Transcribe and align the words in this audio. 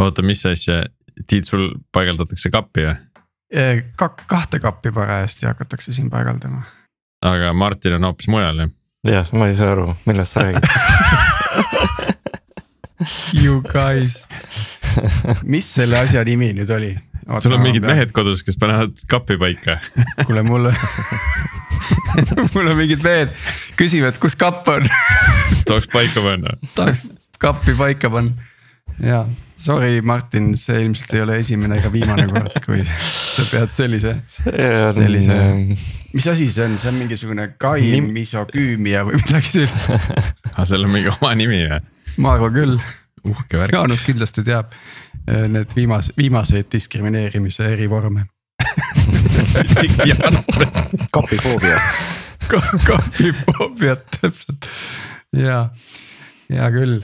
oota, 0.00 0.24
mis 0.26 0.44
asja, 0.48 0.84
Tiit, 1.28 1.44
sul 1.44 1.66
paigaldatakse 1.92 2.48
kappi 2.52 2.86
või? 2.86 2.94
kak-, 3.98 4.24
kahte 4.30 4.60
kappi 4.62 4.92
parajasti 4.94 5.46
hakatakse 5.46 5.92
siin 5.92 6.10
paigaldama. 6.10 6.62
aga 7.26 7.52
Martin 7.52 7.98
on 7.98 8.06
hoopis 8.08 8.28
mujal 8.32 8.62
ju? 8.64 8.68
jah, 9.10 9.28
ma 9.32 9.50
ei 9.50 9.54
saa 9.58 9.74
aru, 9.74 9.94
millest 10.06 10.36
sa 10.36 10.46
räägid 10.46 10.64
You 13.32 13.62
guys, 13.64 14.26
mis 15.44 15.68
selle 15.74 15.96
asja 15.98 16.24
nimi 16.24 16.52
nüüd 16.56 16.70
oli? 16.76 16.92
sul 17.38 17.54
on 17.54 17.62
mingid 17.64 17.84
mehed 17.86 18.12
kodus, 18.16 18.42
kes 18.46 18.58
panevad 18.60 18.96
kappi 19.10 19.36
paika 19.40 19.78
kuule 20.26 20.42
mul 20.46 20.70
mul 22.54 22.70
on 22.70 22.76
mingid 22.78 23.02
mehed, 23.04 23.34
küsivad, 23.78 24.18
kus 24.22 24.36
kapp 24.38 24.68
on 24.68 24.88
tahaks 25.68 25.88
paika 25.92 26.22
panna. 26.24 26.56
tahaks 26.74 27.04
kappi 27.40 27.74
paika 27.78 28.10
panna, 28.12 28.49
ja 29.00 29.24
sorry, 29.60 30.00
Martin, 30.00 30.56
see 30.58 30.80
ilmselt 30.84 31.14
ei 31.14 31.22
ole 31.24 31.38
esimene 31.40 31.78
ega 31.80 31.90
viimane 31.92 32.26
kord, 32.30 32.56
kui 32.64 32.80
sa 33.34 33.46
pead 33.50 33.72
sellise, 33.74 34.14
sellise. 34.96 35.36
mis 36.14 36.30
asi 36.32 36.48
see 36.52 36.66
on, 36.66 36.78
see 36.80 36.92
on 36.92 36.98
mingisugune 37.00 37.50
kaim 37.60 38.10
misoküümia 38.14 39.04
või 39.08 39.20
midagi 39.20 39.54
sellist 39.58 39.94
aga 39.94 40.56
ah, 40.56 40.66
seal 40.68 40.88
on 40.88 40.94
mingi 40.94 41.12
oma 41.12 41.34
nimi 41.38 41.62
või? 41.66 41.80
ma 42.20 42.34
arvan 42.36 42.56
küll. 42.56 42.76
uhke 43.28 43.60
värk. 43.60 43.76
Jaanus 43.76 44.04
kindlasti 44.08 44.44
teab 44.46 44.72
eh, 45.26 45.46
need 45.48 45.76
viimase, 45.76 46.16
viimaseid 46.18 46.70
diskrimineerimise 46.72 47.68
erivorme 47.74 48.28
kapifoobia 51.14 51.78
kapifoobiat 52.50 54.20
täpselt 54.20 54.66
ja, 55.36 55.68
hea 56.50 56.70
küll. 56.74 57.00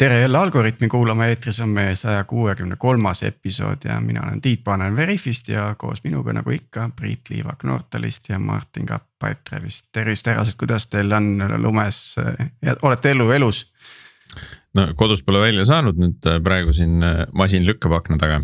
Tere 0.00 0.20
jälle 0.20 0.38
Algorütmi 0.38 0.88
kuulama, 0.88 1.26
eetris 1.26 1.60
on 1.60 1.68
meie 1.68 1.94
saja 1.94 2.24
kuuekümne 2.24 2.76
kolmas 2.76 3.22
episood 3.22 3.84
ja 3.84 4.00
mina 4.00 4.22
olen 4.22 4.40
Tiit 4.40 4.64
Paananen 4.64 4.96
Veriffist 4.96 5.48
ja 5.48 5.74
koos 5.78 6.04
minuga 6.04 6.32
nagu 6.32 6.50
ikka 6.50 6.90
Priit 6.96 7.30
Liivak 7.30 7.64
Nortalist 7.64 8.28
ja 8.28 8.38
Martin 8.38 8.86
Kapp 8.86 9.04
Pipedrive'ist. 9.24 9.86
tervist, 9.92 10.26
härrased, 10.26 10.56
kuidas 10.58 10.86
teil 10.86 11.12
on 11.12 11.44
lumes, 11.56 12.16
olete 12.82 13.10
ellu 13.10 13.30
elus? 13.30 13.66
no 14.74 14.86
kodust 14.96 15.26
pole 15.26 15.40
välja 15.42 15.64
saanud 15.68 15.98
nüüd 16.00 16.26
äh, 16.30 16.40
praegu 16.42 16.72
siin 16.72 17.02
äh, 17.02 17.26
masin 17.32 17.66
lükkab 17.66 17.92
akna 18.00 18.18
taga. 18.18 18.40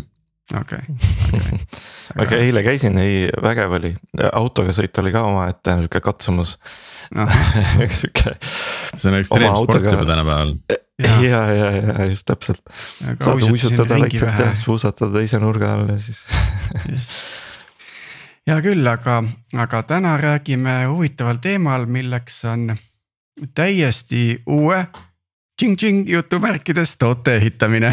Okei, 0.55 0.79
okei. 1.33 1.59
aga 2.23 2.39
eile 2.39 2.63
käisin, 2.63 2.97
ei 3.01 3.27
vägev 3.43 3.77
oli, 3.79 3.93
autoga 4.31 4.75
sõit 4.75 4.95
oli 5.01 5.11
ka 5.11 5.23
omaette 5.27 5.75
nihuke 5.75 6.01
katsumus 6.03 6.55
no. 7.15 7.27
üks 7.85 8.03
sihuke. 8.05 8.35
see 8.93 9.09
on 9.11 9.17
ekstreemsport 9.19 9.89
juba 9.89 10.05
tänapäeval. 10.07 10.53
ja, 11.03 11.17
ja, 11.23 11.41
ja, 11.51 11.71
ja 11.81 12.05
just 12.11 12.27
täpselt. 12.29 12.61
saad 13.03 13.49
uisutada 13.51 13.99
vaikselt 13.99 14.39
ja 14.39 14.53
suusatada 14.55 15.19
teise 15.19 15.41
nurga 15.43 15.73
all 15.75 15.91
ja 15.91 15.99
siis 15.99 16.23
hea 18.47 18.61
küll, 18.63 18.87
aga, 18.87 19.19
aga 19.59 19.83
täna 19.83 20.15
räägime 20.21 20.79
huvitaval 20.87 21.41
teemal, 21.43 21.85
milleks 21.91 22.39
on 22.47 22.71
täiesti 23.55 24.39
uue 24.47 24.85
tšing-tšing 25.57 26.09
jutumärkides 26.09 26.95
toote 27.01 27.35
ehitamine 27.39 27.91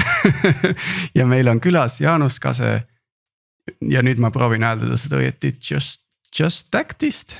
ja 1.18 1.26
meil 1.26 1.48
on 1.48 1.60
külas 1.60 2.00
Jaanus 2.00 2.38
Kase. 2.40 2.82
ja 3.80 4.02
nüüd 4.04 4.20
ma 4.20 4.30
proovin 4.30 4.64
hääldada 4.66 4.98
seda 5.00 5.16
õieti 5.22 5.54
just, 5.70 6.02
just 6.36 6.74
act'ist. 6.74 7.38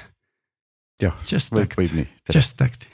jah, 1.03 1.17
võib, 1.53 1.77
võib 1.77 1.97
nii. 2.01 2.09
Just 2.33 2.61
act, 2.65 2.89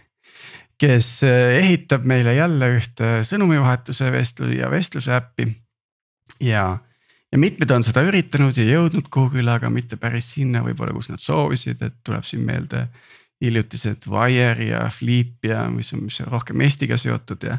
kes 0.81 1.23
eh, 1.29 1.61
ehitab 1.61 2.07
meile 2.09 2.35
jälle 2.35 2.73
ühte 2.79 3.21
sõnumivahetuse 3.29 4.11
vestlu 4.13 4.51
ja 4.57 4.71
vestluse 4.71 5.15
äppi. 5.15 5.47
ja, 6.43 6.65
ja 7.31 7.39
mitmed 7.39 7.71
on 7.71 7.87
seda 7.87 8.03
üritanud 8.03 8.59
ja 8.59 8.67
jõudnud 8.67 9.07
kuhugile, 9.13 9.55
aga 9.55 9.71
mitte 9.71 10.01
päris 10.01 10.33
sinna 10.35 10.65
võib-olla, 10.67 10.97
kus 10.97 11.13
nad 11.13 11.23
soovisid, 11.23 11.79
et 11.87 12.03
tuleb 12.03 12.27
siin 12.27 12.43
meelde 12.43 12.89
hiljutised 13.41 14.07
Wire 14.09 14.65
ja 14.65 14.89
Flip 14.93 15.45
ja 15.45 15.65
mis 15.71 15.93
on, 15.95 16.05
mis 16.05 16.21
on 16.21 16.33
rohkem 16.33 16.61
Eestiga 16.61 16.97
seotud 17.01 17.47
ja. 17.49 17.59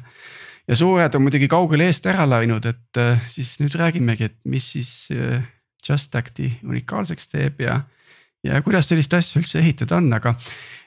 ja 0.67 0.75
suured 0.75 1.15
on 1.15 1.25
muidugi 1.25 1.47
kaugele 1.51 1.89
eest 1.89 2.05
ära 2.09 2.27
läinud, 2.29 2.65
et 2.69 3.01
äh, 3.01 3.23
siis 3.31 3.55
nüüd 3.61 3.75
räägimegi, 3.79 4.29
et 4.29 4.37
mis 4.45 4.71
siis 4.75 4.91
äh, 5.15 5.41
Just 5.87 6.15
Acti 6.15 6.51
unikaalseks 6.67 7.31
teeb 7.31 7.63
ja. 7.65 7.81
ja 8.45 8.61
kuidas 8.61 8.91
sellist 8.91 9.13
asja 9.17 9.41
üldse 9.41 9.59
ehitada 9.59 9.97
on, 9.97 10.11
aga 10.13 10.35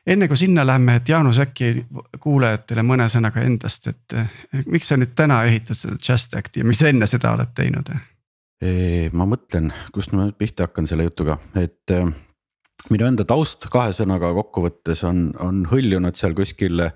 enne 0.06 0.28
kui 0.31 0.38
sinna 0.38 0.66
lähme, 0.66 1.00
et 1.00 1.09
Jaanus 1.09 1.41
äkki 1.43 1.72
kuulajatele 2.22 2.84
mõne 2.87 3.09
sõnaga 3.11 3.43
endast, 3.43 3.91
et 3.91 4.19
äh, 4.19 4.31
miks 4.66 4.93
sa 4.93 5.00
nüüd 5.00 5.16
täna 5.19 5.43
ehitad 5.49 5.81
seda 5.81 5.99
Just 5.99 6.38
Acti 6.38 6.62
ja 6.62 6.69
mis 6.69 6.82
sa 6.82 6.93
enne 6.93 7.11
seda 7.11 7.34
oled 7.34 7.55
teinud? 7.55 7.91
ma 9.12 9.26
mõtlen, 9.28 9.66
kust 9.93 10.15
ma 10.15 10.22
nüüd 10.22 10.38
pihta 10.41 10.65
hakkan 10.65 10.87
selle 10.88 11.05
jutuga, 11.05 11.34
et 11.59 11.91
minu 12.93 13.07
enda 13.09 13.25
taust 13.29 13.69
kahe 13.73 13.93
sõnaga 13.97 14.33
kokkuvõttes 14.37 15.05
on, 15.09 15.29
on 15.41 15.62
hõljunud 15.71 16.17
seal 16.19 16.35
kuskil 16.37 16.85
eh, 16.85 16.93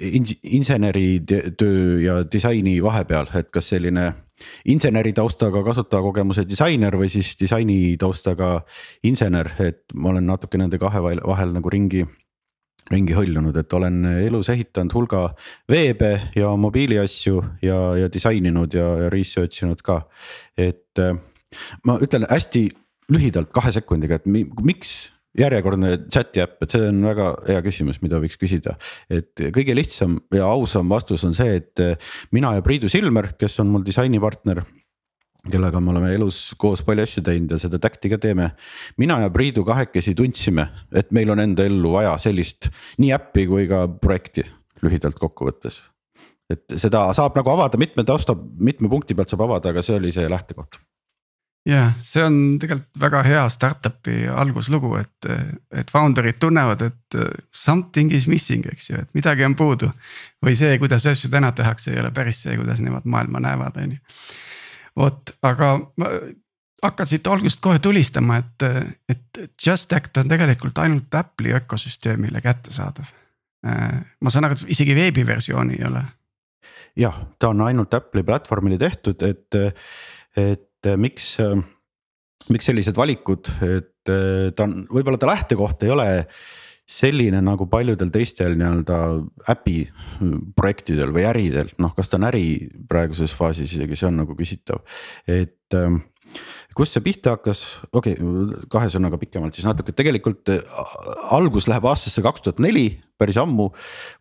inseneritöö 0.00 2.00
ja 2.04 2.20
disaini 2.24 2.76
vahepeal, 2.84 3.30
et 3.40 3.48
kas 3.52 3.72
selline 3.72 4.10
inseneri 4.72 5.12
taustaga 5.16 5.62
kasutajakogemuse 5.64 6.46
disainer 6.48 6.96
või 6.96 7.10
siis 7.12 7.34
disaini 7.40 7.96
taustaga 8.00 8.60
insener, 9.04 9.52
et 9.60 9.84
ma 9.94 10.14
olen 10.14 10.28
natuke 10.28 10.60
nende 10.60 10.80
kahe 10.80 11.02
vahel, 11.02 11.22
vahel 11.26 11.54
nagu 11.56 11.72
ringi 11.72 12.04
ringi 12.90 13.14
hõljunud, 13.14 13.54
et 13.60 13.72
olen 13.76 14.02
elus 14.26 14.48
ehitanud 14.50 14.94
hulga 14.96 15.18
veebe 15.70 16.08
ja 16.34 16.48
mobiiliasju 16.58 17.42
ja, 17.62 17.76
ja 18.00 18.08
disaininud 18.10 18.74
ja, 18.74 18.86
ja 19.04 19.10
research 19.12 19.62
inud 19.62 19.84
ka. 19.86 20.00
et 20.58 20.98
eh, 20.98 21.14
ma 21.86 22.00
ütlen 22.02 22.26
hästi 22.30 22.64
lühidalt 23.10 23.50
kahe 23.54 23.72
sekundiga, 23.74 24.20
et 24.20 24.28
miks 24.28 25.10
järjekordne 25.38 25.92
chat'i 26.10 26.42
äpp, 26.42 26.58
et 26.64 26.74
see 26.74 26.88
on 26.90 27.04
väga 27.06 27.30
hea 27.46 27.62
küsimus, 27.62 28.00
mida 28.02 28.18
võiks 28.22 28.38
küsida. 28.40 28.76
et 29.10 29.38
kõige 29.54 29.76
lihtsam 29.76 30.18
ja 30.34 30.48
ausam 30.50 30.90
vastus 30.90 31.24
on 31.24 31.34
see, 31.34 31.60
et 31.60 32.00
mina 32.34 32.56
ja 32.56 32.62
Priidu 32.66 32.90
Silmer, 32.90 33.32
kes 33.38 33.60
on 33.62 33.70
mul 33.70 33.86
disainipartner 33.86 34.64
kellega 35.48 35.80
me 35.80 35.94
oleme 35.94 36.10
elus 36.14 36.40
koos 36.60 36.82
palju 36.84 37.06
asju 37.06 37.22
teinud 37.24 37.54
ja 37.54 37.60
seda 37.62 37.78
Tacti 37.80 38.10
ka 38.12 38.18
teeme. 38.20 38.50
mina 38.98 39.20
ja 39.22 39.30
Priidu 39.30 39.64
kahekesi 39.64 40.14
tundsime, 40.14 40.68
et 40.92 41.10
meil 41.12 41.30
on 41.30 41.40
enda 41.40 41.64
ellu 41.64 41.94
vaja 41.94 42.16
sellist 42.18 42.68
nii 42.98 43.14
äppi 43.16 43.46
kui 43.46 43.68
ka 43.70 43.86
projekti 43.88 44.44
lühidalt 44.82 45.18
kokkuvõttes. 45.20 45.80
et 46.50 46.66
seda 46.76 47.06
saab 47.14 47.36
nagu 47.38 47.50
avada 47.50 47.78
mitme 47.78 48.04
tausta, 48.04 48.34
mitme 48.34 48.88
punkti 48.88 49.14
pealt 49.14 49.30
saab 49.30 49.46
avada, 49.46 49.70
aga 49.70 49.82
see 49.82 49.96
oli 49.96 50.12
see 50.12 50.28
lähtekoht 50.28 50.80
ja 51.68 51.90
see 52.04 52.22
on 52.24 52.36
tegelikult 52.60 53.00
väga 53.00 53.22
hea 53.26 53.42
startup'i 53.52 54.24
alguslugu, 54.32 54.94
et, 55.00 55.30
et 55.82 55.90
founder'id 55.92 56.38
tunnevad, 56.40 56.84
et 56.88 57.18
something 57.54 58.12
is 58.16 58.28
missing, 58.30 58.66
eks 58.72 58.90
ju, 58.90 59.00
et 59.02 59.10
midagi 59.16 59.44
on 59.44 59.56
puudu. 59.58 59.90
või 60.44 60.56
see, 60.56 60.78
kuidas 60.80 61.06
asju 61.06 61.30
täna 61.30 61.52
tehakse, 61.52 61.92
ei 61.92 62.00
ole 62.00 62.12
päris 62.16 62.42
see, 62.42 62.56
kuidas 62.56 62.80
nemad 62.80 63.04
maailma 63.04 63.42
näevad, 63.44 63.76
on 63.82 63.96
ju. 63.96 63.98
vot, 64.96 65.34
aga 65.42 65.74
ma 66.00 66.14
hakkan 66.82 67.06
siit 67.06 67.26
algusest 67.26 67.60
kohe 67.60 67.78
tulistama, 67.78 68.40
et, 68.40 68.64
et 69.08 69.42
Just 69.66 69.92
Act 69.92 70.16
on 70.16 70.28
tegelikult 70.28 70.78
ainult 70.80 71.14
Apple'i 71.14 71.52
ökosüsteemile 71.58 72.40
kättesaadav. 72.40 73.12
ma 74.20 74.30
saan 74.32 74.48
aru, 74.48 74.56
et 74.56 74.72
isegi 74.72 74.96
veebiversiooni 74.96 75.76
ei 75.76 75.84
ole. 75.84 76.02
jah, 76.96 77.20
ta 77.38 77.52
on 77.52 77.60
ainult 77.68 77.94
Apple'i 77.94 78.24
platvormile 78.24 78.78
tehtud, 78.78 79.22
et, 79.22 79.60
et 80.36 80.69
et 80.80 80.88
äh, 80.88 80.96
miks, 80.96 81.34
äh, 81.40 81.56
miks 82.48 82.68
sellised 82.70 82.96
valikud, 82.96 83.52
et 83.60 84.10
äh, 84.10 84.50
ta 84.56 84.66
on, 84.66 84.84
võib-olla 84.90 85.20
ta 85.20 85.28
lähtekoht 85.28 85.84
ei 85.84 85.92
ole 85.92 86.08
selline 86.90 87.38
nagu 87.44 87.68
paljudel 87.70 88.10
teistel 88.10 88.56
nii-öelda 88.58 88.96
äpi 89.52 89.84
projektidel 90.58 91.12
või 91.14 91.26
äridel, 91.28 91.70
noh, 91.78 91.92
kas 91.94 92.10
ta 92.10 92.18
on 92.18 92.26
äri 92.32 92.44
praeguses 92.90 93.34
faasis 93.36 93.76
isegi, 93.76 93.98
see 93.98 94.08
on 94.08 94.18
nagu 94.24 94.34
küsitav, 94.38 94.82
et 95.30 95.78
ähm, 95.78 96.00
kust 96.76 96.94
see 96.94 97.04
pihta 97.04 97.34
hakkas, 97.34 97.62
okei 97.92 98.14
okay,, 98.14 98.58
kahe 98.72 98.90
sõnaga 98.92 99.18
pikemalt 99.20 99.56
siis 99.56 99.66
natuke, 99.66 99.94
tegelikult 99.96 100.50
äh, 100.52 100.62
algus 101.34 101.66
läheb 101.70 101.86
aastasse 101.90 102.22
kaks 102.24 102.44
tuhat 102.44 102.62
neli, 102.62 102.88
päris 103.20 103.38
ammu. 103.40 103.68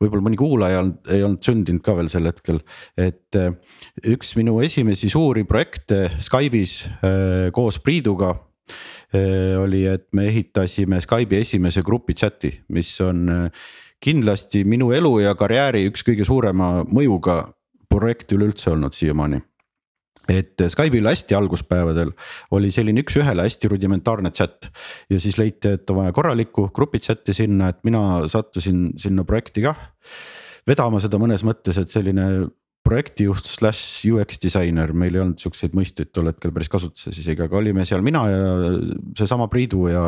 võib-olla 0.02 0.26
mõni 0.26 0.40
kuulaja 0.40 0.84
ei 1.14 1.24
olnud 1.26 1.46
sündinud 1.46 1.84
ka 1.86 1.96
veel 1.98 2.10
sel 2.12 2.30
hetkel, 2.30 2.62
et 3.00 3.38
äh, 3.40 3.54
üks 4.16 4.34
minu 4.40 4.60
esimesi 4.66 5.12
suuri 5.12 5.46
projekte 5.50 6.08
Skype'is 6.18 6.82
äh, 6.90 7.50
koos 7.56 7.82
Priiduga 7.84 8.36
oli, 9.10 9.80
et 9.90 10.04
me 10.14 10.28
ehitasime 10.30 11.00
Skype'i 11.02 11.40
esimese 11.42 11.82
grupi 11.82 12.14
chat'i, 12.14 12.52
mis 12.70 12.92
on 13.02 13.24
kindlasti 13.98 14.62
minu 14.70 14.92
elu 14.94 15.16
ja 15.24 15.34
karjääri 15.34 15.88
üks 15.90 16.06
kõige 16.06 16.28
suurema 16.30 16.84
mõjuga 16.86 17.40
projekt 17.90 18.36
üleüldse 18.38 18.70
olnud 18.76 18.94
siiamaani 18.94 19.42
et 20.30 20.66
Skype'il 20.70 21.08
hästi 21.10 21.38
alguspäevadel 21.38 22.12
oli 22.56 22.72
selline 22.74 23.04
üks-ühele 23.04 23.46
hästi 23.48 23.72
rudimentaarne 23.72 24.32
chat. 24.36 24.70
ja 25.10 25.20
siis 25.20 25.38
leiti, 25.38 25.76
et 25.76 25.90
on 25.90 26.04
vaja 26.04 26.16
korralikku 26.16 26.70
grupi 26.76 27.02
chat'i 27.04 27.34
sinna, 27.34 27.70
et 27.74 27.84
mina 27.84 28.28
sattusin 28.28 28.92
sinna 28.98 29.26
projekti 29.26 29.66
kah. 29.66 29.78
vedama 30.68 31.02
seda 31.02 31.18
mõnes 31.22 31.46
mõttes, 31.46 31.80
et 31.82 31.90
selline 31.90 32.50
projektijuht 32.86 33.46
slaš 33.46 33.82
UX 34.10 34.40
disainer, 34.42 34.94
meil 34.96 35.16
ei 35.16 35.22
olnud 35.22 35.42
siukseid 35.42 35.76
mõisteid 35.78 36.14
tol 36.16 36.30
hetkel 36.32 36.54
päris 36.56 36.72
kasutuses 36.72 37.18
isegi, 37.22 37.44
aga 37.46 37.58
olime 37.60 37.86
seal 37.86 38.02
mina 38.06 38.24
ja 38.30 38.44
seesama 39.20 39.50
Priidu 39.52 39.88
ja 39.92 40.04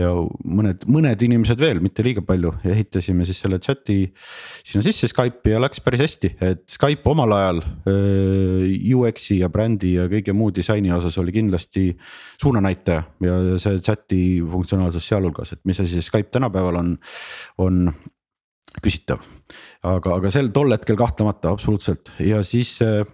ja 0.00 0.10
mõned, 0.44 0.84
mõned 0.90 1.24
inimesed 1.26 1.60
veel, 1.60 1.80
mitte 1.84 2.04
liiga 2.06 2.22
palju. 2.26 2.54
Ehitasime 2.68 3.26
siis 3.28 3.40
selle 3.44 3.60
chat'i 3.62 3.98
sinna 4.64 4.84
sisse 4.84 5.08
Skype'i 5.10 5.54
ja 5.54 5.60
läks 5.62 5.82
päris 5.84 6.04
hästi, 6.04 6.32
et 6.44 6.64
Skype 6.70 7.10
omal 7.10 7.36
ajal 7.36 7.62
UX-i 8.94 9.40
ja 9.42 9.50
brändi 9.52 9.94
ja 9.98 10.08
kõige 10.10 10.34
muu 10.36 10.52
disaini 10.54 10.92
osas 10.94 11.18
oli 11.22 11.34
kindlasti 11.34 11.90
suunanäitaja. 12.42 13.04
Ja 13.24 13.38
see 13.62 13.80
chat'i 13.84 14.22
funktsionaalsus 14.50 15.06
sealhulgas, 15.08 15.54
et 15.54 15.62
mis 15.68 15.80
asi 15.82 16.02
Skype 16.04 16.32
tänapäeval 16.34 16.80
on, 16.80 16.96
on 17.58 17.86
küsitav. 18.82 19.22
aga, 19.84 20.16
aga 20.16 20.30
sel 20.32 20.48
tol 20.54 20.72
hetkel 20.72 20.96
kahtlemata 20.98 21.52
absoluutselt 21.52 22.10
ja 22.22 22.40
siis 22.46 22.72
äh, 22.82 23.04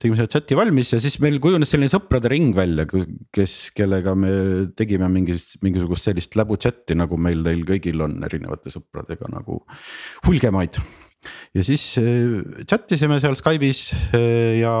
tegime 0.00 0.18
selle 0.18 0.32
chat'i 0.32 0.56
valmis 0.58 0.94
ja 0.94 1.00
siis 1.02 1.18
meil 1.22 1.38
kujunes 1.42 1.70
selline 1.70 1.92
sõprade 1.92 2.30
ring 2.32 2.54
välja, 2.56 2.86
kes, 3.34 3.56
kellega 3.76 4.14
me 4.18 4.32
tegime 4.78 5.10
mingist, 5.12 5.58
mingisugust 5.64 6.08
sellist 6.08 6.38
läbu 6.38 6.58
chat'i, 6.60 6.96
nagu 6.98 7.18
meil 7.20 7.44
neil 7.46 7.64
kõigil 7.68 8.02
on 8.06 8.18
erinevate 8.26 8.72
sõpradega 8.74 9.30
nagu 9.32 9.62
hulgemaid. 10.26 10.80
ja 11.54 11.66
siis 11.66 11.86
äh, 12.00 12.64
chat 12.66 12.96
isime 12.96 13.20
seal 13.22 13.38
Skype'is 13.38 13.90
äh, 14.16 14.62
ja 14.62 14.76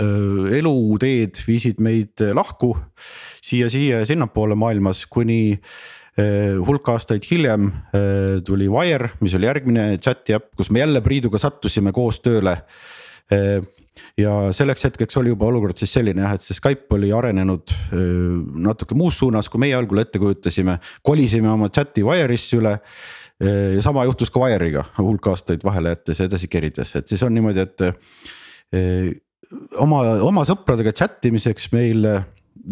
eluteed 0.00 1.36
viisid 1.44 1.80
meid 1.84 2.22
lahku 2.32 2.70
siia-siia 3.44 3.98
ja 4.00 4.06
sinnapoole 4.08 4.56
maailmas, 4.56 5.02
kuni 5.12 5.58
hulk 6.66 6.88
aastaid 6.92 7.26
hiljem 7.30 7.68
eh, 7.94 8.40
tuli 8.46 8.68
Wire, 8.70 9.12
mis 9.20 9.34
oli 9.38 9.48
järgmine 9.48 9.84
chat'i 10.02 10.34
äpp, 10.36 10.50
kus 10.58 10.70
me 10.74 10.82
jälle 10.82 11.02
Priiduga 11.04 11.38
sattusime 11.40 11.92
koos 11.96 12.20
tööle. 12.24 12.56
Eh, 13.30 13.60
ja 14.18 14.32
selleks 14.56 14.86
hetkeks 14.86 15.18
oli 15.20 15.32
juba 15.32 15.48
olukord 15.50 15.78
siis 15.78 15.92
selline 15.92 16.24
jah, 16.24 16.34
et 16.34 16.44
see 16.44 16.56
Skype 16.56 16.94
oli 16.96 17.10
arenenud 17.12 17.72
natuke 18.64 18.96
muus 18.96 19.18
suunas, 19.20 19.50
kui 19.50 19.60
meie 19.60 19.74
algul 19.76 20.00
ette 20.00 20.18
kujutasime, 20.22 20.78
kolisime 21.04 21.50
oma 21.52 21.68
chat'i 21.68 22.04
Wire'isse 22.06 22.56
üle 22.56 22.76
ja 23.40 23.82
sama 23.84 24.06
juhtus 24.08 24.32
ka 24.32 24.40
Wire'iga 24.40 24.86
hulk 24.96 25.28
aastaid 25.32 25.66
vahele 25.66 25.92
jättes 25.92 26.22
ja 26.22 26.30
edasi 26.30 26.48
kerides, 26.48 26.94
et 26.96 27.12
siis 27.12 27.22
on 27.26 27.34
niimoodi, 27.36 27.66
et 27.66 27.84
oma, 29.84 30.00
oma 30.24 30.46
sõpradega 30.48 30.94
chat 30.96 31.28
imiseks 31.28 31.68
meil 31.74 32.06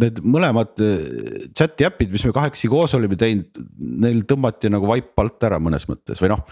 need 0.02 0.20
mõlemad 0.25 0.81
äh, 0.85 1.49
chat'i 1.56 1.87
äpid, 1.88 2.12
mis 2.12 2.25
me 2.26 2.35
kahekesi 2.37 2.70
koos 2.70 2.94
olime 2.99 3.17
teinud, 3.19 3.61
neil 4.05 4.23
tõmmati 4.29 4.70
nagu 4.73 4.88
vaip 4.90 5.19
alt 5.23 5.49
ära 5.49 5.61
mõnes 5.62 5.88
mõttes 5.88 6.20
või 6.23 6.32
noh. 6.32 6.44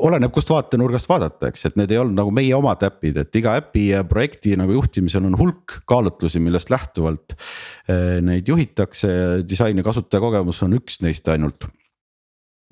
oleneb, 0.00 0.32
kust 0.32 0.50
vaatenurgast 0.52 1.08
vaadata, 1.10 1.50
eks, 1.50 1.66
et 1.68 1.78
need 1.80 1.92
ei 1.92 2.00
olnud 2.00 2.16
nagu 2.16 2.32
meie 2.34 2.54
omad 2.56 2.82
äpid, 2.88 3.20
et 3.20 3.40
iga 3.40 3.58
äpi 3.60 3.88
ja 3.90 4.02
projekti 4.08 4.56
nagu 4.60 4.76
juhtimisel 4.78 5.28
on 5.28 5.38
hulk 5.40 5.80
kaalutlusi, 5.90 6.40
millest 6.40 6.72
lähtuvalt 6.72 7.36
äh, 7.36 8.20
neid 8.24 8.48
juhitakse 8.48 9.44
disain 9.48 9.78
ja 9.78 9.86
kasutajakogemus 9.86 10.64
on 10.64 10.78
üks 10.80 11.02
neist 11.04 11.28
ainult 11.28 11.68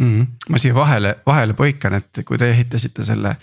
mm. 0.01 0.09
-hmm. 0.09 0.27
ma 0.49 0.59
siia 0.59 0.75
vahele, 0.75 1.17
vahele 1.27 1.57
põikan, 1.59 2.01
et 2.01 2.25
kui 2.27 2.41
te 2.41 2.51
ehitasite 2.51 3.05
selle 3.05 3.37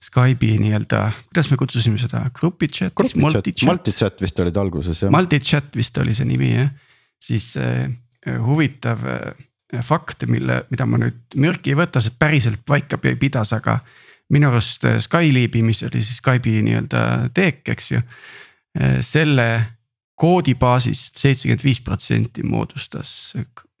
Skype'i 0.00 0.56
nii-öelda, 0.62 1.10
kuidas 1.28 1.50
me 1.52 1.58
kutsusime 1.60 1.98
seda, 2.00 2.22
grupi 2.36 2.70
chat? 2.72 2.94
Multichat 3.68 4.22
vist 4.24 4.38
olid 4.40 4.56
alguses 4.56 5.02
jah. 5.02 5.12
Multichat 5.12 5.76
vist 5.76 5.98
oli 6.00 6.14
see 6.16 6.28
nimi 6.28 6.54
jah, 6.54 6.70
siis 7.20 7.52
äh, 7.60 7.90
huvitav 8.46 9.04
äh, 9.04 9.82
fakt, 9.84 10.24
mille, 10.30 10.62
mida 10.72 10.86
ma 10.88 11.02
nüüd 11.02 11.36
mürki 11.40 11.74
ei 11.74 11.78
võta, 11.82 12.00
sest 12.00 12.16
päriselt 12.20 12.64
paika 12.66 12.96
pidas, 13.00 13.52
aga. 13.56 13.80
minu 14.30 14.48
arust 14.48 14.84
äh, 14.88 14.96
Skyleabi, 15.02 15.62
mis 15.66 15.82
oli 15.82 16.00
siis 16.00 16.22
Skype'i 16.22 16.62
nii-öelda 16.64 17.02
teek, 17.34 17.60
eks 17.68 17.90
ju 17.92 18.00
äh,, 18.00 19.00
selle 19.04 19.48
koodibaasist 20.20 21.16
seitsekümmend 21.18 21.64
viis 21.64 21.80
protsenti 21.80 22.42
moodustas 22.42 23.34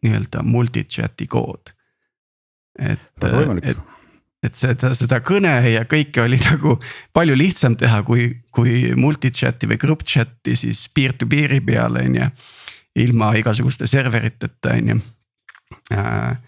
nii-öelda 0.04 0.42
multichat'i 0.44 1.26
kood. 1.30 1.72
et, 2.78 3.00
et 3.62 3.78
et 4.42 4.56
seda, 4.56 4.92
seda 4.96 5.20
kõne 5.24 5.52
ja 5.70 5.84
kõike 5.88 6.24
oli 6.24 6.40
nagu 6.50 6.76
palju 7.16 7.36
lihtsam 7.38 7.76
teha, 7.80 8.02
kui, 8.06 8.30
kui 8.54 8.92
multi-chat'i 8.96 9.70
või 9.70 9.80
group 9.80 10.04
chat'i 10.08 10.56
siis 10.58 10.86
peer-to-peer'i 10.94 11.60
peal 11.64 12.00
on 12.00 12.20
ju. 12.20 12.30
ilma 13.00 13.34
igasuguste 13.38 13.86
serveriteta 13.86 14.76
on 14.76 14.94
ju. 14.94 15.02
Äh, 15.94 16.38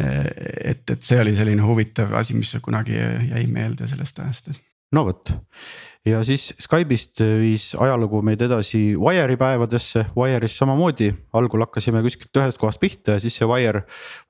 et, 0.00 0.84
et 0.90 1.02
see 1.02 1.18
oli 1.20 1.32
selline 1.36 1.62
huvitav 1.66 2.12
asi, 2.14 2.36
mis 2.38 2.52
kunagi 2.62 2.94
jäi 2.94 3.46
meelde 3.50 3.88
sellest 3.90 4.20
ajast 4.22 4.52
no 4.94 5.04
vot. 5.06 5.32
Ja 6.08 6.22
siis 6.24 6.46
Skype'ist 6.56 7.20
viis 7.20 7.66
ajalugu 7.76 8.22
meid 8.24 8.40
edasi 8.40 8.94
Wire'i 8.96 9.36
päevadesse, 9.38 10.06
Wire'is 10.16 10.54
samamoodi, 10.56 11.10
algul 11.36 11.60
hakkasime 11.66 12.00
kuskilt 12.06 12.40
ühest 12.40 12.56
kohast 12.58 12.80
pihta 12.80 13.18
ja 13.18 13.20
siis 13.20 13.36
see 13.36 13.48
Wire, 13.48 13.82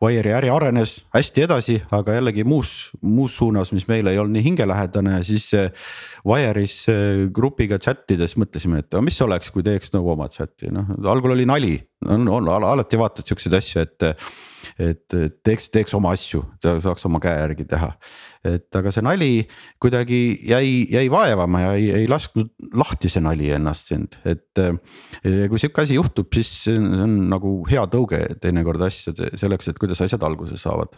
Wire'i 0.02 0.34
äri 0.34 0.50
arenes 0.50 0.96
hästi 1.14 1.46
edasi, 1.46 1.78
aga 1.94 2.18
jällegi 2.18 2.42
muus, 2.42 2.90
muus 3.06 3.38
suunas, 3.38 3.70
mis 3.76 3.86
meile 3.86 4.10
ei 4.10 4.18
olnud 4.18 4.34
nii 4.34 4.48
hingelähedane 4.48 5.22
siis. 5.26 5.46
Wire'is 6.26 6.82
grupiga 7.32 7.78
chat 7.78 8.10
ides 8.12 8.34
mõtlesime, 8.40 8.82
et 8.82 8.98
mis 9.06 9.22
oleks, 9.22 9.54
kui 9.54 9.62
teeks 9.64 9.94
nagu 9.94 10.10
oma 10.12 10.26
chat'i, 10.32 10.74
noh 10.74 10.90
algul 11.06 11.36
oli 11.36 11.46
nali, 11.48 11.76
on, 12.10 12.26
on 12.28 12.50
alati 12.50 12.98
vaatad 12.98 13.30
siukseid 13.30 13.56
asju, 13.62 13.86
et 13.86 14.10
et 14.80 15.16
teeks, 15.44 15.70
teeks 15.74 15.94
oma 15.98 16.14
asju, 16.16 16.42
saaks 16.62 17.06
oma 17.08 17.20
käe 17.22 17.36
järgi 17.38 17.66
teha. 17.70 17.92
et 18.46 18.76
aga 18.76 18.92
see 18.94 19.04
nali 19.04 19.30
kuidagi 19.82 20.20
jäi, 20.48 20.86
jäi 20.88 21.10
vaevama 21.12 21.60
ja 21.60 21.72
ei, 21.76 21.90
ei 22.02 22.08
lasknud 22.08 22.52
lahti 22.80 23.10
see 23.12 23.20
nali 23.24 23.50
ennast 23.56 23.92
sind, 23.92 24.16
et. 24.24 24.60
kui 25.22 25.60
sihuke 25.60 25.84
asi 25.84 25.98
juhtub, 25.98 26.30
siis 26.34 26.50
see 26.64 26.78
on 26.80 27.16
nagu 27.30 27.58
hea 27.68 27.84
tõuge 27.92 28.22
teinekord 28.40 28.82
asjade 28.86 29.32
selleks, 29.40 29.70
et 29.70 29.80
kuidas 29.80 30.00
asjad 30.04 30.24
alguse 30.26 30.58
saavad 30.60 30.96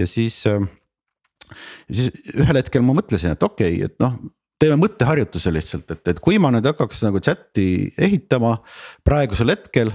ja 0.00 0.08
siis 0.08 0.42
ja 0.46 1.96
siis 1.96 2.36
ühel 2.36 2.60
hetkel 2.60 2.84
ma 2.86 2.94
mõtlesin, 2.98 3.34
et 3.34 3.42
okei 3.42 3.80
okay,, 3.80 3.90
et 3.90 3.96
noh, 4.02 4.16
teeme 4.60 4.76
mõtteharjutuse 4.80 5.52
lihtsalt, 5.54 5.88
et, 5.94 6.02
et 6.12 6.20
kui 6.22 6.38
ma 6.42 6.50
nüüd 6.52 6.66
hakkaks 6.68 7.02
nagu 7.06 7.22
chat'i 7.24 7.90
ehitama 8.00 8.58
praegusel 9.06 9.54
hetkel. 9.54 9.94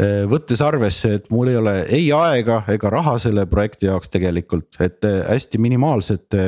Eh, 0.00 0.22
võttes 0.28 0.62
arvesse, 0.64 1.16
et 1.18 1.26
mul 1.32 1.50
ei 1.52 1.58
ole 1.60 1.74
ei 1.92 2.06
aega 2.16 2.62
ega 2.72 2.90
raha 2.92 3.18
selle 3.20 3.44
projekti 3.50 3.90
jaoks 3.90 4.12
tegelikult, 4.12 4.80
et 4.80 5.04
eh, 5.04 5.18
hästi 5.28 5.60
minimaalsete 5.60 6.46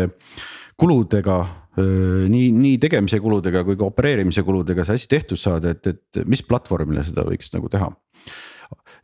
kuludega 0.80 1.36
eh, 1.44 2.24
nii, 2.32 2.48
nii 2.56 2.78
tegemise 2.82 3.20
kuludega 3.24 3.64
kui 3.68 3.76
ka 3.80 3.88
opereerimise 3.90 4.44
kuludega 4.46 4.86
see 4.88 4.96
asi 5.00 5.10
tehtud 5.12 5.40
saada, 5.40 5.74
et, 5.76 5.92
et 5.92 6.24
mis 6.28 6.40
platvormile 6.44 7.04
seda 7.06 7.26
võiks 7.28 7.52
nagu 7.56 7.70
teha. 7.72 7.92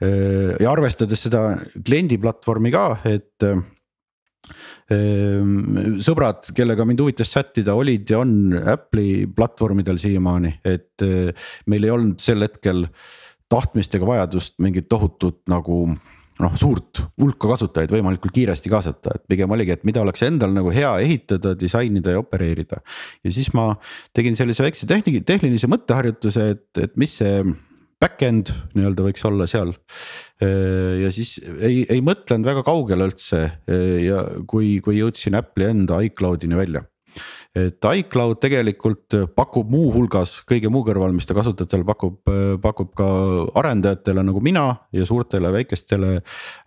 ja 0.01 0.71
arvestades 0.71 1.21
seda 1.27 1.43
kliendi 1.85 2.17
platvormi 2.19 2.71
ka, 2.73 2.85
et 3.05 3.45
sõbrad, 6.03 6.49
kellega 6.57 6.87
mind 6.89 7.03
huvitas 7.05 7.31
chat 7.31 7.61
ida, 7.63 7.77
olid 7.79 8.11
ja 8.11 8.21
on 8.23 8.55
Apple'i 8.59 9.27
platvormidel 9.37 10.01
siiamaani, 10.03 10.57
et 10.67 11.05
eh, 11.07 11.51
meil 11.71 11.87
ei 11.87 11.93
olnud 11.95 12.23
sel 12.23 12.43
hetkel 12.47 12.87
tahtmist 13.51 13.95
ega 13.95 14.09
vajadust 14.09 14.57
mingit 14.63 14.89
tohutut 14.91 15.43
nagu 15.51 15.85
noh, 16.41 16.55
suurt 16.59 17.03
hulka 17.21 17.53
kasutajaid 17.53 17.93
võimalikult 17.93 18.35
kiiresti 18.35 18.73
kaasata, 18.73 19.15
et 19.17 19.25
pigem 19.31 19.51
oligi, 19.55 19.77
et 19.77 19.87
mida 19.87 20.03
oleks 20.03 20.23
endal 20.27 20.55
nagu 20.57 20.73
hea 20.75 20.93
ehitada, 21.05 21.55
disainida 21.59 22.17
ja 22.17 22.23
opereerida. 22.23 22.81
ja 23.25 23.33
siis 23.35 23.53
ma 23.55 23.75
tegin 24.17 24.39
sellise 24.39 24.65
väikse 24.65 24.89
tehni-, 24.91 25.21
tehnilise 25.27 25.71
mõtteharjutuse, 25.71 26.49
et, 26.57 26.69
et 26.81 26.97
mis 27.01 27.19
see 27.21 27.43
back-end 28.01 28.53
nii-öelda 28.75 29.05
võiks 29.05 29.25
olla 29.29 29.47
seal. 29.51 29.75
ja 30.41 31.11
siis 31.13 31.37
ei, 31.61 31.85
ei 31.85 32.01
mõtlenud 32.05 32.49
väga 32.49 32.65
kaugele 32.65 33.11
üldse 33.11 33.43
ja 34.05 34.25
kui, 34.49 34.79
kui 34.85 35.01
jõudsin 35.01 35.37
Apple'i 35.37 35.69
enda 35.75 36.01
iCloud'ini 36.07 36.57
välja 36.57 36.87
et 37.57 37.83
iCloud 37.83 38.39
tegelikult 38.39 39.17
pakub 39.35 39.71
muuhulgas 39.73 40.37
kõige 40.49 40.71
muu 40.71 40.85
kõrval, 40.87 41.15
mis 41.15 41.27
ta 41.27 41.35
kasutajatele 41.35 41.87
pakub, 41.89 42.21
pakub 42.63 42.93
ka 42.99 43.09
arendajatele 43.59 44.23
nagu 44.27 44.43
mina 44.45 44.69
ja 44.95 45.07
suurtele 45.09 45.51
väikestele 45.55 46.21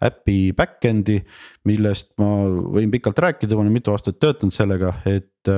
äpi 0.04 0.52
back-end'i. 0.58 1.22
millest 1.64 2.12
ma 2.20 2.28
võin 2.76 2.92
pikalt 2.92 3.20
rääkida, 3.20 3.56
ma 3.56 3.64
olen 3.64 3.78
mitu 3.80 3.94
aastat 3.94 4.20
töötanud 4.20 4.54
sellega, 4.54 4.98
et 5.08 5.54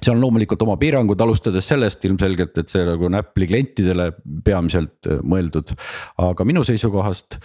seal 0.00 0.16
on 0.16 0.22
loomulikult 0.22 0.62
oma 0.64 0.76
piirangud, 0.80 1.20
alustades 1.20 1.66
sellest 1.68 2.04
ilmselgelt, 2.08 2.56
et 2.62 2.70
see 2.72 2.82
nagu 2.86 3.04
on 3.08 3.16
Apple'i 3.18 3.48
klientidele 3.50 4.08
peamiselt 4.44 5.08
äh, 5.10 5.20
mõeldud. 5.20 5.74
aga 6.20 6.46
minu 6.48 6.62
seisukohast 6.64 7.36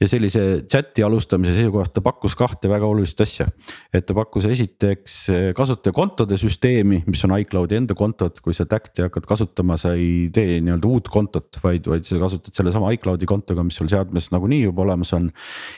ja 0.00 0.08
sellise 0.10 0.64
chat'i 0.70 1.04
alustamise 1.06 1.54
seisukohast 1.58 1.94
ta 1.94 2.02
pakkus 2.02 2.34
kahte 2.38 2.70
väga 2.70 2.88
olulist 2.88 3.20
asja. 3.22 3.46
et 3.94 4.06
ta 4.06 4.16
pakkus 4.16 4.48
esiteks 4.50 5.16
äh, 5.30 5.44
kasutajakontode 5.56 6.38
süsteemi, 6.40 7.02
mis 7.06 7.22
on 7.28 7.36
iCloudi 7.38 7.78
enda 7.78 7.94
kontod, 7.94 8.40
kui 8.42 8.56
sa 8.56 8.66
Tacti 8.70 9.04
hakkad 9.06 9.28
kasutama, 9.28 9.78
sa 9.78 9.94
ei 9.94 10.28
tee 10.34 10.58
nii-öelda 10.64 10.90
uut 10.90 11.12
kontot, 11.12 11.60
vaid, 11.62 11.86
vaid 11.86 12.06
sa 12.08 12.18
kasutad 12.22 12.54
sellesama 12.58 12.90
iCloudi 12.96 13.28
kontoga, 13.30 13.62
mis 13.66 13.78
sul 13.78 13.90
seadmes 13.90 14.30
nagunii 14.34 14.64
juba 14.64 14.82
olemas 14.88 15.14
on. 15.14 15.30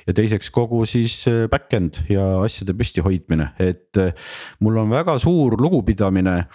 ja 0.06 0.16
teiseks 0.16 0.48
kogu 0.54 0.84
siis 0.88 1.26
äh, 1.28 1.44
back-end 1.52 2.00
ja 2.08 2.24
asjade 2.40 2.72
püstihoidmine, 2.78 3.52
et 3.60 4.00
mul 4.64 4.80
on 4.80 4.88
väga 4.88 5.18
suur 5.20 5.58
lugupidamine 5.60 6.11
ründamine 6.12 6.46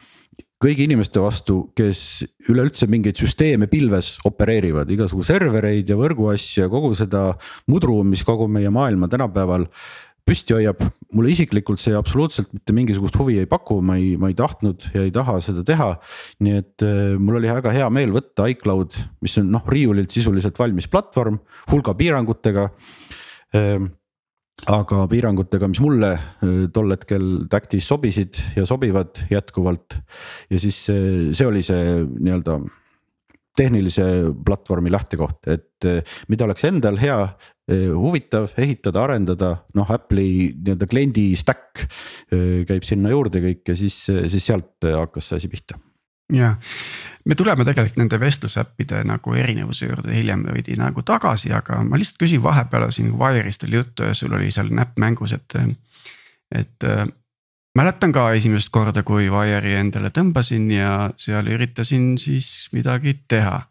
kõigi 0.57 0.87
inimeste 0.87 1.21
vastu, 1.21 1.69
kes 1.77 2.25
üleüldse 2.49 2.87
mingeid 2.89 3.17
süsteeme 3.19 3.67
pilves 3.69 4.17
opereerivad, 4.25 4.89
igasugu 4.89 5.23
servereid 5.23 5.89
ja 5.89 5.97
võrguasju 5.97 6.63
ja 6.63 6.69
kogu 6.69 6.95
seda 6.97 7.35
mudru, 7.69 8.01
mis 8.03 8.23
kogu 8.25 8.47
meie 8.49 8.69
maailma 8.73 9.07
tänapäeval 9.07 9.67
püsti 10.27 10.57
hoiab, 10.57 10.81
mulle 11.13 11.29
isiklikult 11.31 11.79
see 11.79 11.93
absoluutselt 11.95 12.49
mitte 12.51 12.73
mingisugust 12.75 13.15
huvi 13.15 13.37
ei 13.39 13.47
paku, 13.47 13.77
ma 13.85 13.95
ei, 13.95 14.17
ma 14.19 14.31
ei 14.31 14.35
tahtnud 14.35 14.89
ja 14.95 15.05
ei 15.05 15.13
taha 15.13 15.37
seda 15.45 15.63
teha. 15.63 15.93
nii 16.43 16.57
et 16.57 16.83
äh, 16.83 17.13
mul 17.21 17.37
oli 17.37 17.53
väga 17.53 17.71
hea 17.71 17.87
meel 17.93 18.11
võtta 18.11 18.49
iCloud, 18.51 18.97
mis 19.23 19.37
on 19.39 19.53
noh, 19.53 19.63
riiulilt 19.69 20.11
sisuliselt 20.11 20.57
valmis 20.59 20.89
platvorm, 20.91 21.37
hulga 21.71 21.93
piirangutega. 22.01 22.67
Äh, 23.55 23.87
aga 24.65 25.03
piirangutega, 25.11 25.69
mis 25.69 25.81
mulle 25.83 26.11
äh, 26.15 26.65
tol 26.73 26.91
hetkel 26.95 27.27
Tactis 27.51 27.87
sobisid 27.87 28.39
ja 28.57 28.65
sobivad 28.65 29.21
jätkuvalt. 29.29 29.99
ja 30.49 30.59
siis 30.59 30.79
see, 30.87 31.29
see 31.37 31.47
oli 31.47 31.61
see 31.65 32.01
nii-öelda 32.07 32.59
tehnilise 33.57 34.03
platvormi 34.45 34.91
lähtekoht, 34.93 35.47
et 35.49 35.85
äh, 35.85 36.01
mida 36.29 36.45
oleks 36.45 36.65
endal 36.69 36.97
hea, 37.01 37.19
äh, 37.71 37.87
huvitav 37.93 38.51
ehitada, 38.57 39.05
arendada, 39.05 39.53
noh 39.77 39.93
Apple'i 39.93 40.51
nii-öelda 40.55 40.89
kliendi 40.89 41.29
stack 41.37 41.85
käib 42.27 42.85
sinna 42.85 43.13
juurde 43.13 43.43
kõik 43.43 43.69
ja 43.69 43.77
siis, 43.77 43.99
siis 44.09 44.49
sealt 44.49 44.87
hakkas 44.89 45.29
see 45.29 45.37
asi 45.37 45.51
pihta 45.51 45.77
jah, 46.33 46.57
me 47.25 47.35
tuleme 47.35 47.65
tegelikult 47.65 48.01
nende 48.01 48.19
vestlusäppide 48.19 49.03
nagu 49.07 49.35
erinevuse 49.35 49.87
juurde 49.87 50.15
hiljem 50.15 50.43
veidi 50.47 50.75
nagu 50.79 51.03
tagasi, 51.07 51.53
aga 51.55 51.81
ma 51.87 51.99
lihtsalt 51.99 52.19
küsin 52.23 52.43
vahepeal 52.43 52.89
siin 52.91 53.13
Wire'ist 53.19 53.63
oli 53.67 53.79
juttu 53.79 54.07
ja 54.07 54.13
sul 54.17 54.35
oli 54.35 54.51
seal 54.51 54.71
näpp 54.71 54.99
mängus, 54.99 55.33
et. 55.33 55.55
et 56.51 56.83
äh, 56.83 57.07
mäletan 57.77 58.11
ka 58.11 58.31
esimest 58.33 58.71
korda, 58.73 59.03
kui 59.03 59.29
Wire'i 59.29 59.75
endale 59.77 60.09
tõmbasin 60.09 60.71
ja 60.73 61.11
seal 61.17 61.47
üritasin 61.53 62.15
siis 62.17 62.69
midagi 62.73 63.19
teha. 63.27 63.67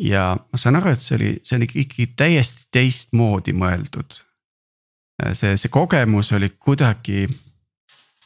ja 0.00 0.24
ma 0.52 0.58
saan 0.58 0.76
aru, 0.76 0.94
et 0.94 1.00
see 1.00 1.16
oli, 1.16 1.30
see 1.44 1.56
oli 1.58 1.68
ikkagi 1.82 2.06
täiesti 2.16 2.66
teistmoodi 2.72 3.52
mõeldud. 3.52 4.20
see, 5.32 5.56
see 5.56 5.68
kogemus 5.68 6.32
oli 6.32 6.50
kuidagi 6.58 7.28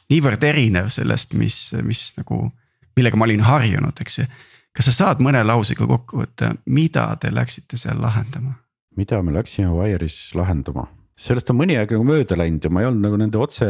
niivõrd 0.09 0.43
erinev 0.43 0.89
sellest, 0.93 1.33
mis, 1.33 1.73
mis 1.83 2.13
nagu 2.17 2.51
millega 2.95 3.19
ma 3.19 3.27
olin 3.27 3.45
harjunud, 3.45 4.01
eks 4.01 4.19
ju. 4.19 4.27
kas 4.75 4.89
sa 4.91 4.97
saad 4.99 5.23
mõne 5.23 5.43
lausega 5.45 5.87
kokku 5.87 6.23
võtta, 6.23 6.53
mida 6.65 7.07
te 7.21 7.33
läksite 7.33 7.79
seal 7.79 8.01
lahendama? 8.01 8.59
mida 8.95 9.21
me 9.21 9.33
läksime 9.35 9.73
Wire'is 9.75 10.31
lahendama? 10.35 10.87
sellest 11.15 11.49
on 11.51 11.59
mõni 11.61 11.77
aeg 11.79 11.93
nagu 11.95 12.05
mööda 12.07 12.37
läinud 12.39 12.63
ja 12.65 12.71
ma 12.71 12.83
ei 12.83 12.89
olnud 12.89 13.05
nagu 13.07 13.19
nende 13.19 13.39
otse 13.39 13.69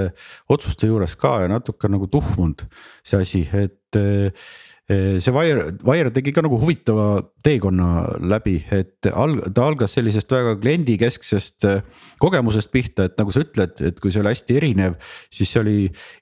otsuste 0.52 0.90
juures 0.90 1.14
ka 1.20 1.38
ja 1.44 1.50
natuke 1.52 1.90
nagu 1.92 2.08
tuhmunud 2.10 2.66
see 3.06 3.20
asi, 3.22 3.42
et 3.54 4.00
eh, 4.00 4.48
see 4.90 5.34
Wire, 5.34 5.68
Wire 5.86 6.12
tegi 6.14 6.34
ka 6.34 6.44
nagu 6.46 6.58
huvitava 6.62 7.22
teekonna 7.46 8.18
läbi, 8.22 8.58
et 8.74 9.10
alg-, 9.14 9.46
ta 9.54 9.66
algas 9.70 9.94
sellisest 9.98 10.34
väga 10.34 10.56
kliendikesksest 10.62 11.70
eh, 11.70 11.84
kogemusest 12.22 12.74
pihta, 12.74 13.10
et 13.10 13.18
nagu 13.22 13.34
sa 13.34 13.46
ütled, 13.46 13.78
et 13.82 14.02
kui 14.02 14.14
see 14.14 14.22
oli 14.22 14.34
hästi 14.34 14.58
erinev, 14.62 14.98
siis 15.34 15.54
see 15.54 15.62
oli 15.62 15.78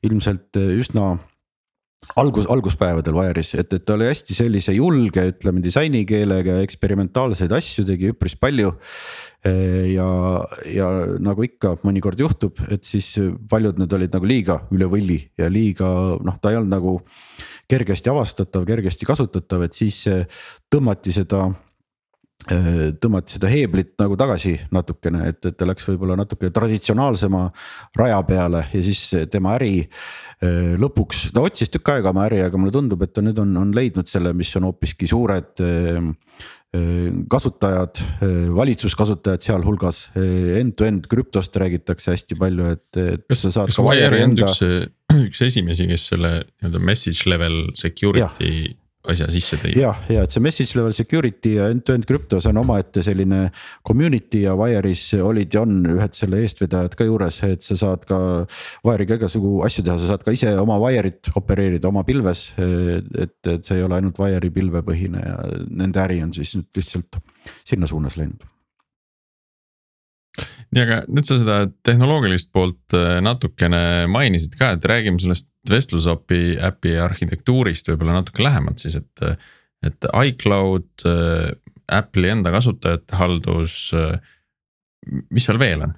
ilmselt 0.07 0.59
eh, 0.59 0.75
üsna 0.83 1.13
algus, 2.19 2.47
alguspäevadel 2.51 3.15
Wire'is, 3.17 3.53
et, 3.59 3.73
et 3.73 3.85
ta 3.85 3.95
oli 3.95 4.07
hästi 4.09 4.35
sellise 4.37 4.75
julge, 4.75 5.23
ütleme 5.33 5.63
disainikeelega 5.63 6.59
eksperimentaalseid 6.65 7.53
asju 7.55 7.85
tegi 7.87 8.11
üpris 8.13 8.35
palju. 8.39 8.73
ja, 9.43 10.05
ja 10.71 10.89
nagu 11.19 11.43
ikka 11.43 11.73
mõnikord 11.83 12.21
juhtub, 12.21 12.61
et 12.71 12.85
siis 12.87 13.09
paljud 13.51 13.81
need 13.81 13.91
olid 13.91 14.13
nagu 14.15 14.29
liiga 14.29 14.61
üle 14.71 14.87
võlli 14.87 15.19
ja 15.37 15.49
liiga 15.51 15.89
noh, 16.23 16.37
ta 16.39 16.53
ei 16.53 16.61
olnud 16.61 16.71
nagu 16.71 16.93
kergesti 17.67 18.11
avastatav, 18.11 18.63
kergesti 18.67 19.07
kasutatav, 19.07 19.65
et 19.67 19.75
siis 19.75 19.99
tõmmati 20.71 21.11
seda 21.11 21.49
tõmmati 22.47 23.37
seda 23.37 23.49
heeblit 23.51 23.93
nagu 24.01 24.17
tagasi 24.19 24.55
natukene, 24.75 25.27
et, 25.31 25.39
et 25.45 25.57
ta 25.57 25.67
läks 25.69 25.87
võib-olla 25.87 26.17
natuke 26.19 26.51
traditsionaalsema 26.53 27.45
raja 27.99 28.19
peale 28.27 28.65
ja 28.73 28.83
siis 28.83 29.05
tema 29.31 29.55
äri 29.57 29.75
Äh, 30.43 30.73
lõpuks 30.81 31.29
ta 31.33 31.43
otsis 31.45 31.71
tükk 31.71 31.93
aega 31.93 32.11
oma 32.11 32.25
äri, 32.27 32.41
aga 32.43 32.59
mulle 32.59 32.73
tundub, 32.73 33.03
et 33.05 33.13
ta 33.15 33.23
nüüd 33.23 33.37
on, 33.39 33.53
on 33.59 33.71
leidnud 33.75 34.09
selle, 34.09 34.33
mis 34.35 34.51
on 34.59 34.67
hoopiski 34.67 35.07
suured 35.07 35.61
äh, 35.63 36.01
äh, 36.75 37.07
kasutajad, 37.31 38.01
valitsuskasutajad 38.57 39.45
sealhulgas, 39.45 40.05
end-to-end 40.17 41.07
krüptost 41.11 41.55
räägitakse 41.61 42.15
hästi 42.15 42.39
palju, 42.39 42.71
et, 42.75 42.87
et. 42.99 43.25
kas, 43.29 43.45
kas 43.53 43.79
Wire 43.85 44.19
ei 44.19 44.27
olnud 44.27 44.43
üks, 44.43 44.63
üks 45.29 45.43
esimesi, 45.47 45.87
kes 45.91 46.09
selle 46.11 46.35
nii-öelda 46.41 46.81
message 46.91 47.29
level 47.29 47.61
security 47.79 48.49
ja 48.49 48.79
asja 49.11 49.27
sisse 49.33 49.57
tõi. 49.59 49.73
jah, 49.75 49.97
ja 50.11 50.23
et 50.23 50.33
see 50.33 50.43
message 50.43 50.77
level 50.77 50.93
security 50.95 51.57
ja 51.57 51.67
end-to-end 51.73 52.07
crypto, 52.07 52.39
see 52.43 52.53
on 52.53 52.61
omaette 52.61 53.03
selline 53.03 53.41
community 53.87 54.45
ja 54.45 54.55
Wire'is 54.59 55.03
olid 55.19 55.53
ja 55.53 55.65
on 55.65 55.81
ühed 55.95 56.15
selle 56.17 56.39
eestvedajad 56.43 56.95
ka 56.99 57.07
juures, 57.09 57.41
et 57.47 57.65
sa 57.65 57.77
saad 57.79 58.07
ka. 58.09 58.19
Wire'iga 58.87 59.17
igasugu 59.19 59.57
asju 59.67 59.83
teha, 59.85 59.97
sa 59.99 60.13
saad 60.13 60.23
ka 60.23 60.35
ise 60.35 60.55
oma 60.61 60.79
Wire'it 60.81 61.33
opereerida 61.39 61.91
oma 61.91 62.05
pilves, 62.07 62.45
et, 62.57 63.37
et 63.51 63.67
see 63.67 63.81
ei 63.81 63.85
ole 63.85 63.99
ainult 63.99 64.19
Wire'i 64.23 64.53
pilvepõhine 64.53 65.27
ja 65.27 65.37
nende 65.67 66.03
äri 66.03 66.23
on 66.23 66.33
siis 66.35 66.55
nüüd 66.57 66.71
lihtsalt 66.79 67.19
sinna 67.67 67.89
suunas 67.89 68.17
läinud 68.19 68.52
nii, 70.73 70.83
aga 70.83 70.99
nüüd 71.11 71.27
sa 71.27 71.37
seda 71.41 71.57
tehnoloogilist 71.85 72.51
poolt 72.55 72.95
äh, 72.97 73.17
natukene 73.23 74.05
mainisid 74.11 74.57
ka, 74.59 74.73
et 74.75 74.85
räägime 74.89 75.21
sellest 75.21 75.51
vestlusapi 75.69 76.57
äpi 76.63 76.95
arhitektuurist 76.99 77.91
võib-olla 77.91 78.19
natuke 78.19 78.45
lähemalt 78.45 78.83
siis, 78.83 78.99
et. 78.99 79.43
et 79.83 80.07
iCloud, 80.29 81.05
äh, 81.09 81.51
Apple'i 81.91 82.29
enda 82.31 82.53
kasutajate 82.53 83.17
haldus, 83.19 83.75
äh, 83.97 84.15
mis 85.29 85.49
seal 85.49 85.59
veel 85.59 85.83
on? 85.89 85.97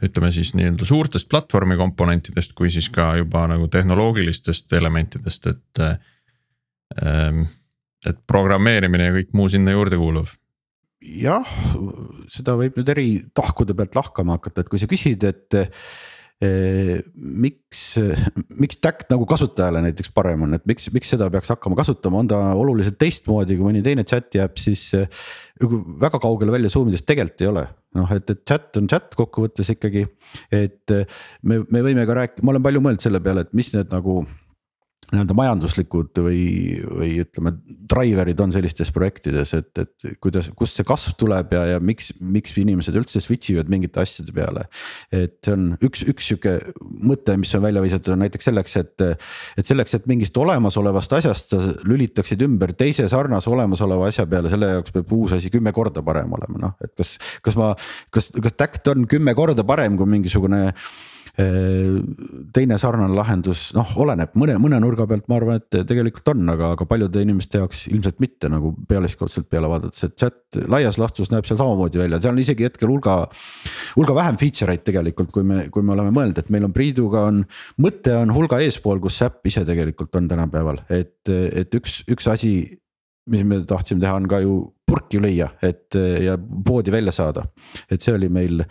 ütleme 0.00 0.30
siis 0.32 0.54
nii-öelda 0.56 0.86
suurtest 0.88 1.28
platvormi 1.28 1.76
komponentidest, 1.76 2.54
kui 2.56 2.70
siis 2.72 2.86
ka 2.88 3.10
juba 3.18 3.42
nagu 3.50 3.68
tehnoloogilistest 3.68 4.72
elementidest, 4.78 5.50
et. 5.50 5.82
Ähm, 7.04 7.42
et 8.00 8.16
programmeerimine 8.24 9.10
ja 9.10 9.12
kõik 9.12 9.34
muu 9.36 9.50
sinna 9.52 9.74
juurde 9.74 9.98
kuuluv 10.00 10.30
jah, 11.00 11.48
seda 12.32 12.54
võib 12.60 12.78
nüüd 12.78 12.92
eri 12.92 13.08
tahkude 13.36 13.76
pealt 13.76 13.96
lahkama 13.96 14.38
hakata, 14.38 14.64
et 14.64 14.70
kui 14.72 14.80
sa 14.80 14.88
küsid, 14.90 15.24
et 15.24 15.56
eh, 15.60 17.00
miks, 17.14 17.82
miks 18.60 18.80
Tact 18.80 19.12
nagu 19.12 19.26
kasutajale 19.28 19.82
näiteks 19.86 20.12
parem 20.16 20.44
on, 20.46 20.56
et 20.56 20.66
miks, 20.68 20.90
miks 20.94 21.12
seda 21.12 21.30
peaks 21.32 21.52
hakkama 21.52 21.78
kasutama, 21.80 22.20
on 22.22 22.30
ta 22.30 22.40
oluliselt 22.56 22.98
teistmoodi 23.00 23.56
kui 23.56 23.70
mõni 23.70 23.84
teine 23.84 24.04
chat'i 24.08 24.42
äpp, 24.44 24.60
siis 24.60 24.86
eh, 24.98 25.08
väga 26.04 26.20
kaugele 26.20 26.54
välja 26.56 26.72
zoom 26.72 26.92
ides 26.92 27.04
tegelikult 27.08 27.44
ei 27.44 27.52
ole. 27.52 27.66
noh, 27.96 28.12
et, 28.14 28.28
et 28.30 28.44
chat 28.46 28.76
on 28.78 28.86
chat 28.90 29.16
kokkuvõttes 29.18 29.72
ikkagi, 29.72 30.04
et 30.54 30.92
me, 31.42 31.64
me 31.64 31.82
võime 31.82 32.04
ka 32.06 32.20
rääkida, 32.20 32.44
ma 32.46 32.54
olen 32.54 32.68
palju 32.68 32.84
mõelnud 32.84 33.02
selle 33.02 33.24
peale, 33.24 33.48
et 33.48 33.56
mis 33.56 33.72
need 33.74 33.90
nagu 33.90 34.20
nii-öelda 35.10 35.34
majanduslikud 35.36 36.20
või, 36.22 36.42
või 36.86 37.10
ütleme, 37.24 37.52
driver'id 37.90 38.40
on 38.42 38.52
sellistes 38.54 38.92
projektides, 38.94 39.52
et, 39.58 39.70
et 39.82 40.06
kuidas, 40.22 40.50
kust 40.58 40.78
see 40.78 40.86
kasv 40.86 41.16
tuleb 41.20 41.54
ja, 41.56 41.64
ja 41.74 41.80
miks, 41.82 42.12
miks 42.20 42.54
inimesed 42.60 42.96
üldse 42.98 43.22
switch 43.22 43.52
ivad 43.54 43.70
mingite 43.72 44.02
asjade 44.02 44.34
peale. 44.36 44.66
et 45.14 45.38
see 45.44 45.56
on 45.56 45.66
üks, 45.86 46.04
üks 46.10 46.30
sihuke 46.30 46.56
mõte, 47.02 47.34
mis 47.40 47.52
on 47.58 47.64
välja 47.66 47.82
visatud, 47.84 48.14
on 48.14 48.22
näiteks 48.24 48.50
selleks, 48.50 48.76
et, 48.80 49.06
et 49.58 49.66
selleks, 49.66 49.96
et 49.98 50.08
mingist 50.10 50.36
olemasolevast 50.38 51.18
asjast 51.18 51.54
sa 51.56 51.60
lülitaksid 51.88 52.46
ümber 52.46 52.74
teise 52.78 53.08
sarnase 53.10 53.50
olemasoleva 53.50 54.10
asja 54.10 54.26
peale, 54.30 54.52
selle 54.52 54.74
jaoks 54.76 54.94
peab 54.94 55.14
uus 55.16 55.34
asi 55.36 55.50
kümme 55.52 55.74
korda 55.74 56.04
parem 56.06 56.38
olema, 56.38 56.64
noh, 56.68 56.76
et 56.84 56.94
kas, 56.98 57.16
kas 57.42 57.58
ma, 57.58 57.74
kas, 58.14 58.30
kas 58.38 58.58
Tact 58.60 58.92
on 58.92 59.06
kümme 59.10 59.34
korda 59.38 59.64
parem 59.66 59.96
kui 59.98 60.06
mingisugune 60.10 60.68
teine 62.54 62.78
sarnane 62.80 63.14
lahendus, 63.16 63.68
noh, 63.76 63.90
oleneb. 64.02 64.32
Mõne, 64.38 64.56
mõne 64.62 64.80
nurga 64.82 65.06
pealt, 65.10 65.26
ma 65.30 65.38
arvan, 65.38 65.60
et 65.60 65.80
tegelikult 65.88 66.32
on, 66.32 66.42
aga, 66.54 66.72
aga 66.76 66.86
paljude 66.88 67.22
inimeste 67.24 67.60
jaoks 67.60 67.84
ilmselt 67.92 68.20
mitte 68.22 68.50
nagu 68.52 68.72
pealiskaudselt 68.88 69.48
peale 69.50 69.70
vaadates, 69.70 70.06
et 70.06 70.16
chat 70.20 70.60
laias 70.70 70.98
laastus 71.00 71.32
näeb 71.32 71.48
seal 71.48 71.60
samamoodi 71.60 72.02
välja, 72.02 72.20
seal 72.22 72.34
on 72.34 72.42
isegi 72.42 72.66
hetkel 72.68 72.90
hulga. 72.90 73.16
hulga 73.96 74.16
vähem 74.16 74.40
feature 74.40 74.74
eid 74.74 74.84
tegelikult, 74.86 75.30
kui 75.34 75.46
me, 75.46 75.68
kui 75.72 75.86
me 75.86 75.94
oleme 75.96 76.14
mõelnud, 76.14 76.38
et 76.38 76.50
meil 76.54 76.66
on 76.66 76.74
Priiduga 76.74 77.26
on, 77.30 77.42
mõte 77.82 78.14
on 78.16 78.34
hulga 78.34 78.60
eespool, 78.64 79.00
kus 79.02 79.20
äpp 79.26 79.46
ise 79.50 79.64
tegelikult 79.68 80.14
on 80.18 80.28
tänapäeval, 80.30 80.84
et, 80.88 81.18
et 81.30 81.74
üks, 81.80 82.00
üks 82.10 82.30
asi 82.30 82.54
mis 83.30 83.44
me 83.46 83.60
tahtsime 83.68 84.00
teha, 84.02 84.16
on 84.16 84.26
ka 84.30 84.40
ju 84.42 84.54
purki 84.90 85.20
lüüa, 85.22 85.46
et 85.62 85.96
ja 86.24 86.36
poodi 86.38 86.92
välja 86.92 87.14
saada. 87.14 87.46
et 87.90 88.02
see 88.02 88.14
oli 88.14 88.28
meil 88.28 88.64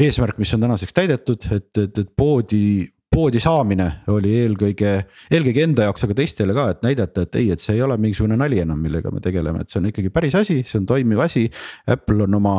eesmärk, 0.00 0.38
mis 0.38 0.52
on 0.54 0.66
tänaseks 0.66 0.92
täidetud, 0.96 1.46
et, 1.54 1.70
et, 1.78 1.98
et 1.98 2.10
poodi, 2.16 2.84
poodi 3.14 3.40
saamine 3.42 3.86
oli 4.10 4.32
eelkõige, 4.40 4.92
eelkõige 5.30 5.64
enda 5.68 5.86
jaoks, 5.88 6.04
aga 6.06 6.16
teistele 6.18 6.56
ka, 6.56 6.66
et 6.74 6.82
näidata, 6.86 7.24
et 7.26 7.38
ei, 7.38 7.50
et 7.54 7.62
see 7.62 7.76
ei 7.76 7.84
ole 7.86 7.96
mingisugune 8.00 8.38
nali 8.40 8.58
enam, 8.64 8.80
millega 8.82 9.12
me 9.14 9.22
tegeleme, 9.24 9.62
et 9.62 9.70
see 9.70 9.80
on 9.80 9.88
ikkagi 9.92 10.10
päris 10.14 10.36
asi, 10.40 10.60
see 10.66 10.80
on 10.82 10.88
toimiv 10.90 11.22
asi. 11.24 11.46
Apple 11.94 12.26
on 12.26 12.40
oma 12.40 12.56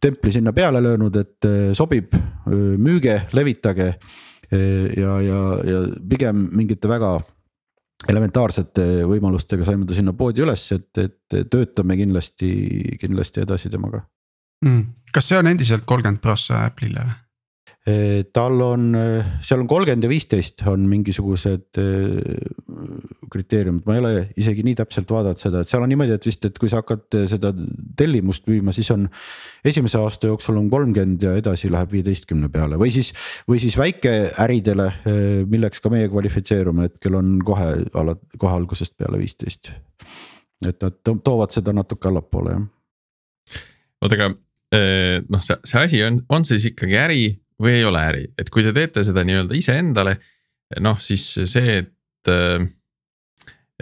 templi 0.00 0.32
sinna 0.32 0.54
peale 0.56 0.80
löönud, 0.84 1.18
et 1.20 1.50
sobib, 1.76 2.16
müüge, 2.48 3.18
levitage 3.36 3.92
ja, 4.52 5.20
ja, 5.24 5.42
ja 5.68 5.84
pigem 6.08 6.48
mingite 6.56 6.88
väga 6.90 7.18
elementaarsete 8.10 8.86
võimalustega 9.08 9.66
saime 9.66 9.86
ta 9.86 9.96
sinna 9.96 10.14
poodi 10.16 10.42
üles, 10.44 10.64
et, 10.74 10.90
et 10.98 11.36
töötame 11.50 11.96
kindlasti, 12.00 12.50
kindlasti 13.00 13.44
edasi 13.44 13.70
temaga 13.72 14.02
mm.. 14.64 14.86
kas 15.14 15.30
see 15.30 15.38
on 15.38 15.50
endiselt 15.52 15.86
kolmkümmend 15.88 16.22
prossa 16.24 16.64
Apple'ile 16.66 17.06
või? 17.06 17.18
Tal 17.82 18.60
on, 18.62 18.92
seal 19.42 19.58
on 19.64 19.66
kolmkümmend 19.66 20.04
ja 20.06 20.10
viisteist 20.10 20.62
on 20.70 20.84
mingisugused 20.86 21.78
kriteeriumid, 23.32 23.82
ma 23.88 23.96
ei 23.96 24.02
ole 24.02 24.12
isegi 24.38 24.62
nii 24.66 24.76
täpselt 24.78 25.10
vaadanud 25.10 25.40
seda, 25.40 25.62
et 25.62 25.70
seal 25.70 25.82
on 25.82 25.90
niimoodi, 25.90 26.14
et 26.14 26.28
vist, 26.28 26.46
et 26.46 26.60
kui 26.62 26.70
sa 26.70 26.82
hakkad 26.82 27.16
seda 27.30 27.50
tellimust 27.98 28.46
müüma, 28.50 28.74
siis 28.76 28.90
on. 28.94 29.08
esimese 29.66 29.98
aasta 29.98 30.30
jooksul 30.30 30.60
on 30.60 30.68
kolmkümmend 30.70 31.26
ja 31.26 31.34
edasi 31.38 31.72
läheb 31.72 31.90
viieteistkümne 31.96 32.52
peale 32.54 32.78
või 32.78 32.92
siis, 32.94 33.12
või 33.50 33.58
siis 33.62 33.74
väikeäridele, 33.80 34.88
milleks 35.50 35.82
ka 35.82 35.90
meie 35.90 36.10
kvalifitseerume 36.12 36.86
hetkel 36.86 37.18
on 37.18 37.34
kohe 37.46 37.68
ala, 37.98 38.16
kohe 38.38 38.54
algusest 38.60 38.94
peale 38.98 39.18
viisteist. 39.18 39.72
et 40.66 40.82
nad 40.82 41.02
toovad 41.02 41.50
seda 41.50 41.74
natuke 41.74 42.08
allapoole 42.08 42.54
jah. 42.54 42.66
oota, 44.02 44.14
aga 44.14 44.34
noh, 45.28 45.42
see, 45.42 45.56
see 45.66 45.86
asi 45.88 46.02
on, 46.06 46.22
on 46.28 46.44
siis 46.46 46.70
ikkagi 46.70 46.98
äri 46.98 47.22
või 47.62 47.78
ei 47.78 47.84
ole 47.86 48.02
äri, 48.02 48.24
et 48.38 48.50
kui 48.52 48.64
te 48.66 48.74
teete 48.76 49.04
seda 49.06 49.24
nii-öelda 49.26 49.56
iseendale. 49.58 50.16
noh, 50.80 50.96
siis 51.04 51.24
see, 51.52 51.82
et, 51.82 52.30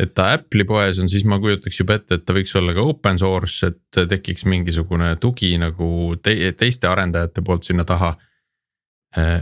et 0.01 0.15
ta 0.15 0.31
Apple'i 0.35 0.67
poes 0.67 0.99
on, 0.99 1.09
siis 1.11 1.25
ma 1.29 1.39
kujutaks 1.39 1.79
juba 1.79 2.01
ette, 2.01 2.19
et 2.19 2.25
ta 2.27 2.35
võiks 2.35 2.55
olla 2.59 2.75
ka 2.75 2.83
open 2.83 3.21
source, 3.21 3.71
et 3.71 4.01
tekiks 4.11 4.45
mingisugune 4.51 5.15
tugi 5.23 5.53
nagu 5.61 6.17
te, 6.23 6.35
teiste 6.59 6.91
arendajate 6.91 7.45
poolt 7.47 7.69
sinna 7.69 7.87
taha. 7.87 8.17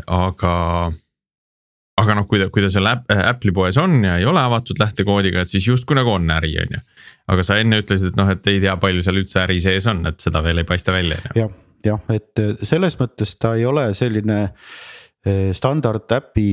aga, 0.07 0.53
aga 2.01 2.15
noh, 2.17 2.27
kui 2.29 2.41
ta, 2.41 2.49
kui 2.53 2.65
ta 2.65 2.71
seal 2.73 2.89
Apple'i 2.89 3.55
poes 3.57 3.77
on 3.81 4.03
ja 4.05 4.19
ei 4.21 4.29
ole 4.29 4.41
avatud 4.41 4.81
lähtekoodiga, 4.81 5.45
et 5.45 5.53
siis 5.53 5.67
justkui 5.69 5.97
nagu 5.97 6.13
on 6.13 6.29
äri, 6.37 6.55
on 6.61 6.77
ju. 6.77 6.85
aga 7.33 7.45
sa 7.45 7.59
enne 7.61 7.81
ütlesid, 7.81 8.13
et 8.13 8.21
noh, 8.21 8.29
et 8.33 8.53
ei 8.53 8.61
tea, 8.61 8.77
palju 8.81 9.05
seal 9.05 9.23
üldse 9.23 9.41
äri 9.45 9.61
sees 9.61 9.89
on, 9.89 10.05
et 10.09 10.21
seda 10.21 10.45
veel 10.45 10.65
ei 10.65 10.69
paista 10.69 10.93
välja, 10.93 11.21
ju 11.37 11.49
jah, 11.87 12.01
et 12.15 12.43
äh, 12.43 12.57
selles 12.67 12.99
mõttes 13.01 13.37
ta 13.41 13.55
ei 13.59 13.67
ole 13.69 13.89
selline 13.97 14.41
äh, 14.49 15.51
standard 15.57 16.11
äpi 16.17 16.51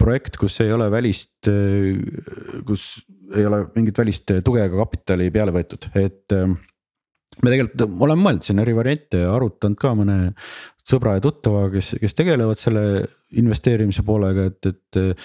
projekt, 0.00 0.38
kus 0.40 0.58
ei 0.64 0.72
ole 0.74 0.90
välist, 0.92 1.48
kus 2.66 2.84
ei 3.36 3.46
ole 3.46 3.64
mingit 3.76 3.98
välist 4.00 4.32
tuge 4.44 4.64
ega 4.64 4.78
kapitali 4.80 5.30
peale 5.32 5.54
võetud, 5.54 5.90
et. 5.96 6.34
me 6.34 7.50
tegelikult 7.50 7.84
oleme 8.06 8.22
mõelnud 8.22 8.46
siin 8.46 8.62
eri 8.62 8.74
variante 8.76 9.22
ja 9.22 9.30
arutanud 9.34 9.78
ka 9.80 9.92
mõne 9.98 10.16
sõbra 10.84 11.16
ja 11.16 11.22
tuttavaga, 11.24 11.70
kes, 11.76 11.94
kes 12.02 12.16
tegelevad 12.18 12.60
selle 12.60 12.84
investeerimise 13.40 14.04
poolega, 14.06 14.48
et, 14.50 14.72
et. 14.72 15.24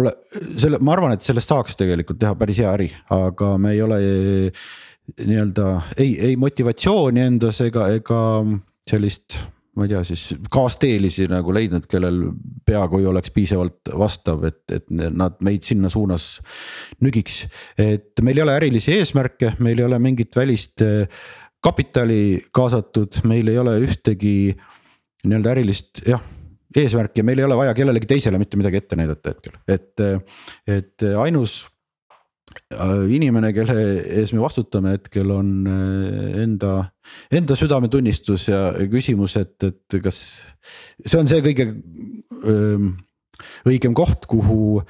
ole, 0.00 0.14
selle, 0.56 0.80
ma 0.80 0.94
arvan, 0.94 1.16
et 1.16 1.26
sellest 1.26 1.52
saaks 1.52 1.76
tegelikult 1.80 2.20
teha 2.22 2.34
päris 2.38 2.62
hea 2.62 2.72
äri, 2.72 2.88
aga 3.12 3.52
me 3.60 3.74
ei 3.74 3.82
ole 3.84 4.00
nii-öelda 5.20 5.66
ei, 5.96 6.16
ei 6.30 6.36
motivatsiooni 6.40 7.22
endas 7.26 7.60
ega, 7.64 7.88
ega 7.94 8.20
sellist 8.90 9.38
ma 9.76 9.84
ei 9.84 9.92
tea, 9.92 10.02
siis 10.08 10.22
kaasteelisi 10.52 11.26
nagu 11.28 11.52
leidnud, 11.52 11.84
kellel 11.90 12.22
peaaegu 12.66 13.02
oleks 13.10 13.32
piisavalt 13.34 13.90
vastav, 14.00 14.46
et, 14.48 14.62
et 14.72 14.86
nad 14.90 15.36
meid 15.44 15.66
sinna 15.68 15.90
suunas 15.92 16.38
nügiks. 17.04 17.42
et 17.76 18.24
meil 18.24 18.40
ei 18.40 18.46
ole 18.46 18.56
ärilisi 18.56 18.94
eesmärke, 18.96 19.52
meil 19.60 19.82
ei 19.82 19.88
ole 19.88 20.00
mingit 20.00 20.36
välist 20.36 20.80
eh, 20.84 21.04
kapitali 21.60 22.40
kaasatud, 22.56 23.20
meil 23.28 23.52
ei 23.52 23.60
ole 23.60 23.76
ühtegi 23.84 24.56
nii-öelda 25.26 25.52
ärilist 25.52 26.02
jah 26.08 26.24
eesmärki 26.76 27.20
ja 27.20 27.24
meil 27.24 27.40
ei 27.40 27.46
ole 27.46 27.56
vaja 27.56 27.76
kellelegi 27.76 28.08
teisele 28.08 28.40
mitte 28.40 28.58
midagi 28.60 28.80
ette 28.80 28.96
näidata 28.98 29.32
hetkel, 29.32 29.60
et, 29.68 30.02
et 30.68 31.04
ainus 31.20 31.62
inimene, 33.12 33.52
kelle 33.54 33.74
ees 34.20 34.32
me 34.34 34.42
vastutame 34.42 34.96
hetkel 34.96 35.30
on 35.34 35.50
äh, 35.70 36.42
enda, 36.42 36.72
enda 37.30 37.56
südametunnistus 37.58 38.48
ja 38.48 38.60
küsimus, 38.90 39.36
et, 39.40 39.56
et 39.66 39.98
kas 40.02 40.20
see 41.04 41.18
on 41.20 41.30
see 41.30 41.42
kõige 41.44 41.68
ähm, 42.46 42.94
õigem 43.68 43.94
koht, 43.96 44.26
kuhu 44.30 44.80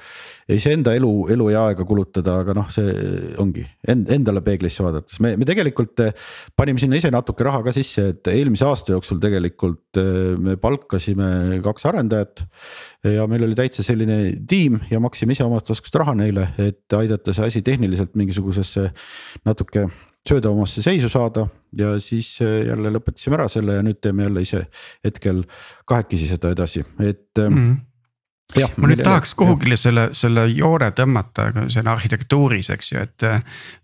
iseenda 0.53 0.93
elu, 0.95 1.11
elu 1.33 1.49
ja 1.51 1.65
aega 1.69 1.85
kulutada, 1.87 2.37
aga 2.43 2.55
noh, 2.55 2.67
see 2.71 2.93
ongi 3.41 3.65
end, 3.89 4.09
endale 4.13 4.41
peeglisse 4.45 4.85
vaadates, 4.85 5.19
me, 5.23 5.33
me 5.39 5.47
tegelikult 5.47 6.03
eh, 6.05 6.13
panime 6.57 6.81
sinna 6.81 6.99
ise 6.99 7.11
natuke 7.13 7.45
raha 7.47 7.63
ka 7.65 7.73
sisse, 7.75 8.09
et 8.13 8.31
eelmise 8.31 8.67
aasta 8.67 8.95
jooksul 8.95 9.19
tegelikult 9.23 9.99
eh, 10.01 10.33
me 10.39 10.57
palkasime 10.61 11.59
kaks 11.65 11.87
arendajat. 11.91 12.45
ja 13.07 13.27
meil 13.29 13.45
oli 13.47 13.55
täitsa 13.55 13.83
selline 13.85 14.19
tiim 14.47 14.79
ja 14.91 14.99
maksime 15.03 15.35
ise 15.35 15.45
omast 15.45 15.67
taskust 15.69 15.95
raha 15.99 16.15
neile, 16.17 16.51
et 16.61 16.97
aidata 16.97 17.35
see 17.35 17.51
asi 17.51 17.63
tehniliselt 17.65 18.15
mingisugusesse 18.19 18.89
natuke 19.47 19.87
söödavamasse 20.27 20.81
seisu 20.81 21.09
saada 21.09 21.47
ja 21.75 21.93
siis 22.03 22.29
eh, 22.41 22.67
jälle 22.67 22.91
lõpetasime 22.95 23.37
ära 23.39 23.47
selle 23.51 23.77
ja 23.77 23.83
nüüd 23.85 23.99
teeme 24.03 24.27
jälle 24.27 24.43
ise 24.43 24.63
hetkel 25.05 25.43
kahekesi 25.87 26.31
seda 26.31 26.55
edasi, 26.55 26.85
et 26.99 27.43
mm. 27.43 27.53
-hmm 27.53 27.75
Ja, 28.55 28.69
ma 28.79 28.87
nüüd 28.87 29.01
tahaks 29.03 29.33
kuhugile 29.35 29.75
selle, 29.75 30.05
selle 30.15 30.45
joone 30.47 30.87
tõmmata 30.95 31.49
selle 31.73 31.91
arhitektuuris, 31.91 32.69
eks 32.71 32.93
ju, 32.93 33.03
et. 33.03 33.25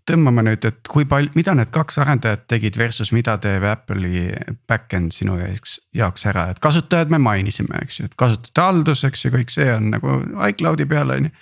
tõmbame 0.08 0.44
nüüd, 0.46 0.64
et 0.64 0.88
kui 0.88 1.04
palju, 1.08 1.34
mida 1.36 1.52
need 1.56 1.68
kaks 1.74 2.00
arendajat 2.00 2.46
tegid 2.48 2.78
versus 2.80 3.12
mida 3.12 3.36
teeb 3.44 3.66
Apple'i 3.68 4.30
back-end 4.68 5.12
sinu 5.16 5.36
jaoks, 5.40 5.76
jaoks 5.96 6.24
ära, 6.32 6.48
et 6.52 6.62
kasutajad 6.64 7.12
me 7.12 7.20
mainisime, 7.20 7.76
eks 7.84 8.00
ju, 8.00 8.08
et 8.08 8.16
kasutajate 8.20 8.64
haldus, 8.64 9.04
eks 9.04 9.26
ju, 9.26 9.34
kõik 9.36 9.52
see 9.52 9.68
on 9.74 9.92
nagu 9.98 10.18
iCloud'i 10.48 10.88
peal 10.88 11.12
on 11.12 11.28
ju. 11.28 11.34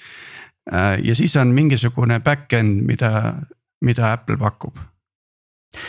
ja 1.07 1.19
siis 1.19 1.37
on 1.39 1.55
mingisugune 1.55 2.19
back-end, 2.27 2.83
mida, 2.91 3.37
mida 3.87 4.17
Apple 4.19 4.39
pakub 4.43 4.83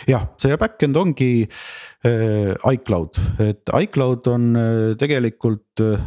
jah, 0.08 0.28
see 0.40 0.56
back-end 0.60 0.96
ongi 0.96 1.30
äh, 1.44 2.54
iCloud, 2.72 3.18
et 3.42 3.74
iCloud 3.84 4.28
on 4.32 4.50
äh, 4.56 4.92
tegelikult 5.00 5.82
äh, 5.84 6.04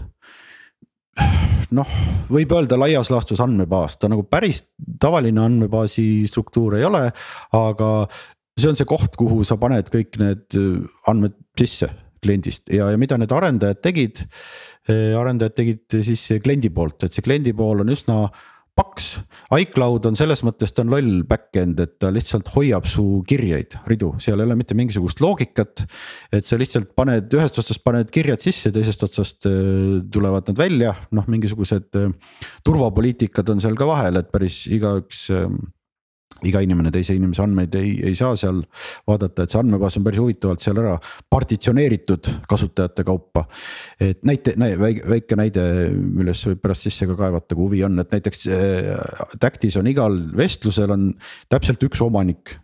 noh, 1.75 1.93
võib 2.31 2.53
öelda 2.55 2.79
laias 2.79 3.11
laastus 3.11 3.41
andmebaas, 3.43 3.97
ta 3.99 4.09
nagu 4.11 4.23
päris 4.29 4.63
tavaline 5.01 5.43
andmebaasi 5.43 6.25
struktuur 6.29 6.77
ei 6.79 6.87
ole, 6.87 7.07
aga 7.57 7.91
see 8.57 8.71
on 8.71 8.79
see 8.79 8.89
koht, 8.89 9.17
kuhu 9.19 9.43
sa 9.47 9.59
paned 9.61 9.89
kõik 9.93 10.19
need 10.21 10.59
andmed 11.09 11.37
sisse 11.59 11.89
kliendist 12.23 12.71
ja, 12.73 12.91
ja 12.93 12.99
mida 12.99 13.17
need 13.19 13.33
arendajad 13.33 13.81
tegid. 13.83 14.23
arendajad 14.87 15.55
tegid 15.57 15.97
siis 16.07 16.23
kliendi 16.43 16.71
poolt, 16.73 17.03
et 17.03 17.13
see 17.13 17.25
kliendi 17.25 17.53
pool 17.53 17.83
on 17.83 17.91
üsna 17.93 18.21
paks, 18.77 19.07
iCloud 19.57 20.05
on 20.09 20.17
selles 20.19 20.43
mõttes, 20.45 20.71
ta 20.73 20.83
on 20.85 20.91
loll 20.93 21.23
back-end, 21.27 21.79
et 21.81 21.95
ta 22.01 22.11
lihtsalt 22.13 22.51
hoiab 22.53 22.87
su 22.89 23.03
kirjeid, 23.27 23.79
ridu, 23.89 24.13
seal 24.23 24.37
ei 24.39 24.47
ole 24.47 24.57
mitte 24.59 24.77
mingisugust 24.77 25.21
loogikat. 25.23 25.85
et 26.31 26.45
sa 26.45 26.59
lihtsalt 26.59 26.93
paned 26.97 27.33
ühest 27.33 27.57
otsast 27.57 27.83
paned 27.85 28.11
kirjad 28.13 28.43
sisse, 28.43 28.71
teisest 28.73 29.07
otsast 29.07 29.49
äh, 29.49 30.03
tulevad 30.13 30.51
nad 30.51 30.61
välja, 30.61 30.93
noh, 31.11 31.25
mingisugused 31.27 31.97
äh, 31.97 32.11
turvapoliitikad 32.67 33.49
on 33.53 33.63
seal 33.63 33.77
ka 33.79 33.89
vahel, 33.89 34.21
et 34.21 34.31
päris 34.33 34.65
igaüks 34.69 35.27
ähm, 35.33 35.59
iga 36.45 36.61
inimene 36.61 36.91
teise 36.93 37.15
inimese 37.17 37.41
andmeid 37.41 37.73
ei, 37.79 37.95
ei 38.11 38.17
saa 38.17 38.35
seal 38.37 38.59
vaadata, 39.07 39.45
et 39.45 39.53
see 39.53 39.61
andmebaas 39.61 39.97
on 39.97 40.05
päris 40.05 40.21
huvitavalt 40.21 40.61
seal 40.61 40.81
ära 40.81 40.97
partitsioneeritud 41.33 42.29
kasutajate 42.49 43.05
kaupa. 43.07 43.47
et 43.99 44.21
näite, 44.27 44.53
väike, 44.57 45.07
väike 45.09 45.39
näide, 45.39 45.65
millesse 45.93 46.51
võib 46.51 46.61
pärast 46.65 46.85
sisse 46.85 47.09
ka 47.09 47.17
kaevata, 47.17 47.55
kui 47.55 47.65
huvi 47.65 47.83
on, 47.87 47.97
et 48.03 48.13
näiteks 48.13 48.47
äh, 48.53 48.93
Tactis 49.41 49.79
on 49.81 49.89
igal 49.89 50.19
vestlusel 50.37 50.93
on 50.93 51.09
täpselt 51.49 51.83
üks 51.89 52.01
omanik 52.05 52.57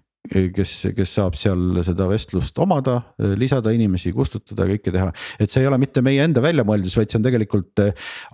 kes, 0.56 0.72
kes 0.96 1.16
saab 1.18 1.36
seal 1.36 1.82
seda 1.84 2.06
vestlust 2.08 2.58
omada, 2.64 3.02
lisada 3.40 3.74
inimesi, 3.76 4.14
kustutada, 4.16 4.68
kõike 4.70 4.94
teha. 4.94 5.10
et 5.40 5.52
see 5.52 5.64
ei 5.64 5.68
ole 5.68 5.82
mitte 5.82 6.04
meie 6.06 6.24
enda 6.24 6.44
väljamõeldis, 6.44 6.96
vaid 6.96 7.12
see 7.12 7.20
on 7.20 7.26
tegelikult 7.28 7.84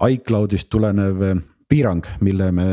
iCloud'ist 0.05 0.69
tulenev 0.69 1.23
piirang, 1.69 2.05
mille 2.21 2.51
me 2.53 2.67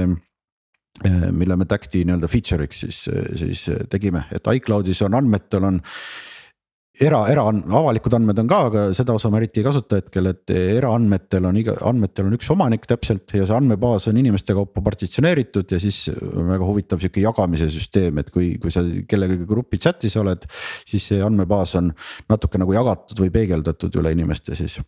mille 1.05 1.57
me 1.57 1.67
Tacti 1.69 2.05
nii-öelda 2.05 2.29
feature'iks 2.31 2.81
siis, 2.87 3.03
siis 3.37 3.67
tegime, 3.93 4.25
et 4.33 4.49
iCloud'is 4.57 5.03
on 5.05 5.19
andmetel 5.19 5.67
on 5.69 5.81
era, 7.03 7.21
era, 7.29 7.45
avalikud 7.51 8.15
andmed 8.17 8.39
on 8.41 8.49
ka, 8.49 8.59
aga 8.71 8.85
seda 8.97 9.15
osa 9.17 9.29
ma 9.33 9.41
eriti 9.41 9.61
ei 9.61 9.67
kasuta 9.67 9.99
hetkel, 10.01 10.31
et 10.31 10.53
eraandmetel 10.55 11.45
on 11.49 11.59
iga, 11.61 11.75
andmetel 11.89 12.29
on 12.29 12.37
üks 12.39 12.49
omanik 12.55 12.87
täpselt 12.89 13.35
ja 13.37 13.45
see 13.49 13.57
andmebaas 13.57 14.09
on 14.11 14.21
inimeste 14.21 14.57
kaupa 14.57 14.83
partitsioneeritud 14.87 15.75
ja 15.75 15.81
siis 15.83 16.07
väga 16.11 16.65
huvitav 16.65 17.03
sihuke 17.03 17.21
jagamise 17.25 17.69
süsteem, 17.73 18.23
et 18.23 18.33
kui, 18.33 18.55
kui 18.63 18.73
sa 18.73 18.85
kellegagi 19.09 19.49
grupi 19.49 19.81
chat'is 19.83 20.17
oled. 20.23 20.49
siis 20.89 21.09
see 21.13 21.21
andmebaas 21.25 21.77
on 21.81 21.93
natuke 22.31 22.61
nagu 22.63 22.73
jagatud 22.77 23.21
või 23.27 23.33
peegeldatud 23.35 24.01
üle 24.01 24.15
inimeste 24.17 24.57
siis. 24.57 24.79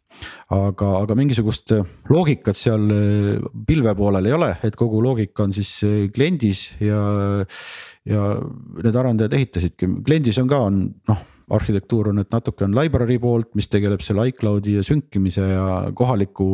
aga, 0.54 0.92
aga 1.02 1.18
mingisugust 1.18 1.76
loogikat 2.08 2.56
seal 2.56 2.88
pilve 3.68 3.94
poolel 3.98 4.26
ei 4.26 4.36
ole, 4.38 4.52
et 4.64 4.76
kogu 4.76 5.02
loogika 5.04 5.44
on 5.44 5.56
siis 5.56 5.76
kliendis 6.14 6.70
ja. 6.80 7.02
ja 8.08 8.28
need 8.80 8.96
arendajad 8.96 9.34
ehitasidki, 9.36 9.90
kliendis 10.06 10.38
on 10.40 10.48
ka, 10.48 10.68
on 10.70 10.86
noh 11.08 11.26
arhitektuur 11.54 12.10
on, 12.12 12.22
et 12.22 12.32
natuke 12.34 12.66
on 12.66 12.74
library 12.76 13.18
poolt, 13.22 13.50
mis 13.58 13.68
tegeleb 13.70 14.02
selle 14.04 14.26
iCloud'i 14.30 14.78
ja 14.78 14.84
sünkimise 14.86 15.44
ja 15.44 15.68
kohaliku, 15.96 16.48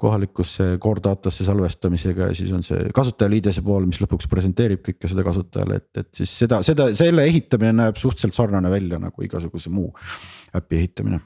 kohalikusse 0.00 0.70
core 0.82 1.02
datasse 1.04 1.46
salvestamisega 1.46 2.30
ja 2.30 2.36
siis 2.38 2.52
on 2.54 2.66
see 2.66 2.90
kasutajaliidese 2.94 3.64
pool, 3.66 3.88
mis 3.88 4.00
lõpuks 4.02 4.30
presenteerib 4.30 4.84
kõike 4.86 5.10
seda 5.10 5.24
kasutajale, 5.26 5.80
et, 5.82 5.90
et 6.04 6.22
siis 6.22 6.36
seda, 6.44 6.62
seda, 6.66 6.90
selle 6.98 7.26
ehitamine 7.28 7.74
näeb 7.82 7.98
suhteliselt 8.00 8.36
sarnane 8.36 8.70
välja 8.72 9.00
nagu 9.02 9.26
igasuguse 9.26 9.72
muu 9.74 9.90
äpi 10.56 10.80
ehitamine. 10.82 11.20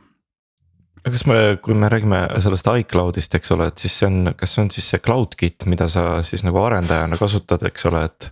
Aga 1.03 1.17
kas 1.17 1.25
me, 1.27 1.39
kui 1.59 1.75
me 1.75 1.89
räägime 1.91 2.19
sellest 2.45 2.69
iCloud'ist, 2.71 3.33
eks 3.35 3.51
ole, 3.57 3.67
et 3.73 3.81
siis 3.83 3.95
see 3.99 4.07
on, 4.07 4.35
kas 4.39 4.53
see 4.55 4.63
on 4.63 4.69
siis 4.71 4.91
see 4.93 5.03
CloudKit, 5.03 5.67
mida 5.67 5.89
sa 5.91 6.21
siis 6.23 6.45
nagu 6.47 6.61
arendajana 6.63 7.19
kasutad, 7.19 7.65
eks 7.67 7.89
ole, 7.91 8.05
et 8.07 8.29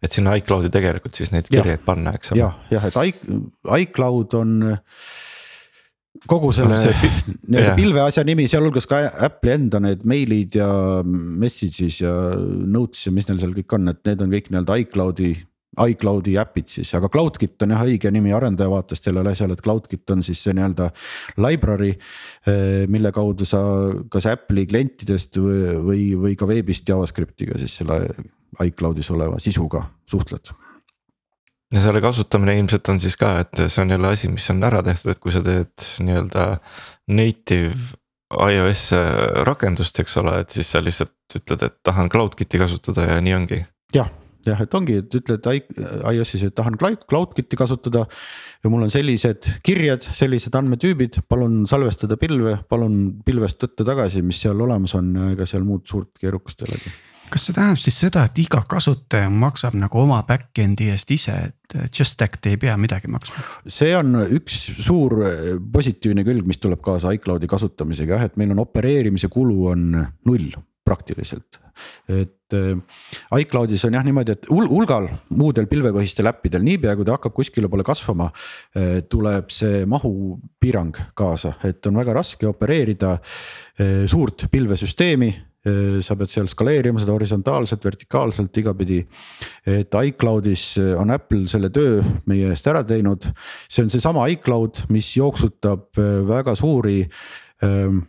et 0.00 0.14
sinna 0.14 0.36
iCloud'i 0.40 0.70
tegelikult 0.72 1.16
siis 1.16 1.32
neid 1.34 1.50
kirjeid 1.50 1.82
panna, 1.86 2.14
eks 2.16 2.32
ole. 2.34 2.44
jah, 2.44 2.56
jah, 2.72 2.86
et 2.88 3.00
iCloud 3.84 4.38
on 4.38 4.54
kogu 6.30 6.50
selle 6.54 6.78
nii-öelda 7.50 7.76
pilve 7.78 8.02
asja 8.02 8.24
nimi, 8.26 8.48
sealhulgas 8.50 8.88
ka 8.90 9.04
Apple'i 9.28 9.54
enda 9.56 9.80
need 9.82 10.02
meilid 10.08 10.58
ja 10.58 10.70
messages 11.04 12.00
ja 12.02 12.14
notes 12.36 13.06
ja 13.06 13.14
mis 13.14 13.28
neil 13.28 13.40
seal 13.42 13.54
kõik 13.56 13.78
on, 13.78 13.92
et 13.92 14.02
need 14.08 14.24
on 14.24 14.34
kõik 14.34 14.50
nii-öelda 14.50 14.80
iCloud'i 14.86 15.30
iCloud'i 15.78 16.34
äpid 16.40 16.66
siis, 16.72 16.90
aga 16.98 17.08
CloudKit 17.12 17.62
on 17.64 17.76
jah 17.76 17.84
õige 17.86 18.10
nimi 18.12 18.32
arendaja 18.34 18.72
vaatest 18.72 19.06
sellele 19.06 19.30
asjale, 19.32 19.54
et 19.54 19.62
CloudKit 19.64 20.12
on 20.16 20.24
siis 20.26 20.40
see 20.42 20.54
nii-öelda 20.56 20.90
library. 21.40 21.92
Eh, 22.50 22.88
mille 22.90 23.12
kaudu 23.14 23.46
sa 23.48 23.62
kas 24.12 24.26
Apple'i 24.32 24.66
klientidest 24.70 25.38
või, 25.38 25.62
või, 25.86 26.02
või 26.24 26.34
ka 26.38 26.48
veebist 26.50 26.90
JavaScriptiga 26.90 27.60
siis 27.62 27.78
selle 27.80 28.02
iCloud'is 28.64 29.10
oleva 29.14 29.38
sisuga 29.42 29.84
suhtled 30.08 30.52
ja 31.74 31.80
selle 31.84 32.02
kasutamine 32.02 32.56
ilmselt 32.58 32.88
on 32.92 33.00
siis 33.02 33.16
ka, 33.20 33.36
et 33.44 33.64
see 33.66 33.82
on 33.84 33.94
jälle 33.94 34.10
asi, 34.10 34.30
mis 34.32 34.48
on 34.52 34.62
ära 34.66 34.82
tehtud, 34.86 35.12
et 35.14 35.22
kui 35.22 35.34
sa 35.34 35.42
teed 35.44 35.86
nii-öelda 36.02 36.46
native 37.14 37.98
iOS 38.30 38.88
rakendust, 39.46 39.98
eks 40.02 40.16
ole, 40.22 40.40
et 40.42 40.54
siis 40.54 40.70
sa 40.70 40.82
lihtsalt 40.82 41.38
ütled, 41.40 41.62
et 41.66 41.78
tahan 41.86 42.10
CloudKit'i 42.10 42.58
kasutada 42.62 43.06
ja 43.06 43.20
nii 43.22 43.36
ongi. 43.36 43.60
jah, 43.94 44.10
jah, 44.46 44.62
et 44.62 44.74
ongi, 44.74 44.98
et 45.02 45.18
ütled 45.20 45.46
iOS-is, 45.50 46.46
et 46.46 46.54
tahan 46.54 46.78
Cloud, 46.78 47.04
CloudKit'i 47.10 47.58
kasutada. 47.58 48.06
ja 48.64 48.70
mul 48.70 48.86
on 48.86 48.90
sellised 48.90 49.46
kirjed, 49.66 50.06
sellised 50.06 50.54
andmetüübid, 50.58 51.22
palun 51.28 51.62
salvestada 51.70 52.18
pilve, 52.20 52.58
palun 52.68 53.22
pilvest 53.26 53.62
võtta 53.66 53.86
tagasi, 53.92 54.22
mis 54.26 54.42
seal 54.42 54.58
olemas 54.66 54.94
on, 54.98 55.14
ega 55.30 55.46
seal 55.46 55.66
muud 55.66 55.86
suurt 55.90 56.18
keerukust 56.18 56.66
ei 56.66 56.70
olegi 56.70 56.96
kas 57.32 57.46
see 57.46 57.56
tähendab 57.56 57.80
siis 57.80 57.98
seda, 58.02 58.24
et 58.28 58.38
iga 58.42 58.62
kasutaja 58.68 59.30
maksab 59.32 59.76
nagu 59.80 60.02
oma 60.02 60.20
back-end'i 60.28 60.90
eest 60.94 61.10
ise, 61.14 61.36
et 61.50 61.76
JustAct 61.96 62.50
ei 62.50 62.58
pea 62.60 62.76
midagi 62.80 63.10
maksma? 63.12 63.44
see 63.70 63.92
on 63.96 64.18
üks 64.26 64.62
suur 64.80 65.16
positiivne 65.72 66.24
külg, 66.26 66.46
mis 66.48 66.60
tuleb 66.62 66.82
kaasa 66.84 67.14
iCloud'i 67.16 67.50
kasutamisega 67.50 68.18
jah, 68.18 68.26
et 68.30 68.40
meil 68.40 68.54
on 68.54 68.64
opereerimise 68.66 69.30
kulu 69.32 69.70
on 69.74 69.86
null 70.28 70.50
praktiliselt. 70.90 71.60
et 72.08 72.54
äh, 72.56 73.40
iCloud'is 73.40 73.84
on 73.86 73.94
jah 73.94 74.04
niimoodi, 74.04 74.34
et 74.34 74.48
hulgal 74.50 75.06
muudel 75.38 75.68
pilvepõhistel 75.70 76.28
äppidel, 76.28 76.64
niipea 76.66 76.96
kui 76.98 77.06
ta 77.06 77.14
hakkab 77.14 77.36
kuskile 77.36 77.70
poole 77.70 77.86
kasvama 77.86 78.30
äh,. 78.30 78.98
tuleb 79.08 79.52
see 79.54 79.84
mahupiirang 79.88 80.98
kaasa, 81.14 81.54
et 81.64 81.86
on 81.86 82.00
väga 82.02 82.16
raske 82.20 82.48
opereerida 82.50 83.14
äh, 83.16 84.02
suurt 84.10 84.48
pilvesüsteemi 84.50 85.30
Äh, 85.30 85.49
sa 85.60 86.14
pead 86.16 86.30
seal 86.32 86.46
skaleerima 86.48 87.02
seda 87.02 87.12
horisontaalselt, 87.12 87.84
vertikaalselt 87.84 88.56
igapidi. 88.56 89.02
et 89.68 89.92
iCloud'is 89.92 90.78
on 90.96 91.10
Apple 91.12 91.48
selle 91.52 91.68
töö 91.68 92.00
meie 92.30 92.48
eest 92.48 92.66
ära 92.70 92.80
teinud, 92.86 93.26
see 93.68 93.84
on 93.84 93.92
seesama 93.92 94.24
iCloud, 94.32 94.86
mis 94.88 95.10
jooksutab 95.16 95.98
äh, 95.98 96.20
väga 96.28 96.54
suuri 96.58 97.02
ähm, 97.64 98.04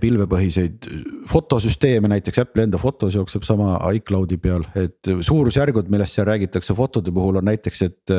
pilvepõhiseid 0.00 0.86
fotosüsteeme, 1.30 2.08
näiteks 2.10 2.40
Apple'i 2.42 2.66
enda 2.66 2.78
fotos 2.80 3.14
jookseb 3.14 3.44
sama 3.46 3.76
iCloud'i 3.96 4.38
peal, 4.42 4.64
et 4.78 5.10
suurusjärgud, 5.28 5.90
millest 5.92 6.18
seal 6.18 6.26
räägitakse 6.28 6.74
fotode 6.76 7.14
puhul 7.14 7.40
on 7.40 7.46
näiteks, 7.46 7.82
et. 7.86 8.14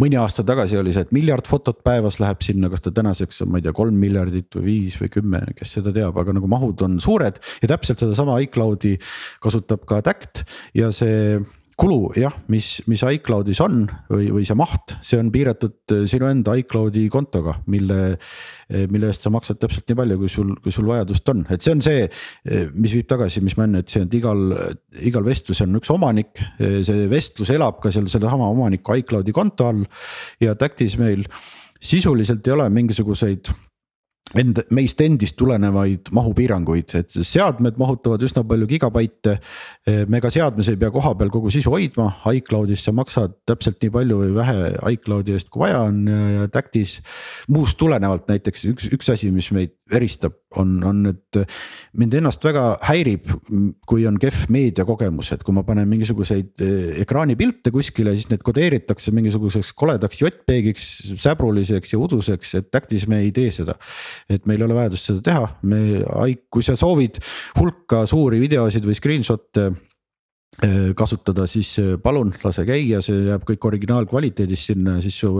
mõni 0.00 0.18
aasta 0.20 0.44
tagasi 0.46 0.78
oli 0.80 0.94
see, 0.94 1.04
et 1.04 1.12
miljard 1.14 1.48
fotot 1.48 1.82
päevas 1.84 2.18
läheb 2.22 2.42
sinna, 2.44 2.70
kas 2.72 2.84
ta 2.84 2.92
tänaseks 2.94 3.42
on, 3.44 3.52
ma 3.52 3.60
ei 3.60 3.66
tea, 3.66 3.74
kolm 3.76 3.98
miljardit 4.00 4.56
või 4.56 4.64
viis 4.70 4.96
või 5.00 5.12
kümme, 5.12 5.42
kes 5.58 5.76
seda 5.78 5.92
teab, 5.94 6.16
aga 6.20 6.36
nagu 6.36 6.48
mahud 6.50 6.80
on 6.86 6.96
suured. 7.02 7.40
ja 7.62 7.68
täpselt 7.74 8.00
sedasama 8.00 8.38
iCloud'i 8.46 8.96
kasutab 9.44 9.84
ka 9.88 10.00
Tact 10.04 10.44
ja 10.74 10.90
see 10.94 11.38
kulu 11.80 12.12
jah, 12.18 12.34
mis, 12.52 12.78
mis 12.90 13.02
iCloud'is 13.02 13.60
on 13.64 13.84
või, 14.10 14.28
või 14.34 14.44
see 14.46 14.56
maht, 14.58 14.94
see 15.04 15.18
on 15.20 15.30
piiratud 15.34 15.94
eh, 15.94 16.04
sinu 16.10 16.28
enda 16.30 16.54
iCloud'i 16.60 17.06
kontoga, 17.12 17.58
mille. 17.70 18.00
Eh, 18.64 18.86
mille 18.88 19.10
eest 19.10 19.26
sa 19.26 19.28
maksad 19.28 19.58
täpselt 19.60 19.90
nii 19.90 19.96
palju, 19.98 20.16
kui 20.22 20.30
sul, 20.32 20.54
kui 20.64 20.72
sul 20.72 20.86
vajadust 20.88 21.28
on, 21.28 21.42
et 21.52 21.60
see 21.62 21.74
on 21.74 21.82
see, 21.84 22.06
eh, 22.48 22.70
mis 22.72 22.94
viib 22.96 23.08
tagasi, 23.10 23.42
mis 23.44 23.58
ma 23.58 23.66
enne 23.68 23.82
ütlesin, 23.84 24.06
et 24.06 24.16
igal, 24.16 24.40
igal 25.04 25.26
vestlusel 25.26 25.68
on 25.68 25.82
üks 25.82 25.92
omanik. 25.92 26.40
see 26.56 27.04
vestlus 27.10 27.50
elab 27.52 27.82
ka 27.82 27.92
seal 27.92 28.08
sellesama 28.08 28.48
omaniku 28.54 28.96
iCloud'i 29.02 29.34
konto 29.36 29.68
all 29.68 29.84
ja 30.40 30.54
Tactis 30.58 30.96
meil 30.98 31.26
sisuliselt 31.84 32.46
ei 32.48 32.56
ole 32.56 32.70
mingisuguseid 32.72 33.52
enda, 34.40 34.64
meist 34.74 35.00
endist 35.04 35.36
tulenevaid 35.38 36.10
mahupiiranguid, 36.14 36.94
et 37.00 37.14
seadmed 37.14 37.78
mahutavad 37.80 38.22
üsna 38.26 38.44
palju 38.46 38.68
gigabaite. 38.70 39.38
me 40.08 40.20
ka 40.20 40.30
seadmes 40.32 40.68
ei 40.70 40.78
pea 40.80 40.90
kohapeal 40.94 41.30
kogu 41.32 41.50
sisu 41.52 41.72
hoidma, 41.74 42.10
iCloud'is 42.32 42.84
sa 42.86 42.94
maksad 42.96 43.36
täpselt 43.46 43.80
nii 43.82 43.92
palju 43.94 44.20
või 44.22 44.34
vähe 44.38 44.72
iCloud'i 44.94 45.36
eest, 45.36 45.50
kui 45.52 45.66
vaja 45.66 45.84
on 45.88 46.04
ja 46.08 46.48
Tactis. 46.52 47.00
muust 47.48 47.78
tulenevalt 47.78 48.28
näiteks 48.28 48.64
üks, 48.72 48.90
üks 48.94 49.12
asi, 49.12 49.30
mis 49.34 49.50
meid 49.54 49.74
eristab, 49.92 50.36
on, 50.56 50.78
on, 50.86 51.02
et 51.10 51.38
mind 51.98 52.14
ennast 52.16 52.44
väga 52.44 52.78
häirib, 52.88 53.28
kui 53.88 54.06
on 54.08 54.16
kehv 54.20 54.46
meediakogemus, 54.54 55.32
et 55.34 55.42
kui 55.44 55.54
ma 55.56 55.64
panen 55.66 55.88
mingisuguseid 55.90 56.64
eh, 56.64 57.02
ekraanipilte 57.02 57.72
kuskile, 57.74 58.14
siis 58.16 58.30
need 58.30 58.44
kodeeritakse 58.46 59.12
mingisuguseks 59.14 59.74
koledaks 59.76 60.22
JPEG-iks, 60.22 60.88
säbruliseks 61.20 61.92
ja 61.92 62.00
uduseks, 62.00 62.54
et 62.60 62.70
Tactis 62.72 63.04
me 63.10 63.20
ei 63.26 63.32
tee 63.36 63.52
seda 63.54 63.76
et 64.30 64.46
meil 64.48 64.62
ei 64.62 64.66
ole 64.68 64.76
vajadust 64.76 65.10
seda 65.10 65.24
teha, 65.24 65.48
me, 65.68 65.80
kui 66.52 66.64
sa 66.64 66.76
soovid 66.78 67.20
hulka 67.58 68.04
suuri 68.08 68.40
videosid 68.42 68.86
või 68.88 68.96
screenshot'e 68.98 69.64
äh, 69.68 70.76
kasutada, 70.96 71.48
siis 71.50 71.74
äh, 71.82 71.94
palun 72.02 72.32
lase 72.44 72.64
käia, 72.68 73.02
see 73.04 73.26
jääb 73.28 73.44
kõik 73.48 73.66
originaalkvaliteedis 73.70 74.68
sinna, 74.70 74.96
siis 75.04 75.18
su, 75.20 75.34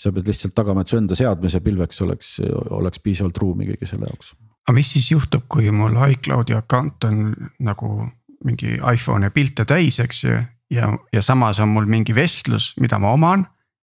sa 0.00 0.12
pead 0.14 0.30
lihtsalt 0.30 0.56
tagama, 0.56 0.84
et 0.84 0.92
su 0.92 1.00
enda 1.00 1.18
seadmise 1.18 1.60
pilveks 1.64 2.00
oleks, 2.06 2.38
oleks 2.76 3.02
piisavalt 3.04 3.42
ruumi 3.42 3.68
kõige 3.72 3.90
selle 3.90 4.08
jaoks. 4.10 4.34
aga 4.66 4.76
mis 4.78 4.94
siis 4.94 5.10
juhtub, 5.12 5.44
kui 5.50 5.70
mul 5.74 5.98
iCloud'i 6.08 6.56
account 6.56 7.08
on 7.10 7.30
nagu 7.60 8.08
mingi 8.46 8.78
iPhone'i 8.78 9.32
pilte 9.34 9.66
täis, 9.68 10.00
eks 10.00 10.24
ju. 10.24 10.40
ja, 10.72 10.92
ja 11.12 11.22
samas 11.22 11.60
on 11.60 11.74
mul 11.74 11.88
mingi 11.90 12.16
vestlus, 12.16 12.72
mida 12.80 12.98
ma 13.02 13.12
oman 13.12 13.44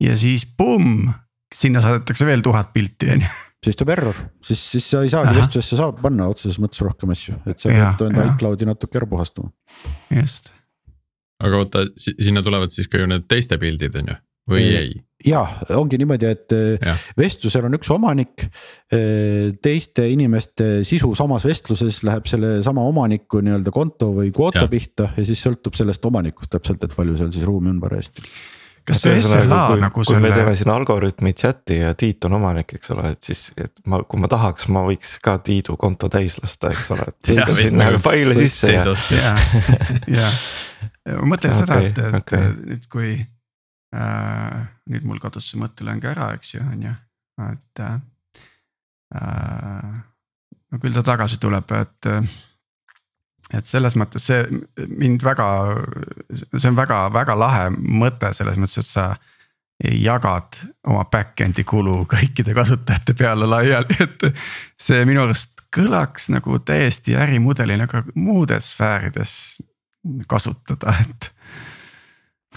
ja 0.02 0.16
siis 0.20 0.44
pumm, 0.44 1.08
sinna 1.54 1.80
saadetakse 1.80 2.26
veel 2.26 2.42
tuhat 2.44 2.72
pilti 2.74 3.12
on 3.14 3.24
ju 3.24 3.32
siis 3.64 3.78
tuleb 3.78 3.94
error, 3.96 4.20
siis, 4.44 4.60
siis 4.74 4.90
sa 4.92 5.04
ei 5.04 5.12
saagi 5.12 5.34
vestlusesse 5.38 5.78
saab 5.80 6.02
panna 6.04 6.28
otseses 6.32 6.60
mõttes 6.62 6.82
rohkem 6.84 7.14
asju, 7.14 7.38
et 7.48 7.62
sa 7.62 7.72
pead 7.72 8.04
enda 8.10 8.28
iCloud'i 8.32 8.68
natuke 8.68 9.00
ära 9.00 9.08
puhastama. 9.10 9.50
just. 10.12 10.52
aga 11.44 11.64
oota, 11.64 11.88
sinna 11.96 12.44
tulevad 12.46 12.74
siis 12.74 12.90
ka 12.90 13.00
ju 13.00 13.10
need 13.10 13.26
teiste 13.30 13.58
pildid 13.60 13.96
on 14.00 14.12
ju, 14.12 14.20
või 14.54 14.64
ei, 14.64 14.78
ei.? 14.78 14.94
ja 15.24 15.42
ongi 15.78 15.98
niimoodi, 16.00 16.32
et 16.36 16.54
ja. 16.84 16.96
vestlusel 17.16 17.64
on 17.64 17.78
üks 17.78 17.88
omanik. 17.94 18.44
Eh, 18.92 19.54
teiste 19.64 20.04
inimeste 20.12 20.82
sisu 20.84 21.14
samas 21.16 21.46
vestluses 21.48 22.02
läheb 22.04 22.28
sellesama 22.28 22.84
omaniku 22.90 23.40
nii-öelda 23.44 23.72
konto 23.74 24.10
või 24.18 24.34
kvoota 24.36 24.66
ja. 24.66 24.72
pihta 24.72 25.08
ja 25.16 25.24
siis 25.24 25.40
sõltub 25.46 25.78
sellest 25.78 26.04
omanikust 26.04 26.52
täpselt, 26.52 26.84
et 26.84 26.96
palju 26.96 27.16
seal 27.20 27.32
siis 27.32 27.48
ruumi 27.48 27.72
on 27.72 27.80
parajasti 27.82 28.28
kas 28.88 29.00
see 29.04 29.20
SLA 29.22 29.60
nagu 29.80 29.94
kui 29.96 30.06
selle... 30.06 30.22
me 30.24 30.30
teeme 30.34 30.54
siin 30.58 30.70
algoritmi 30.74 31.32
chat'i 31.36 31.78
ja 31.80 31.92
Tiit 31.98 32.24
on 32.28 32.36
omanik, 32.38 32.74
eks 32.76 32.92
ole, 32.94 33.10
et 33.14 33.28
siis, 33.30 33.46
et 33.60 33.82
ma, 33.90 34.02
kui 34.08 34.20
ma 34.20 34.28
tahaks, 34.30 34.68
ma 34.74 34.84
võiks 34.86 35.16
ka 35.24 35.36
Tiidu 35.44 35.78
konto 35.80 36.10
täis 36.12 36.36
lasta, 36.42 36.72
eks 36.74 36.90
ole, 36.94 37.08
et 37.12 37.32
viskan 37.32 37.60
sinna 37.60 37.88
nagu 37.88 38.02
faile 38.04 38.36
sisse 38.38 38.72
ja. 38.74 38.84
ja, 39.16 39.34
ja, 40.20 40.30
ma 41.16 41.34
mõtlen 41.34 41.56
seda, 41.56 41.80
et, 41.84 42.00
et 42.10 42.18
okay. 42.20 42.50
nüüd 42.60 42.88
kui 42.92 43.12
äh,. 43.96 44.64
nüüd 44.90 45.06
mul 45.08 45.20
kadus 45.22 45.48
see 45.50 45.60
mõttelõng 45.62 46.04
ära, 46.10 46.32
eks 46.36 46.56
ju, 46.56 46.64
on 46.64 46.88
ju, 46.90 46.96
et 47.48 47.84
äh,. 47.84 48.00
no 50.74 50.82
küll 50.82 50.96
ta 50.96 51.06
tagasi 51.14 51.40
tuleb, 51.40 51.72
et 51.80 52.12
äh, 52.12 52.36
et 53.52 53.68
selles 53.68 53.96
mõttes 53.98 54.24
see 54.30 54.42
mind 54.88 55.24
väga, 55.24 55.46
see 56.56 56.70
on 56.70 56.78
väga-väga 56.78 57.36
lahe 57.38 57.70
mõte 57.74 58.32
selles 58.36 58.56
mõttes, 58.60 58.80
et 58.80 58.88
sa 58.88 59.08
jagad 59.84 60.56
oma 60.86 61.04
back-end'i 61.10 61.64
kulu 61.66 62.04
kõikide 62.10 62.54
kasutajate 62.56 63.16
peale 63.18 63.48
laiali, 63.50 63.96
et 64.00 64.28
see 64.80 65.02
minu 65.08 65.24
arust 65.26 65.64
kõlaks 65.74 66.30
nagu 66.30 66.60
täiesti 66.62 67.16
ärimudelina 67.18 67.88
ka 67.90 68.04
muudes 68.14 68.70
sfäärides 68.72 69.34
kasutada, 70.30 70.94
et. 71.02 71.30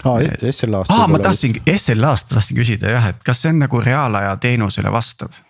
aa, 0.04 0.20
SLA-st. 0.52 0.92
aa, 0.94 1.08
ma 1.10 1.18
tahtsin, 1.18 1.58
SLA-st 1.66 2.30
tahtsin 2.30 2.60
küsida 2.60 2.94
jah, 2.94 3.10
et 3.12 3.22
kas 3.26 3.42
see 3.42 3.52
on 3.52 3.62
nagu 3.64 3.82
reaalaja 3.82 4.36
teenusele 4.40 4.92
vastav? 4.94 5.42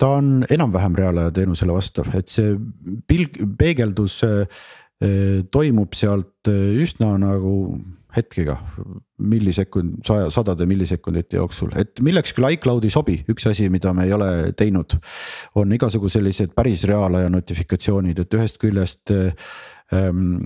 ta 0.00 0.08
on 0.16 0.46
enam-vähem 0.48 0.94
reaalaja 0.96 1.30
teenusele 1.36 1.74
vastav, 1.76 2.08
et 2.16 2.30
see 2.32 2.54
pilg, 3.10 3.36
peegeldus 3.60 4.22
äh, 4.24 4.62
toimub 5.50 5.94
sealt 5.96 6.48
üsna 6.50 7.14
nagu 7.16 7.54
hetkega, 8.16 8.56
millisekund, 9.22 10.00
saja, 10.06 10.30
sadade 10.34 10.66
millisekundite 10.68 11.38
jooksul, 11.38 11.70
et 11.78 12.00
milleks 12.04 12.34
küll 12.36 12.48
iCloud 12.56 12.86
ei 12.86 12.94
sobi, 12.94 13.18
üks 13.30 13.46
asi, 13.50 13.68
mida 13.72 13.92
me 13.96 14.08
ei 14.08 14.14
ole 14.16 14.30
teinud. 14.58 14.96
on 15.54 15.72
igasugu 15.72 16.10
sellised 16.10 16.54
päris 16.56 16.84
reaalaja 16.90 17.30
notifikatsioonid, 17.30 18.18
et 18.18 18.34
ühest 18.38 18.58
küljest 18.62 19.14
ähm, 19.14 20.40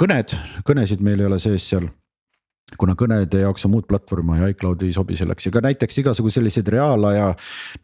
kõned, 0.00 0.36
kõnesid 0.64 1.04
meil 1.04 1.20
ei 1.20 1.28
ole 1.28 1.40
sees 1.42 1.68
seal 1.68 1.90
kuna 2.80 2.94
kõnede 2.98 3.42
jaoks 3.44 3.66
on 3.66 3.74
muud 3.74 3.86
platvormi 3.88 4.38
ja 4.40 4.48
iCloud 4.52 4.82
ei 4.86 4.92
sobi 4.94 5.16
selleks. 5.18 5.48
Ja 5.48 5.52
ka 5.54 5.62
näiteks 5.64 5.98
igasugu 6.02 6.32
sellised 6.34 6.68
reaalaja 6.72 7.30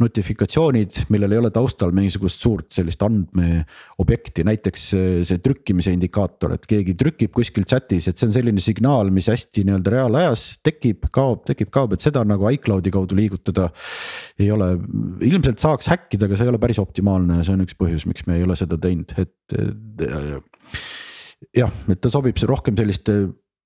notifikatsioonid, 0.02 1.04
millel 1.12 1.36
ei 1.36 1.40
ole 1.42 1.50
taustal 1.54 1.94
mingisugust 1.96 2.42
suurt 2.42 2.70
sellist 2.74 3.02
andmeobjekti, 3.06 4.44
näiteks 4.48 4.86
see 5.28 5.42
trükkimise 5.44 5.94
indikaator, 5.94 6.56
et 6.56 6.66
keegi 6.70 6.96
trükib 7.00 7.34
kuskil 7.36 7.66
chat'is, 7.70 8.10
et 8.10 8.20
see 8.20 8.28
on 8.30 8.36
selline 8.36 8.64
signaal, 8.64 9.12
mis 9.14 9.30
hästi 9.30 9.64
nii-öelda 9.68 9.94
reaalajas 9.96 10.46
tekib, 10.66 11.08
kaob, 11.14 11.44
tekib, 11.48 11.72
kaob, 11.74 11.94
et 11.96 12.06
seda 12.06 12.24
nagu 12.26 12.48
iCloud'i 12.50 12.92
kaudu 12.94 13.18
liigutada. 13.18 13.70
ei 14.40 14.50
ole, 14.50 14.72
ilmselt 15.26 15.60
saaks 15.62 15.90
häkkida, 15.90 16.26
aga 16.26 16.38
see 16.38 16.48
ei 16.48 16.52
ole 16.54 16.62
päris 16.62 16.80
optimaalne 16.82 17.40
ja 17.40 17.46
see 17.46 17.56
on 17.56 17.66
üks 17.66 17.76
põhjus, 17.78 18.06
miks 18.08 18.26
me 18.26 18.38
ei 18.38 18.46
ole 18.46 18.56
seda 18.58 18.78
teinud, 18.80 19.12
et 19.20 19.36
jah, 21.56 21.72
et 21.90 22.00
ta 22.00 22.12
sobib 22.12 22.38
rohkem 22.48 22.76
selliste 22.78 23.20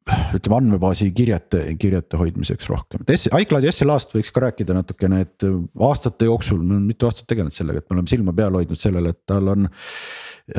ütleme 0.04 0.58
andmebaasi 0.58 1.08
kirjete, 1.16 1.62
kirjete 1.80 2.18
hoidmiseks 2.20 2.68
rohkem, 2.68 3.04
et 3.06 3.24
iCloudi 3.40 3.70
SLA-st 3.72 4.12
võiks 4.18 4.32
ka 4.34 4.42
rääkida 4.44 4.76
natukene, 4.76 5.22
et 5.24 5.46
aastate 5.88 6.28
jooksul, 6.28 6.60
me 6.60 6.76
oleme 6.76 6.92
mitu 6.92 7.08
aastat 7.08 7.28
tegelenud 7.30 7.56
sellega, 7.56 7.80
et 7.80 7.88
me 7.88 7.96
oleme 7.96 8.12
silma 8.12 8.34
peal 8.36 8.58
hoidnud 8.58 8.80
sellele, 8.80 9.14
et 9.14 9.22
tal 9.28 9.48
on 9.54 9.68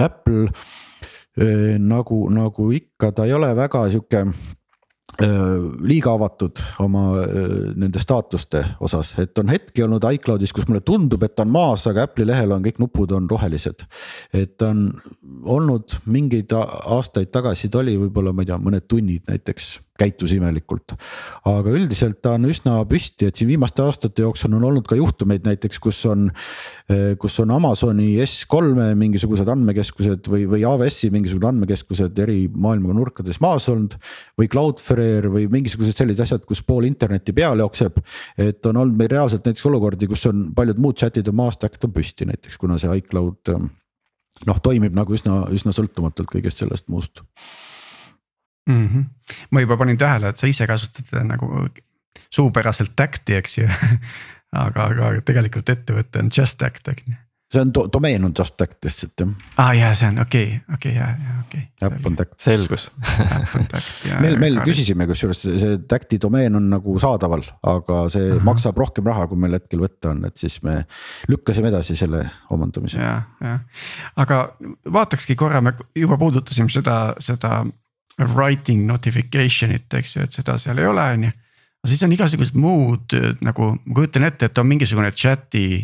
Apple 0.01 0.47
eh, 0.49 1.75
nagu, 1.81 2.23
nagu 2.33 2.69
ikka, 2.73 3.11
ta 3.13 3.29
ei 3.29 3.35
ole 3.37 3.51
väga 3.57 3.85
sihuke 3.93 4.25
liiga 5.21 6.11
avatud 6.15 6.59
oma 6.83 7.03
äh, 7.23 7.53
nende 7.79 8.01
staatuste 8.03 8.63
osas, 8.83 9.13
et 9.21 9.37
on 9.39 9.51
hetki 9.51 9.85
olnud 9.85 10.03
iCloudis, 10.17 10.51
kus 10.55 10.67
mulle 10.67 10.83
tundub, 10.83 11.23
et 11.23 11.35
ta 11.35 11.45
on 11.45 11.53
maas, 11.53 11.85
aga 11.87 12.03
Apple'i 12.03 12.27
lehel 12.27 12.51
on 12.51 12.65
kõik 12.65 12.81
nupud 12.83 13.13
on 13.15 13.29
rohelised. 13.31 13.85
et 14.33 14.61
on 14.61 14.89
olnud 15.43 15.97
mingeid 16.05 16.51
aastaid 16.55 17.31
tagasi, 17.31 17.69
ta 17.69 17.79
oli 17.79 17.95
võib-olla, 17.99 18.33
ma 18.33 18.43
ei 18.43 18.51
tea, 18.51 18.59
mõned 18.59 18.87
tunnid 18.91 19.23
näiteks 19.31 19.75
käitus 19.99 20.33
imelikult. 20.35 20.93
aga 21.47 21.71
üldiselt 21.71 22.19
ta 22.23 22.35
on 22.35 22.49
üsna 22.49 22.77
püsti, 22.89 23.29
et 23.29 23.39
siin 23.39 23.47
viimaste 23.47 23.83
aastate 23.83 24.25
jooksul 24.25 24.53
on 24.57 24.65
olnud 24.67 24.87
ka 24.87 24.97
juhtumeid 24.99 25.45
näiteks, 25.47 25.79
kus 25.79 26.01
on. 26.09 26.27
Eh, 26.91 27.15
kus 27.19 27.37
on 27.39 27.51
Amazoni 27.55 28.17
S3-e 28.23 28.93
mingisugused 28.99 29.47
andmekeskused 29.49 30.27
või, 30.31 30.43
või 30.49 30.65
AWS-i 30.67 31.09
mingisugused 31.13 31.47
andmekeskused 31.49 32.19
eri 32.25 32.45
maailma 32.51 32.95
nurkades 32.97 33.39
maas 33.43 33.69
olnud. 33.71 33.95
või 34.39 34.49
Cloudflare 34.51 35.31
või 35.31 35.47
mingisugused 35.51 35.95
sellised 35.95 36.25
asjad, 36.25 36.43
kus 36.45 36.61
pool 36.61 36.85
internetti 36.85 37.33
peale 37.33 37.63
jookseb. 37.63 38.01
et 38.37 38.65
on 38.65 38.77
olnud 38.77 38.97
meil 38.97 39.09
reaalselt 39.09 39.45
näiteks 39.45 39.65
olukordi, 39.65 40.07
kus 40.07 40.25
on 40.25 40.51
paljud 40.55 40.77
muud 40.77 40.99
chat'id 40.99 41.27
on 41.29 41.35
maast, 41.35 41.63
äkki 41.63 41.87
on 41.87 41.93
püsti 41.95 42.27
näiteks, 42.27 42.57
kuna 42.57 42.77
see 42.77 42.91
iCloud 42.99 43.53
noh, 44.45 44.59
toimib 44.59 44.93
nagu 44.93 45.15
üsna, 45.15 45.45
üsna 45.55 45.71
sõltumatult 45.71 46.29
kõigest 46.35 46.59
sellest 46.59 46.89
muust 46.91 47.23
mm. 48.69 48.87
-hmm. 48.87 49.05
ma 49.51 49.61
juba 49.61 49.77
panin 49.77 49.97
tähele, 49.97 50.29
et 50.29 50.37
sa 50.37 50.47
ise 50.47 50.67
kasutad 50.67 51.23
nagu 51.23 51.67
suupäraselt 52.29 52.95
Tacti, 52.95 53.35
eks 53.35 53.57
ju 53.57 53.67
aga, 54.65 54.89
aga 54.89 55.21
tegelikult 55.21 55.69
ettevõte 55.69 56.19
on 56.19 56.31
Just 56.37 56.61
Act, 56.61 56.87
on 56.87 56.95
ju 57.07 57.21
see 57.55 57.61
on 57.61 57.71
do, 57.73 57.85
domeen 57.93 58.25
on 58.25 58.33
Just 58.37 58.61
Act 58.61 58.85
lihtsalt 58.85 59.21
jah. 59.21 59.29
aa 59.57 59.67
ah, 59.67 59.73
jaa, 59.77 59.91
see 59.97 60.09
on 60.09 60.19
okei 60.23 60.47
okay,, 60.47 60.75
okei 60.75 60.91
okay, 60.91 60.99
ja, 60.99 61.07
ja 61.27 61.35
okei 61.43 61.61
okay,. 61.61 61.87
äpp 61.87 62.09
on 62.09 62.17
Tact. 62.19 62.35
selgus 62.41 62.87
meil, 64.23 64.37
meil 64.41 64.59
küsisime, 64.65 65.07
kusjuures 65.09 65.43
see 65.45 65.77
Tacti 65.89 66.19
domeen 66.21 66.57
on 66.59 66.69
nagu 66.73 66.97
saadaval, 67.01 67.45
aga 67.61 68.01
see 68.09 68.23
uh 68.23 68.33
mhm. 68.33 68.39
-huh. 68.39 68.49
maksab 68.49 68.81
rohkem 68.81 69.07
raha, 69.11 69.27
kui 69.31 69.39
meil 69.39 69.57
hetkel 69.59 69.83
võtta 69.85 70.11
on, 70.15 70.25
et 70.25 70.37
siis 70.41 70.57
me 70.65 70.81
lükkasime 71.31 71.71
edasi 71.73 71.95
selle 71.95 72.25
omandamise. 72.49 72.99
ja, 72.99 73.21
ja 73.41 73.59
aga 74.15 74.41
vaatakski 74.99 75.35
korra, 75.35 75.61
me 75.61 75.75
juba 75.95 76.17
puudutasime 76.17 76.69
seda, 76.69 77.15
seda 77.19 77.63
writing 78.23 78.85
notification'it, 78.87 79.91
eks 79.99 80.15
ju, 80.15 80.25
et 80.25 80.35
seda 80.35 80.55
seal 80.61 80.79
ei 80.79 80.87
ole, 80.87 81.03
on 81.17 81.27
ju. 81.27 81.31
aga 81.83 81.91
siis 81.91 82.03
on 82.07 82.13
igasugused 82.15 82.59
muud 82.59 83.15
nagu, 83.45 83.73
ma 83.75 83.97
kujutan 83.97 84.27
ette, 84.27 84.49
et 84.49 84.61
on 84.61 84.69
mingisugune 84.69 85.11
chat'i 85.11 85.83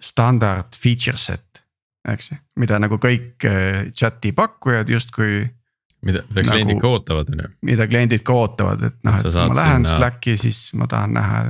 standard 0.00 0.78
feature 0.78 1.18
set, 1.18 1.62
eks 2.08 2.30
ju, 2.32 2.38
mida 2.62 2.78
nagu 2.82 3.00
kõik 3.02 3.48
äh, 3.48 3.90
chat'i 3.96 4.32
pakkujad 4.36 4.92
justkui. 4.94 5.42
mida, 6.06 6.22
mida 6.30 6.44
nagu, 6.44 6.52
kliendid 6.52 6.80
ka 6.84 6.94
ootavad, 6.94 7.34
on 7.34 7.44
ju. 7.44 7.50
mida 7.72 7.88
kliendid 7.90 8.24
ka 8.26 8.38
ootavad, 8.44 8.86
et 8.92 8.96
noh, 9.02 9.18
et 9.18 9.26
kui 9.26 9.34
ma 9.34 9.58
lähen 9.58 9.84
sinna... 9.84 9.98
Slacki, 9.98 10.38
siis 10.40 10.62
ma 10.78 10.86
tahan 10.90 11.18
näha. 11.18 11.44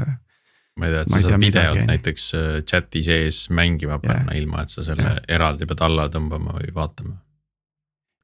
ma 0.81 0.89
ei 0.89 0.97
tea, 0.97 1.05
et 1.05 1.13
sa 1.13 1.25
saad 1.27 1.45
videot 1.45 1.85
näiteks 1.93 2.29
äh, 2.41 2.51
chat'i 2.65 3.05
sees 3.05 3.45
mängima 3.53 4.01
panna 4.01 4.33
yeah., 4.33 4.41
ilma 4.41 4.65
et 4.65 4.73
sa 4.73 4.87
selle 4.87 5.05
yeah. 5.05 5.25
eraldi 5.37 5.69
pead 5.69 5.85
alla 5.85 6.09
tõmbama 6.09 6.57
või 6.57 6.73
vaatama. 6.75 7.19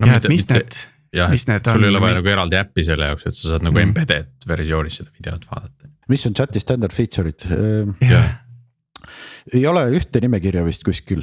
No, 0.01 0.09
ja, 0.09 0.17
et 0.17 0.29
mis 0.33 0.45
need 0.49 0.77
jah, 1.15 1.33
et 1.33 1.71
sul 1.71 1.85
ei 1.87 1.93
ole 1.93 2.03
vaja 2.03 2.19
nagu 2.21 2.33
eraldi 2.33 2.59
äppi 2.61 2.87
selle 2.87 3.11
jaoks, 3.13 3.29
et 3.29 3.39
sa 3.39 3.53
saad 3.53 3.67
nagu 3.67 3.77
mm. 3.77 3.91
embedded 3.91 4.49
versioonis 4.49 5.01
seda 5.03 5.15
videot 5.15 5.47
vaadata. 5.51 5.93
mis 6.13 6.27
on 6.29 6.37
chat'i 6.39 6.63
standard 6.63 6.95
feature'id 6.97 7.47
yeah.? 8.05 8.35
ei 9.55 9.63
ole 9.71 9.85
ühte 9.95 10.21
nimekirja 10.23 10.65
vist 10.67 10.83
kuskil, 10.87 11.23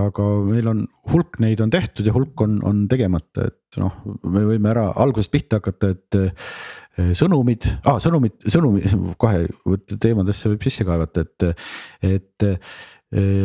aga 0.00 0.28
meil 0.46 0.70
on 0.70 0.84
hulk 1.10 1.40
neid 1.44 1.60
on 1.60 1.72
tehtud 1.72 2.06
ja 2.08 2.14
hulk 2.14 2.40
on, 2.40 2.56
on 2.64 2.86
tegemata, 2.88 3.50
et 3.50 3.80
noh, 3.80 3.98
me 4.24 4.46
võime 4.48 4.70
ära 4.72 4.86
algusest 5.04 5.32
pihta 5.34 5.60
hakata, 5.60 5.92
et 5.92 7.12
sõnumid 7.18 7.68
ah,, 7.84 7.98
sõnumid, 8.02 8.38
sõnumi 8.48 8.84
kohe 9.20 9.44
teemadesse 9.92 10.52
võib 10.52 10.64
sisse 10.64 10.86
kaevata, 10.88 11.26
et, 11.26 11.68
et 12.08 12.48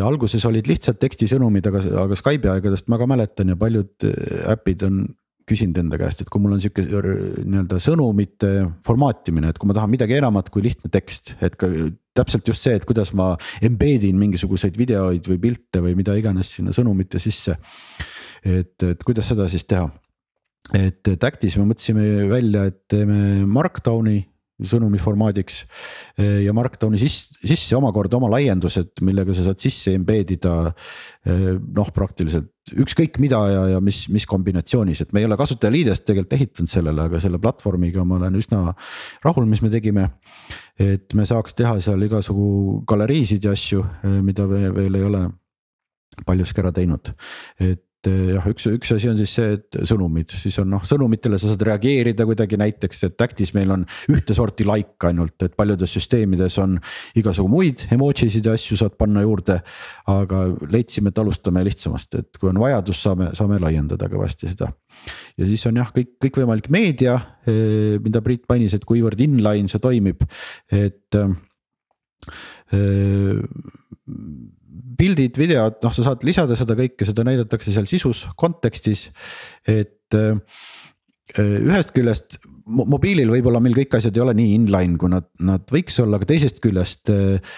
alguses 0.05 0.47
olid 0.47 0.67
lihtsalt 0.69 0.99
tekstisõnumid, 1.01 1.67
aga, 1.67 1.83
aga 2.05 2.17
Skype'i 2.19 2.51
aegadest 2.53 2.88
ma 2.91 2.99
ka 3.01 3.09
mäletan 3.09 3.51
ja 3.51 3.59
paljud 3.59 4.07
äpid 4.53 4.88
on 4.88 5.03
küsinud 5.49 5.77
enda 5.77 5.97
käest, 6.01 6.23
et 6.23 6.29
kui 6.31 6.41
mul 6.41 6.55
on 6.55 6.62
sihuke 6.62 6.84
nii-öelda 6.86 7.77
sõnumite 7.81 8.51
formaatimine, 8.86 9.51
et 9.51 9.60
kui 9.62 9.69
ma 9.69 9.75
tahan 9.77 9.91
midagi 9.91 10.17
enamat 10.17 10.49
kui 10.53 10.63
lihtne 10.65 10.89
tekst, 10.93 11.36
et 11.45 11.58
ka 11.60 11.69
täpselt 12.17 12.47
just 12.49 12.65
see, 12.65 12.73
et 12.77 12.88
kuidas 12.88 13.12
ma 13.17 13.34
embed 13.65 14.08
in 14.08 14.17
mingisuguseid 14.21 14.77
videoid 14.79 15.27
või 15.29 15.41
pilte 15.43 15.84
või 15.86 15.93
mida 15.99 16.15
iganes 16.17 16.55
sinna 16.58 16.73
sõnumite 16.75 17.21
sisse. 17.21 17.58
et, 18.45 18.73
et 18.81 19.03
kuidas 19.05 19.29
seda 19.29 19.47
siis 19.51 19.67
teha. 19.69 19.89
et 20.73 21.13
Tactis 21.19 21.58
me 21.58 21.67
mõtlesime 21.69 22.25
välja, 22.31 22.65
et 22.71 22.81
teeme 22.89 23.45
Markdowni 23.45 24.23
sõnumi 24.65 24.97
formaadiks 25.03 25.65
ja 26.17 26.53
Markdowni 26.55 26.97
sisse, 26.97 27.36
sisse 27.43 27.75
omakorda 27.75 28.17
oma 28.17 28.31
laiendused, 28.31 28.95
millega 29.03 29.36
sa 29.36 29.49
saad 29.49 29.62
sisse 29.62 29.93
embed 29.93 30.31
ida 30.38 30.55
noh, 31.25 31.91
praktiliselt 31.93 32.55
ükskõik 32.73 33.19
mida 33.21 33.39
ja, 33.51 33.63
ja 33.75 33.80
mis, 33.84 34.06
mis 34.10 34.25
kombinatsioonis, 34.30 35.04
et 35.04 35.13
me 35.13 35.21
ei 35.21 35.28
ole 35.28 35.38
kasutajaliidest 35.38 36.06
tegelikult 36.08 36.38
ehitanud 36.39 36.71
sellele, 36.71 37.08
aga 37.10 37.21
selle 37.21 37.39
platvormiga 37.41 38.06
ma 38.08 38.17
olen 38.17 38.39
üsna 38.39 38.62
rahul, 39.25 39.45
mis 39.49 39.62
me 39.62 39.69
tegime. 39.73 40.10
et 40.82 41.13
me 41.13 41.25
saaks 41.25 41.54
teha 41.56 41.78
seal 41.80 42.01
igasugu 42.04 42.82
galeriisid 42.88 43.45
ja 43.45 43.54
asju, 43.56 43.86
mida 44.25 44.47
me 44.49 44.69
veel 44.75 44.97
ei 44.97 45.06
ole 45.08 45.21
paljuski 46.25 46.62
ära 46.63 46.71
teinud, 46.75 47.12
et 47.60 47.85
jah, 48.10 48.46
üks, 48.50 48.68
üks 48.72 48.91
asi 48.96 49.10
on 49.10 49.18
siis 49.20 49.34
see, 49.38 49.56
et 49.58 49.78
sõnumid, 49.88 50.34
siis 50.44 50.58
on 50.62 50.70
noh, 50.74 50.84
sõnumitele 50.86 51.39
sa 51.41 51.52
saad 51.52 51.63
reageerida 51.68 52.26
kuidagi 52.28 52.60
näiteks, 52.60 53.04
et 53.08 53.26
Actis 53.26 53.54
meil 53.56 53.72
on 53.76 53.86
ühte 54.13 54.36
sorti 54.38 54.68
like 54.68 55.10
ainult, 55.10 55.36
et 55.46 55.56
paljudes 55.58 55.94
süsteemides 55.98 56.58
on 56.63 56.78
igasugu 57.20 57.52
muid 57.52 57.86
emoji 57.96 58.30
sid 58.34 58.50
ja 58.50 58.56
asju 58.58 58.80
saad 58.80 58.98
panna 59.00 59.24
juurde. 59.26 59.60
aga 60.12 60.41
leidsime, 60.72 61.10
et 61.10 61.20
alustame 61.22 61.63
lihtsamast, 61.65 62.15
et 62.20 62.38
kui 62.39 62.50
on 62.50 62.60
vajadus, 62.62 63.00
saame, 63.02 63.30
saame 63.38 63.60
laiendada 63.62 64.10
kõvasti 64.12 64.52
seda. 64.52 64.72
ja 65.38 65.48
siis 65.48 65.65
on 65.70 65.80
jah, 65.82 65.91
kõik, 65.96 66.15
kõikvõimalik 66.28 66.70
meedia, 66.74 67.15
eh, 67.48 67.98
mida 68.04 68.22
Priit 68.26 68.46
mainis, 68.50 68.74
et 68.74 68.86
kuivõrd 68.86 69.22
inline 69.22 69.72
see 69.72 69.82
toimib, 69.82 70.22
et 70.74 71.22
pildid, 74.97 75.38
videod, 75.39 75.79
noh, 75.84 75.93
sa 75.95 76.05
saad 76.08 76.25
lisada 76.27 76.58
seda 76.58 76.77
kõike, 76.77 77.08
seda 77.08 77.25
näidatakse 77.27 77.73
seal 77.75 77.88
sisus, 77.89 78.25
kontekstis, 78.39 79.10
et 79.67 80.17
äh, 80.17 80.36
ühest 81.36 81.93
küljest 81.95 82.39
mobiilil 82.65 83.29
võib-olla 83.29 83.62
meil 83.62 83.75
kõik 83.77 83.97
asjad 83.97 84.15
ei 84.17 84.23
ole 84.23 84.34
nii 84.38 84.55
inline, 84.58 84.97
kui 85.01 85.12
nad, 85.12 85.27
nad 85.45 85.65
võiks 85.71 85.99
olla, 86.01 86.17
aga 86.17 86.29
teisest 86.29 86.62
küljest 86.63 87.12
äh, 87.13 87.58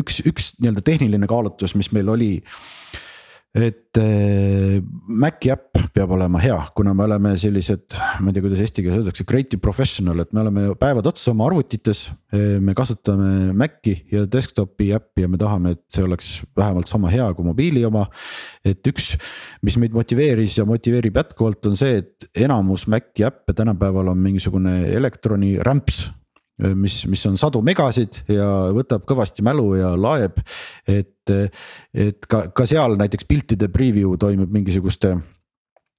üks, 0.00 0.22
üks 0.24 0.54
nii-öelda 0.60 0.84
tehniline 0.86 1.28
kaalutlus, 1.28 1.76
mis 1.76 1.90
meil 1.96 2.08
oli 2.12 2.30
et 3.56 3.96
äh, 3.96 4.82
Maci 5.08 5.50
äpp 5.52 5.78
peab 5.96 6.10
olema 6.12 6.40
hea, 6.42 6.56
kuna 6.76 6.92
me 6.96 7.06
oleme 7.06 7.32
sellised, 7.40 7.94
ma 8.20 8.28
ei 8.28 8.36
tea, 8.36 8.44
kuidas 8.44 8.60
eesti 8.60 8.82
keeles 8.84 9.00
öeldakse, 9.00 9.24
creative 9.28 9.62
professional, 9.64 10.20
et 10.20 10.34
me 10.36 10.42
oleme 10.42 10.66
päevad 10.76 11.08
otsa 11.08 11.32
oma 11.32 11.46
arvutites. 11.48 12.06
Äh, 12.34 12.58
me 12.60 12.74
kasutame 12.76 13.54
Maci 13.56 13.96
ja 14.12 14.26
desktop'i 14.28 14.90
äppi 14.96 15.24
ja 15.24 15.30
me 15.32 15.40
tahame, 15.40 15.76
et 15.78 15.84
see 15.92 16.04
oleks 16.04 16.34
vähemalt 16.58 16.90
sama 16.90 17.12
hea 17.12 17.30
kui 17.36 17.48
mobiili 17.48 17.84
oma. 17.88 18.06
et 18.66 18.84
üks, 18.90 19.14
mis 19.64 19.76
meid 19.80 19.94
motiveeris 19.96 20.58
ja 20.58 20.66
motiveerib 20.68 21.16
jätkuvalt, 21.16 21.64
on 21.70 21.80
see, 21.80 22.02
et 22.02 22.28
enamus 22.44 22.86
Maci 22.92 23.24
äppe 23.24 23.56
tänapäeval 23.56 24.12
on 24.12 24.20
mingisugune 24.20 24.82
elektroni 24.98 25.56
rämps 25.64 26.06
mis, 26.58 26.98
mis 27.10 27.22
on 27.28 27.36
sadu 27.40 27.60
megasid 27.64 28.22
ja 28.32 28.48
võtab 28.76 29.04
kõvasti 29.08 29.44
mälu 29.44 29.74
ja 29.78 29.92
laeb. 29.98 30.40
et, 30.88 31.32
et 31.92 32.28
ka, 32.28 32.46
ka 32.56 32.66
seal 32.68 32.96
näiteks 33.00 33.28
piltide 33.28 33.68
preview 33.72 34.16
toimub 34.20 34.52
mingisuguste 34.52 35.16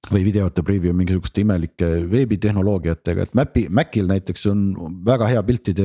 või 0.08 0.22
videote 0.24 0.62
preview 0.64 0.94
mingisuguste 0.96 1.42
imelike 1.42 1.86
veebitehnoloogiatega, 2.08 3.26
et 3.26 3.34
Maci, 3.36 3.64
Macil 3.74 4.08
näiteks 4.08 4.46
on 4.48 4.62
väga 5.04 5.28
hea 5.28 5.42
piltide 5.44 5.84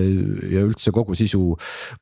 ja 0.53 0.63
üldse 0.63 0.93
kogu 0.95 1.17
sisu. 1.17 1.41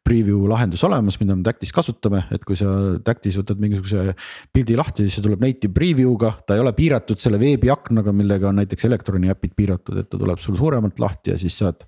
Preview 0.06 0.44
lahendus 0.50 0.84
olemas, 0.86 1.18
mida 1.22 1.36
me 1.38 1.46
Tactis 1.46 1.74
kasutame, 1.74 2.24
et 2.36 2.46
kui 2.46 2.60
sa 2.60 2.70
Tactis 3.06 3.40
võtad 3.42 3.62
mingisuguse 3.64 4.16
pildi 4.54 4.78
lahti, 4.78 5.08
siis 5.08 5.18
see 5.18 5.26
tuleb 5.26 5.42
native 5.42 5.74
preview'ga, 5.74 6.36
ta 6.46 6.58
ei 6.58 6.64
ole 6.64 6.76
piiratud 6.78 7.22
selle 7.22 7.42
veebiaknaga, 7.42 8.14
millega 8.16 8.52
on 8.52 8.62
näiteks 8.62 8.90
Electroni 8.90 9.32
äpid 9.34 9.56
piiratud, 9.58 10.04
et 10.04 10.12
ta 10.12 10.20
tuleb 10.22 10.42
sul 10.42 10.60
suuremalt 10.60 11.02
lahti 11.02 11.34
ja 11.34 11.40
siis 11.42 11.58
saad. 11.58 11.88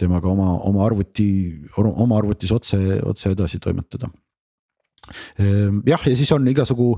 temaga 0.00 0.28
oma, 0.28 0.56
oma 0.66 0.82
arvuti, 0.84 1.30
oma 1.78 2.18
arvutis 2.18 2.52
otse, 2.52 2.76
otse 3.06 3.32
edasi 3.32 3.60
toimetada 3.62 4.10
jah, 5.86 6.02
ja 6.06 6.16
siis 6.16 6.30
on 6.34 6.46
igasugu 6.50 6.90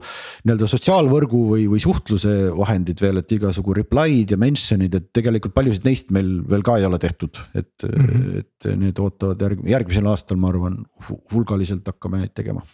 nii-öelda 0.44 0.68
sotsiaalvõrgu 0.70 1.42
või, 1.52 1.66
või 1.70 1.80
suhtluse 1.82 2.34
vahendid 2.56 3.00
veel, 3.02 3.22
et 3.22 3.34
igasugu 3.36 3.76
reply'd 3.78 4.34
ja 4.34 4.38
mention'id, 4.40 4.96
et 4.98 5.08
tegelikult 5.14 5.54
paljusid 5.56 5.86
neist 5.86 6.12
meil 6.14 6.34
veel 6.48 6.64
ka 6.66 6.76
ei 6.80 6.86
ole 6.88 6.98
tehtud, 7.02 7.38
et 7.54 7.86
mm, 7.86 8.04
-hmm. 8.04 8.42
et 8.42 8.68
need 8.82 9.00
ootavad 9.02 9.40
järg, 9.46 9.64
järgmisel 9.74 10.10
aastal, 10.12 10.40
ma 10.42 10.50
arvan, 10.52 10.80
hulgaliselt 11.32 11.88
hakkame 11.88 12.22
neid 12.24 12.34
tegema 12.36 12.64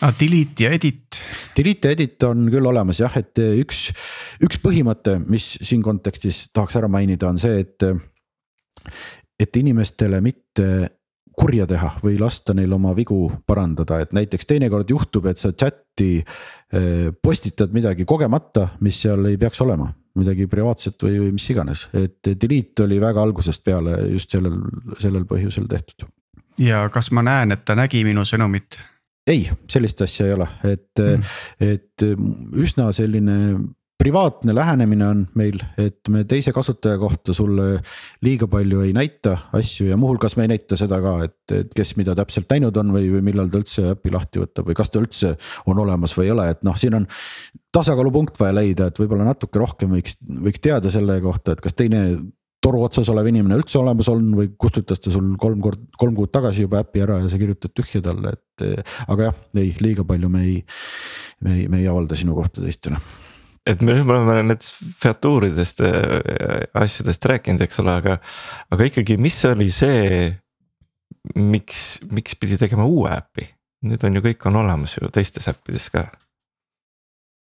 ah,. 0.00 0.14
Delete 0.20 0.64
ja 0.64 0.70
edit. 0.74 1.20
Delete 1.56 1.90
ja 1.90 1.98
edit 1.98 2.28
on 2.28 2.48
küll 2.52 2.66
olemas 2.66 3.02
jah, 3.02 3.16
et 3.20 3.38
üks, 3.38 3.90
üks 4.42 4.60
põhimõte, 4.62 5.18
mis 5.26 5.52
siin 5.60 5.84
kontekstis 5.84 6.48
tahaks 6.54 6.80
ära 6.80 6.88
mainida, 6.88 7.28
on 7.28 7.38
see, 7.38 7.60
et. 7.60 7.84
et 9.40 9.56
inimestele 9.56 10.20
mitte 10.20 10.64
kurja 11.40 11.66
teha 11.68 11.94
või 12.02 12.18
lasta 12.20 12.54
neil 12.56 12.72
oma 12.76 12.92
vigu 12.96 13.24
parandada, 13.48 14.00
et 14.02 14.12
näiteks 14.16 14.48
teinekord 14.50 14.90
juhtub, 14.92 15.30
et 15.30 15.40
sa 15.40 15.52
chat'i 15.52 16.20
eh, 16.20 17.08
postitad 17.22 17.72
midagi 17.74 18.06
kogemata, 18.08 18.68
mis 18.84 19.00
seal 19.04 19.30
ei 19.30 19.40
peaks 19.40 19.60
olema. 19.64 19.92
midagi 20.20 20.48
privaatset 20.50 21.02
või, 21.06 21.20
või 21.22 21.32
mis 21.36 21.44
iganes, 21.52 21.84
et 21.94 22.26
delete 22.42 22.82
oli 22.82 22.96
väga 23.00 23.22
algusest 23.22 23.62
peale 23.64 23.92
just 24.10 24.32
sellel, 24.34 24.56
sellel 24.98 25.24
põhjusel 25.24 25.68
tehtud. 25.70 26.08
ja 26.58 26.88
kas 26.92 27.12
ma 27.12 27.22
näen, 27.22 27.52
et 27.52 27.64
ta 27.64 27.76
nägi 27.78 28.04
minu 28.04 28.24
sõnumit? 28.26 28.80
ei, 29.26 29.48
sellist 29.70 30.02
asja 30.02 30.26
ei 30.26 30.32
ole, 30.34 30.48
et 30.64 30.98
mm., 30.98 31.22
et 31.60 32.06
üsna 32.58 32.90
selline 32.92 33.36
privaatne 34.00 34.54
lähenemine 34.56 35.06
on 35.06 35.20
meil, 35.36 35.60
et 35.80 36.08
me 36.08 36.22
teise 36.28 36.54
kasutaja 36.56 36.96
kohta 37.00 37.34
sulle 37.36 37.82
liiga 38.24 38.48
palju 38.50 38.80
ei 38.86 38.94
näita 38.96 39.36
asju 39.56 39.90
ja 39.90 39.98
muuhulgas 40.00 40.38
me 40.38 40.46
ei 40.46 40.54
näita 40.54 40.78
seda 40.80 41.02
ka, 41.04 41.14
et, 41.26 41.54
et 41.58 41.74
kes 41.76 41.92
mida 42.00 42.14
täpselt 42.16 42.48
näinud 42.52 42.80
on 42.80 42.94
või, 42.96 43.10
või 43.12 43.22
millal 43.28 43.52
ta 43.52 43.60
üldse 43.60 43.84
äpi 43.92 44.14
lahti 44.14 44.40
võtab 44.40 44.70
või 44.70 44.78
kas 44.78 44.92
ta 44.92 45.02
üldse 45.02 45.34
on 45.68 45.82
olemas 45.84 46.16
või 46.16 46.30
ei 46.30 46.34
ole, 46.34 46.48
et 46.54 46.64
noh, 46.66 46.78
siin 46.80 46.96
on. 46.96 47.06
tasakaalupunkt 47.76 48.40
vaja 48.40 48.56
leida, 48.56 48.88
et 48.88 48.98
võib-olla 48.98 49.28
natuke 49.28 49.60
rohkem 49.60 49.92
võiks, 49.98 50.16
võiks 50.48 50.64
teada 50.64 50.90
selle 50.90 51.20
kohta, 51.20 51.52
et 51.52 51.64
kas 51.64 51.76
teine 51.76 52.04
toru 52.64 52.82
otsas 52.84 53.08
olev 53.12 53.28
inimene 53.28 53.60
üldse 53.60 53.78
olemas 53.80 54.08
on 54.12 54.32
või 54.36 54.52
kustutas 54.60 55.00
ta 55.00 55.12
sul 55.12 55.34
kolm 55.40 55.60
kord, 55.64 55.88
kolm 56.00 56.16
kuud 56.16 56.32
tagasi 56.32 56.64
juba 56.64 56.80
äpi 56.84 57.04
ära 57.04 57.20
ja 57.20 57.28
sa 57.28 57.40
kirjutad 57.40 57.76
tühja 57.76 58.00
talle, 58.04 58.32
et. 58.36 58.86
aga 59.08 59.30
jah, 59.30 59.40
ei 59.60 59.74
liiga 59.80 60.04
palju 60.08 60.28
me 60.32 60.46
ei, 60.48 60.60
me 61.44 61.58
ei, 61.58 61.66
me 61.68 61.84
ei 61.84 61.88
avalda 61.88 62.16
sinu 62.16 62.36
kohta 62.36 62.64
teistele 62.64 63.00
et 63.70 63.82
me, 63.84 63.96
me 64.02 64.16
oleme 64.16 64.38
nendest 64.40 64.78
featuuridest 65.02 65.82
äh, 65.86 66.62
asjadest 66.78 67.26
rääkinud, 67.30 67.62
eks 67.64 67.80
ole, 67.82 67.96
aga, 68.02 68.16
aga 68.74 68.88
ikkagi, 68.90 69.18
mis 69.20 69.38
oli 69.48 69.70
see. 69.74 70.30
miks, 71.36 72.00
miks 72.08 72.36
pidi 72.40 72.56
tegema 72.56 72.86
uue 72.88 73.10
äpi, 73.12 73.44
nüüd 73.84 74.04
on 74.08 74.14
ju 74.16 74.22
kõik 74.24 74.46
on 74.48 74.56
olemas 74.62 74.94
ju 74.96 75.10
teistes 75.12 75.50
äppides 75.50 75.90
ka. 75.92 76.06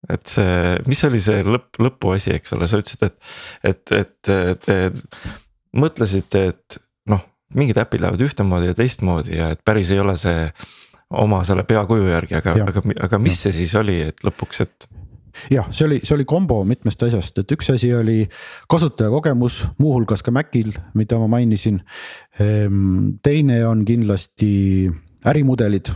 et 0.10 0.28
see, 0.28 0.76
mis 0.88 1.04
oli 1.08 1.22
see 1.24 1.46
lõpp, 1.48 1.80
lõpuasi, 1.80 2.34
eks 2.36 2.54
ole, 2.58 2.68
sa 2.68 2.82
ütlesid, 2.82 3.08
et, 3.08 3.32
et, 3.72 3.94
et 3.96 4.60
te 4.66 4.78
mõtlesite, 5.80 6.44
et 6.52 6.80
noh, 7.12 7.24
mingid 7.56 7.80
äpid 7.80 8.04
lähevad 8.04 8.26
ühtemoodi 8.26 8.72
ja 8.72 8.78
teistmoodi 8.78 9.38
ja 9.38 9.50
et 9.56 9.64
päris 9.66 9.92
ei 9.96 10.00
ole 10.04 10.18
see 10.20 10.50
oma 11.20 11.42
selle 11.48 11.64
peakuju 11.68 12.08
järgi, 12.10 12.38
aga, 12.40 12.56
aga, 12.68 12.84
aga 13.08 13.20
mis 13.22 13.38
ja. 13.38 13.48
see 13.48 13.62
siis 13.64 13.76
oli, 13.80 14.00
et 14.12 14.26
lõpuks, 14.26 14.66
et 14.66 14.90
jah, 15.52 15.70
see 15.72 15.86
oli, 15.88 16.00
see 16.04 16.16
oli 16.18 16.26
kombo 16.30 16.62
mitmest 16.68 17.04
asjast, 17.08 17.42
et 17.42 17.56
üks 17.56 17.72
asi 17.74 17.94
oli 17.96 18.20
kasutajakogemus, 18.72 19.62
muuhulgas 19.80 20.26
ka 20.26 20.34
Macil, 20.36 20.74
mida 20.98 21.20
ma 21.22 21.30
mainisin. 21.32 21.82
Ehm, 22.40 23.18
teine 23.24 23.64
on 23.68 23.86
kindlasti 23.88 24.52
ärimudelid 25.28 25.92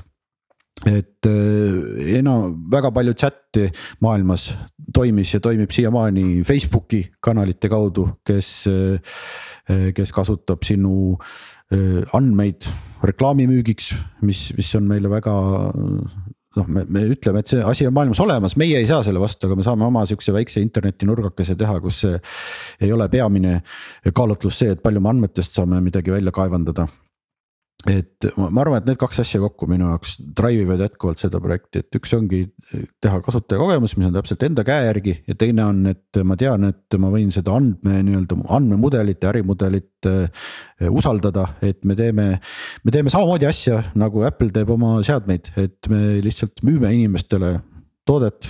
et 0.90 1.28
eh, 1.30 2.18
enam 2.18 2.56
väga 2.72 2.92
palju 2.94 3.14
chat'i 3.16 3.70
maailmas 4.04 4.50
toimis 4.94 5.34
ja 5.36 5.42
toimib 5.44 5.72
siiamaani 5.72 6.44
Facebooki 6.48 7.06
kanalite 7.24 7.70
kaudu, 7.72 8.08
kes, 8.26 8.50
eh, 8.68 9.92
kes 9.96 10.12
kasutab 10.16 10.66
sinu 10.68 11.16
eh, 11.72 12.02
andmeid 12.18 12.68
reklaamimüügiks, 13.04 13.94
mis, 14.28 14.50
mis 14.58 14.74
on 14.80 14.90
meile 14.90 15.12
väga 15.12 15.36
noh, 16.60 16.68
me, 16.68 16.86
me 16.90 17.06
ütleme, 17.16 17.44
et 17.44 17.54
see 17.54 17.62
asi 17.66 17.88
on 17.90 17.96
maailmas 17.96 18.22
olemas, 18.24 18.58
meie 18.60 18.80
ei 18.82 18.90
saa 18.90 19.04
selle 19.06 19.22
vastu, 19.22 19.48
aga 19.48 19.58
me 19.60 19.66
saame 19.66 19.88
oma 19.88 20.06
sihukese 20.10 20.36
väikse 20.36 20.64
internetinurgakese 20.64 21.58
teha, 21.60 21.80
kus 21.84 22.04
ei 22.08 22.92
ole 22.94 23.10
peamine 23.14 23.60
kaalutlus 24.14 24.62
see, 24.64 24.76
et 24.76 24.84
palju 24.84 25.02
me 25.04 25.14
andmetest 25.14 25.60
saame 25.60 25.82
midagi 25.84 26.14
välja 26.14 26.34
kaevandada 26.36 26.88
et 27.90 28.28
ma 28.38 28.62
arvan, 28.62 28.80
et 28.80 28.86
need 28.88 29.00
kaks 29.00 29.20
asja 29.24 29.42
kokku 29.44 29.68
minu 29.68 29.90
jaoks 29.90 30.16
drive 30.38 30.64
ivad 30.64 30.84
jätkuvalt 30.86 31.20
seda 31.20 31.42
projekti, 31.44 31.82
et 31.84 31.98
üks 32.00 32.14
ongi 32.16 32.46
teha 33.04 33.20
kasutajakogemus, 33.26 33.98
mis 33.98 34.08
on 34.08 34.16
täpselt 34.16 34.46
enda 34.48 34.64
käe 34.68 34.86
järgi 34.88 35.18
ja 35.28 35.36
teine 35.40 35.66
on, 35.66 35.82
et 35.92 36.22
ma 36.24 36.38
tean, 36.40 36.70
et 36.72 36.98
ma 37.02 37.12
võin 37.14 37.34
seda 37.36 37.58
andme 37.60 38.00
nii-öelda 38.08 38.40
andmemudelit 38.56 39.26
ja 39.26 39.34
ärimudelit 39.34 40.10
äh, 40.10 40.48
usaldada, 40.90 41.50
et 41.62 41.84
me 41.84 41.98
teeme. 42.00 42.30
me 42.84 42.96
teeme 42.96 43.12
samamoodi 43.12 43.50
asja 43.50 43.82
nagu 44.00 44.24
Apple 44.24 44.54
teeb 44.56 44.72
oma 44.74 44.96
seadmeid, 45.04 45.52
et 45.60 45.92
me 45.92 46.22
lihtsalt 46.24 46.64
müüme 46.64 46.94
inimestele 46.96 47.58
toodet. 48.08 48.48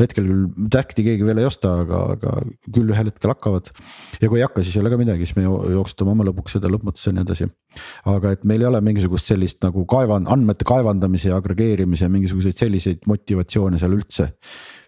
hetkel 0.00 0.26
küll 0.26 0.68
Tacti 0.72 1.04
keegi 1.06 1.26
veel 1.26 1.40
ei 1.42 1.48
osta, 1.48 1.72
aga, 1.84 2.00
aga 2.16 2.34
küll 2.68 2.92
ühel 2.92 3.10
hetkel 3.10 3.32
hakkavad. 3.32 3.70
ja 4.20 4.28
kui 4.28 4.40
ei 4.40 4.46
hakka, 4.46 4.64
siis 4.64 4.76
ei 4.76 4.84
ole 4.84 4.92
ka 4.92 5.00
midagi, 5.00 5.26
siis 5.26 5.38
me 5.38 5.46
jooksutame 5.46 6.14
oma 6.14 6.26
lõbuks 6.28 6.56
seda 6.58 6.70
lõpmatuseni 6.72 7.20
ja 7.20 7.24
nii 7.24 7.28
edasi. 7.28 7.50
aga 8.14 8.34
et 8.36 8.48
meil 8.48 8.64
ei 8.64 8.70
ole 8.70 8.80
mingisugust 8.84 9.30
sellist 9.30 9.60
nagu 9.64 9.84
kaevan-, 9.90 10.28
andmete 10.30 10.68
kaevandamise 10.68 11.32
ja 11.32 11.38
agregeerimise 11.40 12.10
mingisuguseid 12.12 12.58
selliseid 12.64 13.06
motivatsioone 13.10 13.80
seal 13.80 13.96
üldse, 13.96 14.32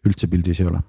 üldse 0.08 0.28
pildis 0.32 0.60
ei 0.62 0.72
ole 0.72 0.82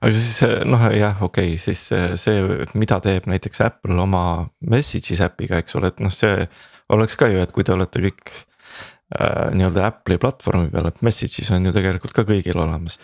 aga 0.00 0.12
siis 0.14 0.44
noh, 0.68 0.84
jah, 0.96 1.18
okei 1.26 1.54
okay,, 1.54 1.60
siis 1.60 1.82
see, 2.22 2.44
mida 2.80 3.00
teeb 3.04 3.26
näiteks 3.30 3.64
Apple 3.66 3.98
oma 4.00 4.22
Messages 4.70 5.20
äpiga, 5.24 5.60
eks 5.60 5.76
ole, 5.76 5.90
et 5.92 6.00
noh, 6.00 6.12
see 6.14 6.46
oleks 6.94 7.18
ka 7.18 7.28
ju, 7.30 7.42
et 7.42 7.52
kui 7.54 7.66
te 7.66 7.74
olete 7.74 8.02
kõik 8.06 8.32
äh, 9.16 9.50
nii-öelda 9.56 9.88
Apple'i 9.88 10.20
platvormi 10.22 10.70
peal, 10.72 10.88
et 10.90 11.02
Message'is 11.06 11.50
on 11.56 11.68
ju 11.68 11.74
tegelikult 11.76 12.14
ka 12.16 12.26
kõigil 12.28 12.60
olemas. 12.60 12.98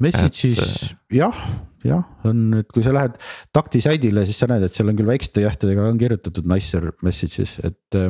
Message'is 0.00 0.62
Et- 0.64 0.94
jah, 1.18 1.36
jah, 1.84 2.06
on, 2.28 2.62
et 2.62 2.70
kui 2.72 2.84
sa 2.84 2.94
lähed 2.96 3.18
takti 3.52 3.82
saidile, 3.84 4.24
siis 4.28 4.40
sa 4.40 4.48
näed, 4.50 4.64
et 4.64 4.76
seal 4.76 4.88
on 4.92 4.96
küll 4.98 5.10
väikeste 5.10 5.44
tähtedega 5.44 5.84
on 5.90 6.00
kirjutatud 6.00 6.48
nicer 6.48 6.90
messages, 7.04 7.58
et, 7.66 8.00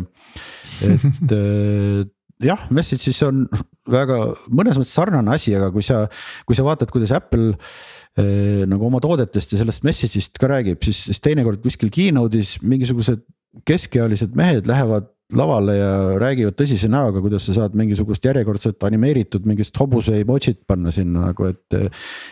et 0.86 1.34
äh, 1.34 2.06
jah, 2.44 2.62
Message'is 2.72 3.20
on 3.26 3.44
väga 3.90 4.18
mõnes 4.52 4.78
mõttes 4.78 4.94
sarnane 4.96 5.34
asi, 5.34 5.54
aga 5.56 5.70
kui 5.74 5.84
sa, 5.84 6.04
kui 6.48 6.56
sa 6.56 6.64
vaatad, 6.66 6.92
kuidas 6.92 7.12
Apple 7.16 7.52
eh, 7.52 8.64
nagu 8.68 8.88
oma 8.88 9.00
toodetest 9.02 9.54
ja 9.54 9.60
sellest 9.60 9.84
message'ist 9.86 10.40
ka 10.40 10.50
räägib, 10.50 10.80
siis, 10.86 11.04
siis 11.08 11.22
teinekord 11.24 11.62
kuskil 11.64 11.92
keynote'is 11.94 12.58
mingisugused 12.64 13.24
keskealised 13.66 14.36
mehed 14.38 14.68
lähevad 14.70 15.10
lavale 15.36 15.76
ja 15.76 15.90
räägivad 16.20 16.56
tõsise 16.58 16.88
näoga, 16.90 17.22
kuidas 17.22 17.44
sa 17.46 17.54
saad 17.56 17.76
mingisugust 17.78 18.24
järjekordset 18.24 18.82
animeeritud 18.88 19.46
mingit 19.48 19.76
hobuse 19.80 20.18
emotsit 20.20 20.62
panna 20.68 20.92
sinna 20.94 21.30
nagu, 21.30 21.50
et. 21.50 21.78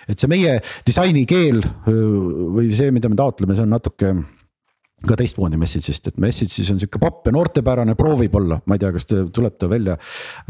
et 0.08 0.18
see 0.18 0.30
meie 0.30 0.58
disainikeel 0.86 1.62
või 1.86 2.72
see, 2.74 2.90
mida 2.94 3.10
me 3.10 3.18
taotleme, 3.18 3.56
see 3.56 3.66
on 3.66 3.74
natuke 3.76 4.12
ka 5.06 5.14
teistmoodi 5.18 5.58
message'ist, 5.60 6.10
et 6.10 6.16
message'is 6.18 6.72
on 6.72 6.80
sihuke 6.82 6.98
popp 6.98 7.28
ja 7.28 7.32
noortepärane, 7.34 7.94
proovib 7.98 8.34
olla, 8.34 8.58
ma 8.66 8.74
ei 8.74 8.82
tea, 8.82 8.90
kas 8.96 9.06
ta 9.06 9.22
tuleb 9.34 9.54
ta 9.60 9.68
välja. 9.70 9.94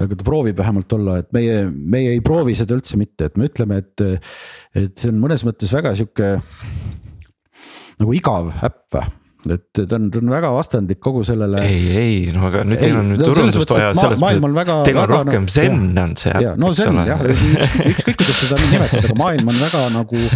aga 0.00 0.16
ta 0.16 0.24
proovib 0.24 0.56
vähemalt 0.56 0.92
olla, 0.96 1.18
et 1.20 1.28
meie, 1.36 1.66
meie 1.68 2.14
ei 2.16 2.22
proovi 2.24 2.56
seda 2.56 2.78
üldse 2.78 2.96
mitte, 3.00 3.28
et 3.28 3.36
me 3.36 3.50
ütleme, 3.50 3.82
et, 3.82 4.24
et 4.72 4.94
see 4.96 5.12
on 5.12 5.20
mõnes 5.20 5.44
mõttes 5.44 5.72
väga 5.74 5.92
sihuke. 5.98 6.38
nagu 7.98 8.14
igav 8.14 8.52
äpp 8.64 8.96
või, 8.96 9.06
et 9.56 9.64
ta 9.78 9.98
on, 9.98 10.08
ta 10.12 10.22
on 10.22 10.32
väga 10.32 10.50
vastandlik 10.54 11.00
kogu 11.04 11.24
sellele. 11.26 11.62
ei, 11.66 11.84
ei, 12.02 12.18
no 12.34 12.48
aga 12.48 12.64
nüüd 12.68 12.78
Ei, 12.78 12.84
teil 12.86 12.98
on 13.00 13.12
nüüd 13.12 13.22
no 13.22 13.30
turundust 13.30 13.74
vaja 13.74 13.92
selles 13.98 14.22
mõttes, 14.22 14.74
teil 14.88 15.00
on 15.02 15.10
rohkem 15.12 15.46
nagu- 15.46 15.54
zen 15.54 16.02
on 16.04 16.16
see 16.20 16.34
äpp, 16.34 16.58
no 16.60 16.72
eks 16.74 16.84
ole. 16.88 17.06
ükskõik 17.92 18.20
kuidas 18.22 18.42
seda 18.42 18.60
nimetada, 18.64 19.04
aga 19.06 19.18
maailm 19.22 19.54
on 19.54 19.62
väga 19.66 19.86
nagu 19.94 20.26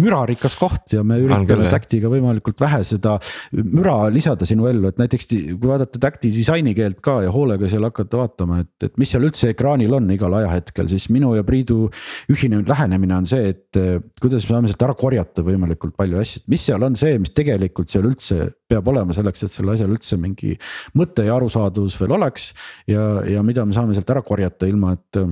mürarikas 0.00 0.54
koht 0.56 0.94
ja 0.94 1.02
me 1.04 1.18
üritame. 1.20 1.68
Tactiga 1.72 2.08
võimalikult 2.12 2.60
vähe 2.62 2.80
seda 2.86 3.18
müra 3.52 3.96
lisada 4.12 4.46
sinu 4.48 4.66
ellu, 4.70 4.88
et 4.88 5.00
näiteks 5.00 5.28
kui 5.28 5.68
vaadata 5.68 6.00
Tacti 6.02 6.30
disainikeelt 6.32 7.00
ka 7.04 7.18
ja 7.26 7.32
hoolega 7.34 7.68
seal 7.70 7.84
hakata 7.86 8.22
vaatama, 8.22 8.62
et, 8.64 8.88
et 8.88 8.96
mis 9.00 9.12
seal 9.12 9.26
üldse 9.28 9.52
ekraanil 9.52 9.92
on 9.98 10.08
igal 10.14 10.32
ajahetkel, 10.40 10.88
siis 10.92 11.08
minu 11.12 11.34
ja 11.36 11.44
Priidu 11.44 11.90
ühine 12.32 12.62
lähenemine 12.64 13.18
on 13.20 13.28
see, 13.28 13.52
et 13.52 13.80
kuidas 14.22 14.46
me 14.48 14.56
saame 14.56 14.72
sealt 14.72 14.86
ära 14.88 14.96
korjata 14.98 15.44
võimalikult 15.44 15.96
palju 15.98 16.20
asju, 16.22 16.42
et 16.42 16.54
mis 16.54 16.64
seal 16.70 16.88
on 16.88 16.96
see, 16.98 17.18
mis 17.20 17.34
tegelikult 17.36 17.92
seal 17.92 18.08
üldse 18.08 18.41
peab 18.68 18.90
olema 18.92 19.14
selleks, 19.16 19.44
et 19.44 19.54
sellel 19.54 19.76
asjal 19.76 19.94
üldse 19.94 20.18
mingi 20.20 20.56
mõte 20.98 21.26
ja 21.26 21.36
arusaadavus 21.36 21.98
veel 22.00 22.16
oleks. 22.18 22.52
ja, 22.90 23.06
ja 23.28 23.42
mida 23.46 23.64
me 23.66 23.76
saame 23.76 23.96
sealt 23.96 24.10
ära 24.14 24.24
korjata, 24.26 24.68
ilma 24.70 24.96
et, 24.98 25.22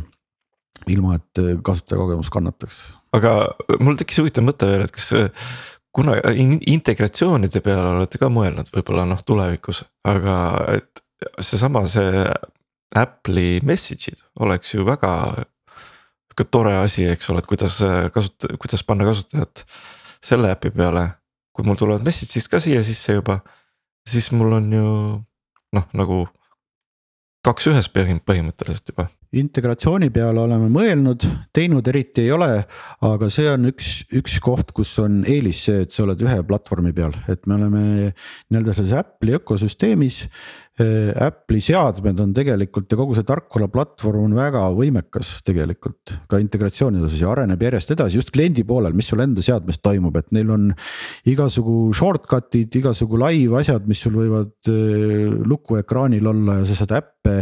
ilma 0.91 1.19
et 1.19 1.45
kasutajakogemus 1.67 2.31
kannataks. 2.33 2.81
aga 3.17 3.35
mul 3.81 3.99
tekkis 4.01 4.23
huvitav 4.23 4.47
mõte 4.47 4.71
veel, 4.71 4.87
et 4.87 4.95
kas 4.95 5.13
kuna 5.93 6.17
in- 6.35 6.61
integratsioonide 6.67 7.63
peale 7.65 7.97
olete 7.97 8.19
ka 8.19 8.31
mõelnud 8.33 8.71
võib-olla 8.75 9.07
noh 9.09 9.23
tulevikus, 9.27 9.83
aga 10.07 10.37
et 10.77 11.03
seesama 11.41 11.85
see 11.91 12.25
Apple'i 12.97 13.61
message'id 13.67 14.23
oleks 14.43 14.75
ju 14.75 14.85
väga. 14.87 15.13
Sihuke 16.31 16.47
tore 16.51 16.73
asi, 16.81 17.05
eks 17.11 17.31
ole, 17.31 17.43
et 17.43 17.49
kuidas 17.51 17.77
kasuta-, 18.15 18.55
kuidas 18.59 18.85
panna 18.87 19.07
kasutajat 19.07 19.65
selle 20.25 20.51
äpi 20.55 20.73
peale. 20.75 21.07
Kui 21.53 21.67
mul 21.67 21.79
tulevad 21.79 22.05
message'id 22.07 22.49
ka 22.51 22.61
siia 22.63 22.83
sisse 22.87 23.17
juba, 23.19 23.41
siis 24.09 24.31
mul 24.33 24.59
on 24.59 24.73
ju 24.73 24.91
noh, 25.77 25.87
nagu 25.97 26.25
kaks 27.47 27.71
ühes 27.73 27.89
põhim- 27.93 28.23
põhimõtteliselt 28.27 28.93
juba 28.93 29.09
integratsiooni 29.39 30.09
peale 30.11 30.43
oleme 30.43 30.67
mõelnud, 30.73 31.23
teinud 31.55 31.87
eriti 31.91 32.25
ei 32.25 32.33
ole, 32.35 32.49
aga 33.07 33.29
see 33.31 33.47
on 33.53 33.69
üks, 33.71 33.91
üks 34.19 34.41
koht, 34.43 34.73
kus 34.75 34.97
on 35.03 35.21
eelis 35.23 35.61
see, 35.69 35.85
et 35.85 35.95
sa 35.95 36.03
oled 36.03 36.23
ühe 36.25 36.41
platvormi 36.49 36.91
peal, 36.97 37.15
et 37.31 37.47
me 37.47 37.55
oleme 37.55 37.83
nii-öelda 38.51 38.75
selles 38.75 38.97
Apple'i 38.99 39.39
ökosüsteemis. 39.39 40.25
Apple'i 40.81 41.61
seadmed 41.61 42.19
on 42.25 42.31
tegelikult 42.35 42.91
ja 42.91 42.97
kogu 42.97 43.15
see 43.15 43.27
tarkvaraplatvorm 43.29 44.25
on 44.31 44.37
väga 44.39 44.63
võimekas 44.73 45.35
tegelikult 45.45 46.15
ka 46.31 46.41
integratsiooni 46.41 47.03
osas 47.05 47.21
ja 47.21 47.29
areneb 47.35 47.61
järjest 47.67 47.93
edasi 47.93 48.17
just 48.17 48.33
kliendi 48.33 48.65
poolel, 48.67 48.97
mis 48.97 49.11
sul 49.13 49.21
enda 49.23 49.45
seadmes 49.45 49.79
toimub, 49.85 50.17
et 50.17 50.33
neil 50.35 50.51
on. 50.51 50.71
igasugu 51.29 51.93
shortcut'id, 51.95 52.81
igasugu 52.81 53.21
live 53.21 53.61
asjad, 53.61 53.87
mis 53.87 54.01
sul 54.03 54.17
võivad 54.17 54.73
eh, 54.73 55.29
lukuekraanil 55.53 56.33
olla 56.33 56.59
ja 56.63 56.67
sa 56.71 56.81
saad 56.81 56.97
äppe 57.03 57.37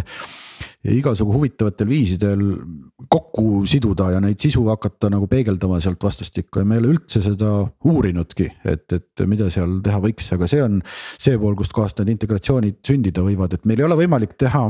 ja 0.88 0.96
igasugu 0.96 1.34
huvitavatel 1.36 1.88
viisidel 1.90 2.42
kokku 3.12 3.62
siduda 3.68 4.10
ja 4.14 4.22
neid 4.24 4.40
sisu 4.42 4.64
hakata 4.70 5.10
nagu 5.12 5.28
peegeldama 5.30 5.80
sealt 5.84 6.02
vastastikku. 6.02 6.62
Ja 6.62 6.68
me 6.68 6.78
ei 6.78 6.84
ole 6.84 6.94
üldse 6.96 7.22
seda 7.24 7.52
uurinudki, 7.88 8.48
et, 8.68 8.86
et 8.96 9.24
mida 9.28 9.50
seal 9.52 9.78
teha 9.84 10.00
võiks, 10.02 10.32
aga 10.34 10.48
see 10.50 10.62
on 10.64 10.80
see 10.88 11.38
pool, 11.38 11.56
kustkohast 11.58 12.00
need 12.00 12.16
integratsioonid 12.16 12.80
sündida 12.86 13.24
võivad, 13.24 13.54
et 13.54 13.68
meil 13.68 13.82
ei 13.82 13.88
ole 13.88 13.98
võimalik 14.02 14.38
teha 14.40 14.68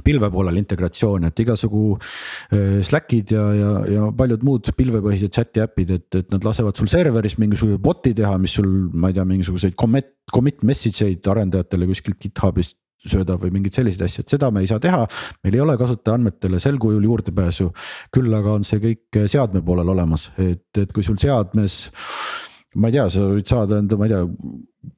pilve 0.00 0.30
poolel 0.32 0.56
integratsiooni, 0.56 1.28
et 1.28 1.40
igasugu 1.44 1.82
äh, 1.98 2.78
Slackid 2.84 3.34
ja, 3.34 3.42
ja, 3.56 3.72
ja 3.92 4.06
paljud 4.16 4.44
muud 4.46 4.70
pilvepõhised 4.76 5.34
chat'i 5.34 5.60
äpid, 5.64 5.92
et, 5.98 6.08
et 6.22 6.30
nad 6.32 6.44
lasevad 6.46 6.78
sul 6.78 6.88
serveris 6.88 7.36
mingisuguse 7.40 7.80
bot'i 7.82 8.14
teha, 8.16 8.38
mis 8.40 8.56
sul, 8.56 8.70
ma 8.92 9.10
ei 9.10 9.18
tea, 9.18 9.26
mingisuguseid 9.28 9.76
commit, 9.76 10.14
commit 10.32 10.64
message 10.64 11.04
eid 11.04 11.28
arendajatele 11.28 11.90
kuskilt 11.90 12.20
GitHubist 12.24 12.78
söödab 13.08 13.42
või 13.42 13.54
mingeid 13.56 13.74
selliseid 13.76 14.06
asju, 14.06 14.24
et 14.24 14.34
seda 14.36 14.50
me 14.54 14.62
ei 14.62 14.70
saa 14.70 14.82
teha. 14.82 15.06
meil 15.44 15.56
ei 15.56 15.64
ole 15.64 15.76
kasutaja 15.80 16.18
andmetele 16.18 16.60
sel 16.62 16.78
kujul 16.82 17.04
juurdepääsu, 17.08 17.70
küll 18.14 18.34
aga 18.38 18.58
on 18.58 18.66
see 18.68 18.82
kõik 18.82 19.24
seadme 19.30 19.62
poolel 19.64 19.90
olemas, 19.94 20.30
et, 20.38 20.68
et 20.78 20.92
kui 20.92 21.04
sul 21.06 21.18
seadmes 21.20 21.80
ma 22.74 22.88
ei 22.88 22.96
tea, 22.96 23.08
sa 23.12 23.24
võid 23.28 23.48
saada 23.48 23.80
enda, 23.82 23.98
ma 24.00 24.06
ei 24.08 24.12
tea, 24.14 24.22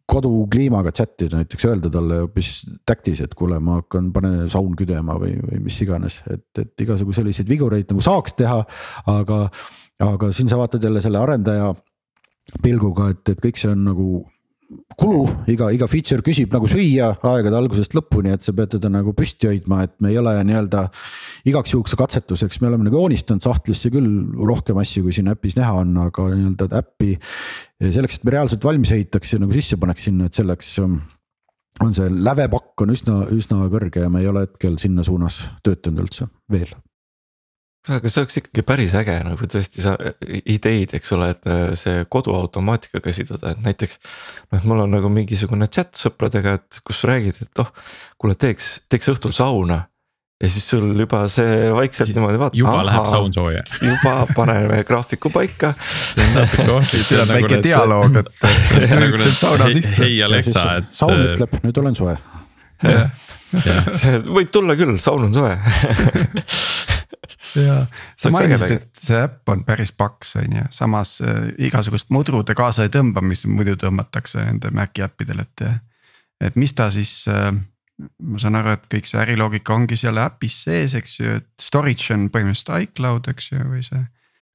kodukliimaga 0.08 0.92
chat 0.94 1.24
ida 1.26 1.40
näiteks 1.40 1.66
öelda 1.68 1.90
talle 1.92 2.20
hoopis 2.22 2.50
Tactis, 2.86 3.22
et 3.24 3.34
kuule, 3.36 3.58
ma 3.60 3.80
hakkan, 3.80 4.12
pane 4.14 4.46
saun 4.52 4.76
küdema 4.78 5.16
või, 5.20 5.34
või 5.40 5.64
mis 5.64 5.80
iganes, 5.84 6.20
et, 6.30 6.46
et 6.60 6.84
igasugu 6.84 7.16
selliseid 7.16 7.50
vigureid 7.50 7.90
nagu 7.90 8.04
saaks 8.04 8.36
teha. 8.38 8.62
aga, 9.10 9.40
aga 10.04 10.30
siin 10.34 10.50
sa 10.50 10.60
vaatad 10.60 10.84
jälle 10.84 11.02
selle 11.04 11.20
arendaja 11.20 11.72
pilguga, 12.62 13.10
et, 13.14 13.34
et 13.34 13.42
kõik 13.42 13.58
see 13.60 13.72
on 13.72 13.84
nagu 13.88 14.08
kulu, 14.98 15.24
iga, 15.50 15.70
iga 15.74 15.88
feature 15.90 16.24
küsib 16.24 16.52
nagu 16.54 16.68
süüa 16.70 17.10
aegade 17.30 17.58
algusest 17.58 17.96
lõpuni, 17.96 18.34
et 18.34 18.44
sa 18.46 18.54
pead 18.56 18.76
teda 18.76 18.90
nagu 18.92 19.14
püsti 19.16 19.50
hoidma, 19.50 19.82
et 19.86 19.94
me 20.04 20.12
ei 20.12 20.18
ole 20.20 20.36
nii-öelda. 20.46 20.86
igaks 21.50 21.74
juhuks 21.74 21.96
katsetuseks, 21.98 22.60
me 22.62 22.70
oleme 22.70 22.88
nagu 22.88 23.00
joonistanud 23.00 23.44
sahtlisse 23.44 23.90
küll 23.94 24.08
rohkem 24.48 24.78
asju, 24.82 25.04
kui 25.06 25.16
siin 25.16 25.32
äpis 25.32 25.58
näha 25.58 25.74
on, 25.82 25.96
aga 26.06 26.28
nii-öelda 26.32 26.70
äppi. 26.80 27.18
selleks, 27.84 28.18
et 28.18 28.24
me 28.24 28.36
reaalselt 28.36 28.64
valmis 28.64 28.94
ehitaks 28.94 29.34
ja 29.34 29.42
nagu 29.42 29.52
sisse 29.56 29.76
paneks 29.80 30.08
sinna, 30.08 30.30
et 30.30 30.40
selleks 30.40 30.78
on 31.82 31.94
see 31.94 32.08
lävepakk 32.08 32.84
on 32.84 32.94
üsna, 32.94 33.20
üsna 33.34 33.68
kõrge 33.72 34.04
ja 34.04 34.10
me 34.12 34.22
ei 34.22 34.30
ole 34.30 34.46
hetkel 34.46 34.78
sinna 34.78 35.02
suunas 35.06 35.42
töötanud 35.66 36.06
üldse 36.06 36.30
veel 36.52 36.70
aga 37.92 38.08
see 38.08 38.22
oleks 38.22 38.38
ikkagi 38.40 38.64
päris 38.64 38.94
äge 38.96 39.14
nagu 39.26 39.48
tõesti 39.50 39.82
sa 39.84 39.94
ideid, 40.48 40.94
eks 40.96 41.10
ole, 41.16 41.30
et 41.34 41.48
äh, 41.50 41.64
see 41.76 42.04
koduautomaatikaga 42.08 43.12
siduda, 43.12 43.52
et 43.52 43.64
näiteks. 43.64 43.98
noh, 44.54 44.68
mul 44.70 44.84
on 44.86 44.94
nagu 44.96 45.10
mingisugune 45.12 45.68
chat 45.68 45.92
sõpradega, 45.98 46.56
et 46.60 46.80
kus 46.84 47.02
räägid, 47.08 47.42
et 47.44 47.60
oh, 47.60 47.68
kuule, 48.20 48.38
teeks, 48.40 48.78
teeks 48.88 49.12
õhtul 49.12 49.36
sauna. 49.36 49.82
ja 50.40 50.48
siis 50.50 50.64
sul 50.68 50.96
juba 50.98 51.26
see 51.30 51.68
vaikselt 51.76 52.14
niimoodi 52.16 52.40
vaatab. 52.40 52.56
juba 52.58 52.72
aha, 52.78 52.86
läheb 52.88 53.10
saun 53.12 53.36
soojaks. 53.36 53.76
juba 53.84 54.14
paneme 54.34 54.80
graafiku 54.88 55.32
paika. 55.34 55.74
see 56.14 56.24
on 56.24 56.40
natuke 56.40 56.70
ohtlik. 56.78 57.04
see 57.10 57.20
on 57.20 57.34
väike 57.34 57.60
dialoog, 57.68 58.16
et. 58.22 58.32
nagu 59.04 59.20
hei 59.98 60.16
Alexa, 60.24 60.64
et. 60.80 60.90
saun 61.02 61.20
ütleb, 61.20 61.60
nüüd 61.68 61.84
olen 61.84 62.00
soe. 62.00 62.16
see 64.00 64.18
võib 64.24 64.48
tulla 64.56 64.72
küll, 64.80 64.96
saun 65.04 65.28
on 65.28 65.36
soe 65.36 65.52
ja 67.58 67.80
sa 68.18 68.32
mainisid, 68.34 68.76
et 68.78 69.04
see 69.06 69.18
äpp 69.20 69.52
on 69.52 69.64
päris 69.66 69.92
paks, 69.96 70.34
on 70.40 70.58
ju, 70.58 70.64
samas 70.74 71.16
äh, 71.24 71.50
igasugust 71.68 72.10
mudrude 72.14 72.56
kaasa 72.56 72.86
ei 72.86 72.92
tõmba, 72.94 73.22
mis 73.24 73.44
muidu 73.48 73.76
tõmmatakse 73.80 74.44
nende 74.44 74.72
Maci 74.74 75.04
äppidel, 75.04 75.44
et. 75.44 75.68
et 76.44 76.58
mis 76.60 76.74
ta 76.76 76.90
siis 76.92 77.22
äh,, 77.30 77.52
ma 78.22 78.40
saan 78.42 78.58
aru, 78.58 78.74
et 78.74 78.88
kõik 78.96 79.08
see 79.08 79.20
äriloogika 79.22 79.76
ongi 79.76 79.98
seal 79.98 80.18
äpis 80.22 80.64
sees, 80.66 80.96
eks 80.98 81.20
ju, 81.20 81.38
et 81.40 81.48
storage 81.62 82.10
on 82.14 82.28
põhimõtteliselt 82.34 82.90
iCloud, 82.90 83.30
eks 83.32 83.52
ju, 83.52 83.62
või 83.70 83.84
see. 83.86 84.02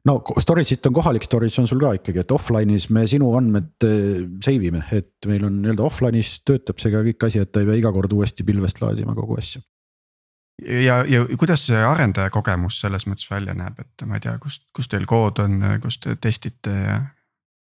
no 0.10 0.20
storage'it 0.44 0.86
on 0.90 0.96
kohalik 0.96 1.26
storage 1.28 1.62
on 1.62 1.68
sul 1.70 1.82
ka 1.84 1.96
ikkagi, 2.00 2.24
et 2.24 2.36
offline'is 2.36 2.90
me 2.94 3.06
sinu 3.10 3.32
andmed 3.40 3.88
äh, 3.88 4.28
save 4.46 4.72
ime, 4.72 4.84
et 4.96 5.30
meil 5.30 5.48
on 5.48 5.62
nii-öelda 5.64 5.88
offline'is 5.88 6.40
töötab 6.48 6.84
see 6.84 6.94
ka 6.94 7.04
kõik 7.08 7.28
asi, 7.30 7.44
et 7.44 7.52
ta 7.52 7.64
ei 7.64 7.72
pea 7.72 7.82
iga 7.82 7.96
kord 7.96 8.16
uuesti 8.16 8.48
pilvest 8.48 8.84
laadima 8.84 9.16
kogu 9.18 9.40
asja 9.40 9.64
ja, 10.86 11.02
ja 11.08 11.24
kuidas 11.38 11.68
see 11.70 11.80
arendaja 11.86 12.32
kogemus 12.34 12.80
selles 12.84 13.08
mõttes 13.10 13.30
välja 13.32 13.56
näeb, 13.58 13.80
et 13.84 14.06
ma 14.08 14.20
ei 14.20 14.26
tea, 14.26 14.36
kust, 14.42 14.66
kus 14.76 14.92
teil 14.92 15.08
kood 15.10 15.42
on, 15.44 15.62
kus 15.84 16.00
te 16.04 16.16
testite 16.20 16.76
ja 16.76 17.00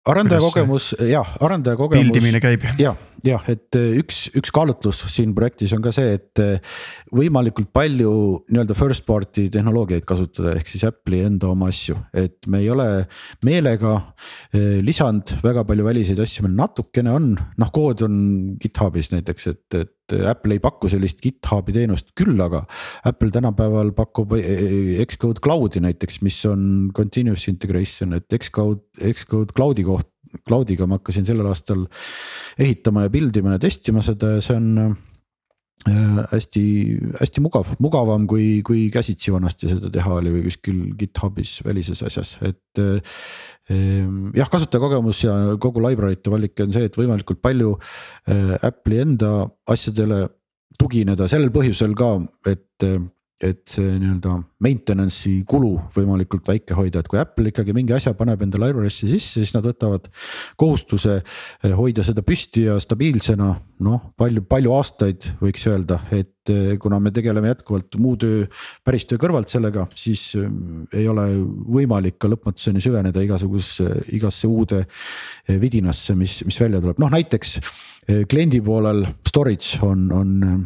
arendaja 0.09 0.43
kogemus, 0.43 0.93
jah, 1.09 1.35
arendaja 1.43 1.77
kogemus. 1.79 2.05
pildimine 2.05 2.41
käib. 2.43 2.65
ja, 2.79 2.93
jah, 3.25 3.41
et 3.49 3.77
eh, 3.77 3.97
üks, 4.01 4.25
üks 4.37 4.53
kaalutlus 4.53 5.01
siin 5.11 5.33
projektis 5.37 5.73
on 5.75 5.81
ka 5.85 5.93
see, 5.95 6.15
et 6.19 6.41
eh, 6.43 6.75
võimalikult 7.15 7.71
palju 7.75 8.11
nii-öelda 8.51 8.77
first 8.77 9.05
party 9.07 9.47
tehnoloogiaid 9.53 10.05
kasutada, 10.07 10.53
ehk 10.59 10.69
siis 10.69 10.85
Apple'i 10.87 11.23
enda 11.25 11.49
oma 11.51 11.71
asju, 11.73 11.97
et 12.13 12.37
me 12.51 12.61
ei 12.61 12.69
ole 12.73 12.87
meelega 13.47 13.95
eh, 14.53 14.77
lisanud 14.85 15.37
väga 15.45 15.65
palju 15.67 15.89
väliseid 15.89 16.21
asju, 16.21 16.45
meil 16.45 16.57
natukene 16.59 17.15
on, 17.15 17.33
noh, 17.35 17.73
kood 17.73 18.05
on 18.05 18.17
GitHubis 18.61 19.11
näiteks, 19.15 19.49
et, 19.55 19.81
et 19.81 20.04
Apple 20.13 20.57
ei 20.57 20.61
paku 20.61 20.89
sellist 20.91 21.21
GitHubi 21.23 21.73
teenust, 21.75 22.11
küll 22.17 22.37
aga 22.41 22.65
Apple 23.09 23.31
tänapäeval 23.33 23.93
pakub 23.97 24.35
eh, 24.37 24.99
Xcode 25.05 25.41
Cloud'i 25.41 25.81
näiteks, 25.81 26.21
mis 26.25 26.37
on 26.49 26.91
continuous 26.95 27.47
integration, 27.49 28.13
et 28.19 28.29
Xcode, 28.29 28.83
Xcode 29.15 29.55
Cloud'i 29.55 29.87
koht 29.87 30.11
Cloudiga 30.43 30.87
ma 30.89 30.99
hakkasin 30.99 31.27
sellel 31.27 31.47
aastal 31.47 31.85
ehitama 32.59 33.05
ja 33.05 33.11
build 33.13 33.37
ima 33.39 33.55
ja 33.55 33.61
testima 33.61 34.03
seda 34.05 34.35
ja 34.35 34.41
see 34.43 34.57
on 34.59 34.97
äh, 35.89 36.21
hästi, 36.31 36.65
hästi 37.19 37.43
mugav, 37.45 37.73
mugavam 37.83 38.27
kui, 38.29 38.61
kui 38.65 38.87
käsitsi 38.93 39.33
vanasti 39.33 39.71
seda 39.71 39.91
teha 39.93 40.19
oli 40.19 40.33
või 40.35 40.45
kuskil 40.47 40.79
GitHubis 40.99 41.59
välises 41.65 42.03
asjas, 42.05 42.37
et. 42.45 42.61
jah, 43.65 44.49
kasutajakogemus 44.51 45.23
ja 45.23 45.35
kogu 45.61 45.81
library'te 45.81 46.29
valik 46.29 46.59
on 46.61 46.73
see, 46.75 46.85
et 46.85 46.97
võimalikult 46.99 47.39
palju 47.41 47.71
äh, 48.29 48.53
Apple'i 48.61 49.01
enda 49.01 49.31
asjadele 49.73 50.27
tugineda 50.77 51.25
sellel 51.31 51.49
põhjusel 51.55 51.95
ka, 51.97 52.11
et 52.51 52.85
et 53.43 53.65
see 53.67 53.97
nii-öelda 53.99 54.37
maintenance'i 54.63 55.41
kulu 55.49 55.73
võimalikult 55.91 56.47
väike 56.47 56.75
hoida, 56.77 57.01
et 57.01 57.09
kui 57.11 57.19
Apple 57.19 57.51
ikkagi 57.51 57.73
mingi 57.75 57.91
asja 57.95 58.13
paneb 58.15 58.45
enda 58.45 58.59
library'sse 58.61 59.09
sisse, 59.09 59.41
siis 59.41 59.51
nad 59.51 59.65
võtavad 59.67 60.07
kohustuse 60.59 61.17
eh, 61.19 61.73
hoida 61.75 62.05
seda 62.07 62.23
püsti 62.25 62.63
ja 62.69 62.77
stabiilsena. 62.79 63.49
noh, 63.83 63.99
palju, 64.15 64.45
palju 64.47 64.71
aastaid 64.71 65.25
võiks 65.41 65.65
öelda, 65.67 65.97
et 66.15 66.51
eh, 66.53 66.77
kuna 66.79 67.01
me 67.03 67.11
tegeleme 67.11 67.49
jätkuvalt 67.51 67.97
muu 67.99 68.15
töö, 68.15 68.45
päris 68.87 69.03
töö 69.09 69.19
kõrvalt 69.19 69.51
sellega, 69.51 69.83
siis 69.99 70.29
eh, 70.39 70.47
ei 71.01 71.09
ole 71.11 71.27
võimalik 71.75 72.15
ka 72.15 72.31
lõpmatuseni 72.31 72.83
süveneda 72.83 73.23
igasugusesse, 73.25 74.05
igasse 74.15 74.47
uude 74.47 74.85
vidinasse, 75.59 76.15
mis, 76.15 76.39
mis 76.47 76.61
välja 76.61 76.79
tuleb, 76.79 77.03
noh 77.03 77.11
näiteks 77.11 77.59
kliendi 78.29 78.61
poolel 78.63 79.03
storage 79.27 79.81
on, 79.83 80.07
on 80.13 80.65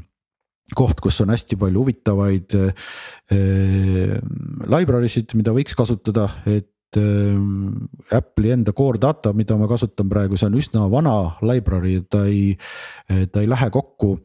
koht, 0.77 0.99
kus 1.03 1.21
on 1.23 1.33
hästi 1.33 1.57
palju 1.59 1.83
huvitavaid 1.83 2.57
äh, 2.59 2.91
library 4.69 5.09
sid, 5.11 5.33
mida 5.39 5.53
võiks 5.55 5.77
kasutada, 5.77 6.27
et 6.49 6.99
äh, 6.99 8.15
Apple'i 8.17 8.53
enda 8.55 8.75
core 8.77 9.01
data, 9.01 9.33
mida 9.37 9.57
ma 9.59 9.69
kasutan 9.71 10.09
praegu, 10.11 10.37
see 10.39 10.49
on 10.49 10.59
üsna 10.61 10.85
vana 10.91 11.17
library, 11.45 11.99
ta 12.09 12.25
ei, 12.29 12.53
ta 13.07 13.43
ei 13.43 13.49
lähe 13.49 13.69
kokku 13.73 14.15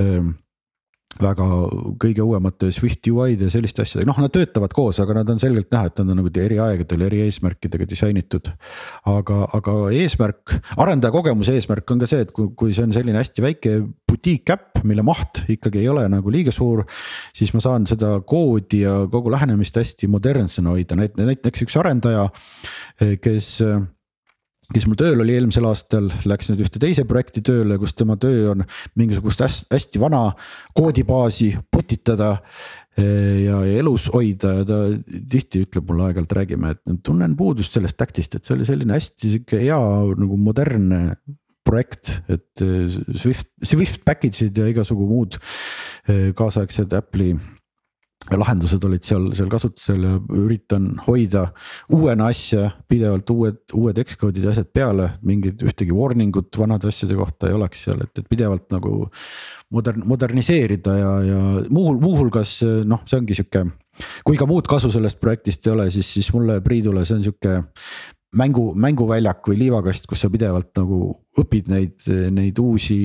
äh, 0.00 0.22
väga 1.22 1.46
kõige 2.00 2.24
uuemate 2.24 2.70
Swift 2.74 3.06
UI-de 3.10 3.48
ja 3.48 3.52
selliste 3.52 3.84
asjadega, 3.84 4.08
noh, 4.10 4.20
nad 4.24 4.32
töötavad 4.34 4.74
koos, 4.76 5.00
aga 5.02 5.18
nad 5.20 5.32
on 5.32 5.40
selgelt 5.42 5.70
näha, 5.74 5.90
et 5.90 6.00
nad 6.00 6.12
on 6.14 6.20
nagu 6.22 6.32
eri 6.42 6.60
aegadel 6.62 7.04
eri 7.08 7.22
eesmärkidega 7.26 7.88
disainitud. 7.88 8.52
aga, 9.08 9.40
aga 9.56 9.76
eesmärk, 9.96 10.54
arendaja 10.76 11.14
kogemuse 11.14 11.56
eesmärk 11.58 11.90
on 11.94 12.02
ka 12.02 12.08
see, 12.10 12.24
et 12.26 12.32
kui, 12.36 12.50
kui 12.58 12.74
see 12.76 12.86
on 12.86 12.94
selline 12.96 13.18
hästi 13.18 13.44
väike 13.44 13.74
boutique 14.08 14.54
äpp, 14.54 14.82
mille 14.88 15.04
maht 15.06 15.44
ikkagi 15.48 15.82
ei 15.82 15.90
ole 15.92 16.06
nagu 16.10 16.32
liiga 16.32 16.54
suur. 16.54 16.84
siis 17.34 17.52
ma 17.54 17.62
saan 17.64 17.86
seda 17.88 18.18
koodi 18.26 18.82
ja 18.84 19.00
kogu 19.10 19.32
lähenemist 19.34 19.76
hästi 19.76 20.10
modernsena 20.10 20.74
hoida, 20.74 20.98
näiteks 20.98 21.66
üks 21.66 21.78
arendaja, 21.80 22.28
kes 22.98 23.58
kes 24.74 24.84
mul 24.84 24.98
tööl 25.00 25.22
oli 25.22 25.32
eelmisel 25.36 25.64
aastal, 25.68 26.10
läks 26.28 26.50
nüüd 26.50 26.60
ühte 26.66 26.80
teise 26.82 27.06
projekti 27.08 27.40
tööle, 27.44 27.78
kus 27.80 27.94
tema 27.96 28.18
töö 28.20 28.50
on 28.52 28.66
mingisugust 29.00 29.40
hästi, 29.72 30.00
vana 30.02 30.26
koodibaasi 30.76 31.54
putitada. 31.72 32.36
eh, 32.98 33.44
ja, 33.46 33.60
ja 33.62 33.78
elus 33.78 34.08
hoida 34.10 34.56
ja 34.58 34.64
ta 34.66 34.78
tihti 35.30 35.62
ütleb 35.62 35.86
mulle 35.86 36.08
aeg-ajalt 36.08 36.32
räägime, 36.34 36.72
et 36.74 37.02
tunnen 37.06 37.36
puudust 37.38 37.72
sellest 37.72 37.96
taktist, 37.96 38.34
et 38.34 38.44
see 38.44 38.56
oli 38.56 38.66
selline 38.66 38.96
hästi 38.96 39.30
sihuke 39.36 39.60
hea 39.60 39.78
nagu 40.18 40.36
modernne 40.36 41.00
projekt, 41.64 42.10
et 42.28 42.64
eh, 42.64 42.90
Swift, 43.14 43.46
Swift 43.62 44.02
package'id 44.04 44.58
ja 44.58 44.66
igasugu 44.72 45.06
muud 45.06 45.38
eh, 45.38 46.34
kaasaegsed 46.34 46.92
Apple'i 46.98 47.36
lahendused 48.36 48.84
olid 48.84 49.04
seal, 49.06 49.30
seal 49.36 49.48
kasutusel 49.52 50.04
ja 50.04 50.14
üritan 50.36 50.90
hoida 51.06 51.46
uuena 51.94 52.28
asja 52.32 52.70
pidevalt 52.90 53.30
uued, 53.32 53.60
uued 53.78 54.00
Xcode'id 54.04 54.44
ja 54.44 54.52
asjad 54.52 54.68
peale, 54.74 55.12
mingit 55.26 55.62
ühtegi 55.64 55.94
warning 55.96 56.36
ut 56.36 56.60
vanade 56.60 56.90
asjade 56.90 57.16
kohta 57.18 57.48
ei 57.48 57.56
oleks 57.56 57.86
seal, 57.88 58.02
et, 58.04 58.12
et 58.18 58.28
pidevalt 58.28 58.68
nagu. 58.74 59.08
modern, 59.70 60.00
moderniseerida 60.08 60.92
ja, 60.96 61.10
ja 61.20 61.40
muu, 61.68 61.90
muuhulgas 62.00 62.62
noh, 62.88 63.02
see 63.04 63.18
ongi 63.20 63.34
sihuke, 63.36 63.66
kui 64.24 64.38
ka 64.40 64.46
muud 64.48 64.68
kasu 64.70 64.88
sellest 64.90 65.18
projektist 65.20 65.66
ei 65.66 65.74
ole, 65.74 65.90
siis, 65.92 66.08
siis 66.08 66.30
mulle 66.32 66.62
Priidule 66.64 67.04
see 67.04 67.18
on 67.18 67.26
sihuke 67.26 67.58
mängu, 68.36 68.72
mänguväljak 68.76 69.48
või 69.48 69.60
liivakast, 69.62 70.08
kus 70.08 70.24
sa 70.24 70.30
pidevalt 70.32 70.70
nagu 70.78 71.00
õpid 71.40 71.70
neid, 71.72 72.08
neid 72.34 72.58
uusi 72.60 72.98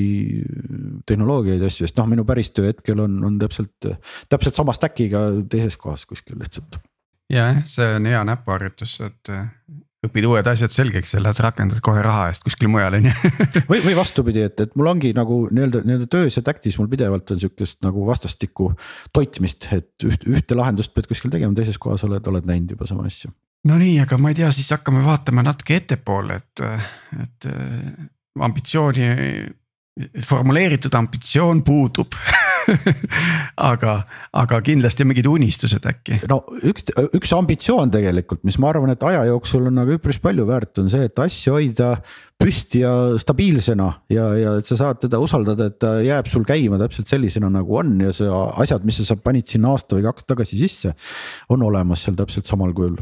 tehnoloogiaid 1.08 1.64
ja 1.64 1.70
asju, 1.72 1.88
sest 1.88 2.00
noh, 2.00 2.10
minu 2.12 2.26
päris 2.28 2.52
töö 2.56 2.72
hetkel 2.72 3.04
on, 3.04 3.20
on 3.28 3.38
täpselt, 3.42 3.92
täpselt 4.32 4.58
sama 4.58 4.76
stack'iga 4.76 5.30
teises 5.52 5.78
kohas 5.80 6.06
kuskil 6.10 6.40
lihtsalt. 6.42 6.82
jah, 7.32 7.64
see 7.70 7.88
on 7.98 8.10
hea 8.10 8.24
näpuharjutus, 8.28 8.98
et 9.06 9.32
äh, 9.32 9.46
õpid 10.04 10.28
uued 10.28 10.50
asjad 10.52 10.74
selgeks 10.76 11.16
ja 11.16 11.22
lähed 11.24 11.40
rakendad 11.46 11.80
kohe 11.86 12.04
raha 12.04 12.28
eest 12.32 12.44
kuskil 12.44 12.68
mujal, 12.74 13.00
on 13.00 13.08
ju. 13.08 13.32
või, 13.72 13.80
või 13.86 13.96
vastupidi, 13.96 14.44
et, 14.50 14.60
et 14.66 14.76
mul 14.80 14.92
ongi 14.92 15.14
nagu 15.16 15.46
nii-öelda, 15.48 15.86
nii-öelda 15.88 16.10
töös 16.12 16.36
ja 16.40 16.44
tact'is 16.44 16.76
mul 16.82 16.92
pidevalt 16.92 17.32
on 17.32 17.40
sihukest 17.40 17.80
nagu 17.86 18.04
vastastikku 18.10 18.74
toitmist, 19.16 19.72
et 19.72 20.10
üht, 20.10 20.28
ühte 20.28 20.60
lahendust 20.60 20.92
pead 20.96 21.08
kuskil 21.08 21.32
tegema, 21.32 21.56
teises 21.56 21.80
kohas 21.80 22.04
oled, 22.10 22.28
oled 22.28 22.50
näinud 22.50 22.76
juba 22.76 22.90
sama 22.90 23.08
asja 23.08 23.32
no 23.70 23.80
nii, 23.80 23.98
aga 24.04 24.20
ma 24.22 24.32
ei 24.32 24.40
tea, 24.42 24.52
siis 24.56 24.72
hakkame 24.76 25.04
vaatama 25.06 25.46
natuke 25.46 25.80
ettepoole, 25.80 26.40
et, 26.42 26.64
et 27.24 27.52
ambitsiooni, 28.40 29.12
formuleeritud 30.26 30.96
ambitsioon 30.98 31.64
puudub. 31.66 32.18
Aga, 33.60 33.94
aga 34.40 34.60
kindlasti 34.64 35.04
mingid 35.04 35.28
unistused 35.28 35.84
äkki. 35.90 36.22
no 36.32 36.38
üks, 36.64 36.86
üks 37.18 37.34
ambitsioon 37.36 37.92
tegelikult, 37.92 38.40
mis 38.48 38.56
ma 38.62 38.70
arvan, 38.72 38.94
et 38.94 39.04
aja 39.04 39.26
jooksul 39.28 39.68
on 39.68 39.76
nagu 39.82 39.98
üpris 39.98 40.22
palju 40.24 40.46
väärt, 40.48 40.80
on 40.80 40.88
see, 40.94 41.10
et 41.10 41.20
asju 41.20 41.58
hoida 41.58 41.90
püsti 42.40 42.86
ja 42.86 42.94
stabiilsena. 43.20 43.90
Ja, 44.16 44.30
ja 44.40 44.56
et 44.62 44.70
sa 44.70 44.80
saad 44.80 45.02
teda 45.04 45.20
usaldada, 45.20 45.68
et 45.68 45.76
ta 45.84 45.98
jääb 46.04 46.32
sul 46.32 46.48
käima 46.48 46.80
täpselt 46.80 47.12
sellisena 47.12 47.52
nagu 47.52 47.82
on. 47.84 47.98
Ja 48.08 48.16
see 48.16 48.32
asjad, 48.32 48.88
mis 48.88 49.04
sa 49.04 49.20
panid 49.20 49.52
sinna 49.52 49.76
aasta 49.76 50.00
või 50.00 50.08
kaks 50.08 50.32
tagasi 50.32 50.64
sisse, 50.64 50.96
on 51.52 51.68
olemas 51.68 52.08
seal 52.08 52.16
täpselt 52.20 52.48
samal 52.48 52.72
kujul 52.76 53.02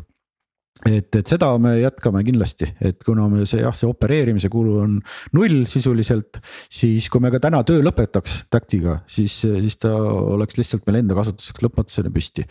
et, 0.89 1.15
et 1.15 1.27
seda 1.27 1.51
me 1.61 1.75
jätkame 1.79 2.23
kindlasti, 2.25 2.67
et 2.81 3.01
kuna 3.05 3.27
me 3.31 3.45
see 3.49 3.61
jah, 3.61 3.75
see 3.77 3.89
opereerimise 3.89 4.49
kulu 4.51 4.77
on 4.81 4.97
null 5.37 5.63
sisuliselt, 5.69 6.41
siis 6.71 7.09
kui 7.11 7.23
me 7.23 7.31
ka 7.33 7.41
täna 7.43 7.61
töö 7.67 7.83
lõpetaks 7.85 8.41
Tactiga, 8.51 8.99
siis, 9.09 9.41
siis 9.43 9.77
ta 9.81 9.93
oleks 9.95 10.57
lihtsalt 10.59 10.85
meil 10.87 11.01
enda 11.03 11.17
kasutuseks 11.17 11.65
lõpmatuseni 11.65 12.13
püsti. 12.13 12.45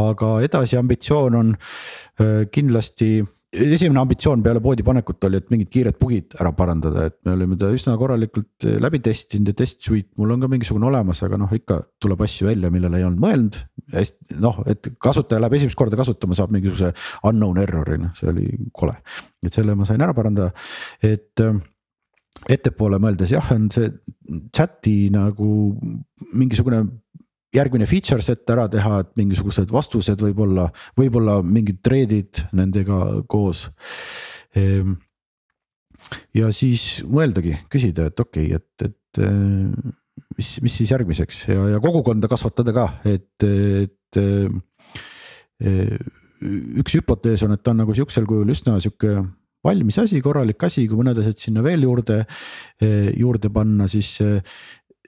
aga 0.00 0.36
edasi 0.44 0.78
ambitsioon 0.80 1.38
on 1.40 1.52
äh, 1.56 2.46
kindlasti 2.52 3.20
esimene 3.50 3.98
ambitsioon 3.98 4.42
peale 4.44 4.60
poodi 4.62 4.84
panekut 4.86 5.24
oli, 5.26 5.40
et 5.40 5.48
mingid 5.50 5.70
kiired 5.74 5.96
bugid 5.98 6.36
ära 6.38 6.52
parandada, 6.54 7.08
et 7.10 7.16
me 7.26 7.34
olime 7.34 7.58
ta 7.58 7.70
üsna 7.74 7.96
korralikult 7.98 8.66
läbi 8.82 9.00
testinud 9.02 9.50
ja 9.50 9.56
test 9.58 9.80
suite 9.82 10.14
mul 10.20 10.36
on 10.36 10.44
ka 10.44 10.50
mingisugune 10.52 10.86
olemas, 10.86 11.22
aga 11.26 11.38
noh, 11.40 11.50
ikka 11.56 11.80
tuleb 12.02 12.22
asju 12.26 12.46
välja, 12.50 12.70
millele 12.70 13.00
ei 13.00 13.08
olnud 13.08 13.24
mõelnud. 13.24 13.58
hästi 13.90 14.38
noh, 14.44 14.62
et 14.70 14.92
kasutaja 15.02 15.42
läheb 15.42 15.58
esimest 15.58 15.78
korda 15.78 15.98
kasutama, 15.98 16.38
saab 16.38 16.54
mingisuguse 16.54 16.92
unknown 17.26 17.58
error'i, 17.64 17.98
noh, 17.98 18.14
see 18.18 18.30
oli 18.30 18.46
kole. 18.72 18.94
et 19.42 19.52
selle 19.52 19.74
ma 19.74 19.88
sain 19.88 20.02
ära 20.04 20.14
parandada, 20.14 20.52
et 21.02 21.42
ettepoole 22.48 23.00
mõeldes 23.02 23.34
jah, 23.34 23.50
on 23.54 23.66
see 23.74 23.90
chat'i 24.54 25.10
nagu 25.12 25.50
mingisugune 26.32 26.84
järgmine 27.54 27.86
feature 27.90 28.22
set 28.24 28.48
ära 28.52 28.66
teha, 28.70 29.00
et 29.02 29.12
mingisugused 29.18 29.72
vastused 29.74 30.22
võib-olla, 30.22 30.68
võib-olla 30.98 31.40
mingid 31.42 31.80
thread'id 31.84 32.44
nendega 32.56 33.00
koos. 33.30 33.66
Ehm, 34.58 34.96
ja 36.36 36.50
siis 36.54 37.02
mõeldagi, 37.06 37.56
küsida, 37.72 38.08
et 38.10 38.22
okei 38.22 38.54
okay,, 38.54 38.60
et, 38.60 38.86
et 38.90 39.22
eh, 39.26 39.90
mis, 40.38 40.54
mis 40.64 40.78
siis 40.82 40.94
järgmiseks 40.94 41.44
ja, 41.50 41.66
ja 41.74 41.82
kogukonda 41.82 42.30
kasvatada 42.30 42.76
ka, 42.76 42.88
et, 43.08 43.50
et. 43.50 44.22
Eh, 45.60 45.98
üks 46.40 46.94
hüpotees 46.96 47.42
on, 47.44 47.52
et 47.52 47.60
ta 47.60 47.74
on 47.74 47.82
nagu 47.82 47.92
sihukesel 47.92 48.24
kujul 48.24 48.48
üsna 48.48 48.78
sihuke 48.80 49.18
valmis 49.60 49.98
asi, 50.00 50.22
korralik 50.24 50.62
asi, 50.64 50.86
kui 50.88 50.96
mõned 50.96 51.18
asjad 51.20 51.36
sinna 51.36 51.60
veel 51.60 51.84
juurde, 51.84 52.22
eh, 52.80 53.10
juurde 53.20 53.50
panna, 53.52 53.84
siis 53.92 54.14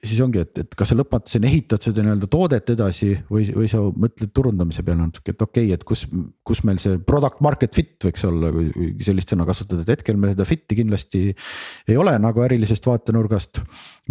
siis 0.03 0.19
ongi, 0.23 0.41
et, 0.43 0.59
et 0.59 0.75
kas 0.77 0.91
sa 0.91 0.97
lõpmatuseni 0.97 1.47
ehitad 1.47 1.83
seda 1.85 2.03
nii-öelda 2.03 2.27
toodet 2.31 2.69
edasi 2.73 3.13
või, 3.31 3.45
või 3.55 3.69
sa 3.71 3.79
mõtled 3.81 4.33
turundamise 4.35 4.83
peale 4.85 4.99
natuke, 5.05 5.33
et 5.33 5.45
okei 5.45 5.69
okay,, 5.69 5.77
et 5.77 5.85
kus, 5.87 6.03
kus 6.45 6.63
meil 6.67 6.79
see 6.81 6.99
product 7.07 7.39
market 7.45 7.75
fit 7.75 8.07
võiks 8.07 8.25
olla, 8.27 8.51
kui 8.55 8.91
sellist 9.03 9.31
sõna 9.33 9.47
kasutada, 9.47 9.85
et 9.85 9.93
hetkel 9.95 10.19
meil 10.19 10.35
seda 10.35 10.47
fit'i 10.49 10.77
kindlasti 10.79 11.23
ei 11.31 11.99
ole 11.99 12.15
nagu 12.21 12.43
ärilisest 12.43 12.87
vaatenurgast. 12.89 13.63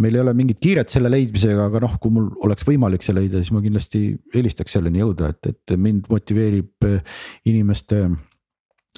meil 0.02 0.16
ei 0.16 0.24
ole 0.24 0.32
mingit 0.36 0.62
kiiret 0.64 0.92
selle 0.92 1.12
leidmisega, 1.12 1.68
aga 1.68 1.84
noh, 1.84 1.98
kui 2.00 2.14
mul 2.14 2.30
oleks 2.46 2.64
võimalik 2.68 3.04
see 3.04 3.16
leida, 3.16 3.42
siis 3.42 3.52
ma 3.52 3.60
kindlasti 3.64 4.04
eelistaks 4.32 4.78
selleni 4.78 5.02
jõuda, 5.04 5.32
et, 5.34 5.52
et 5.52 5.76
mind 5.76 6.08
motiveerib 6.12 6.88
inimeste 7.48 8.06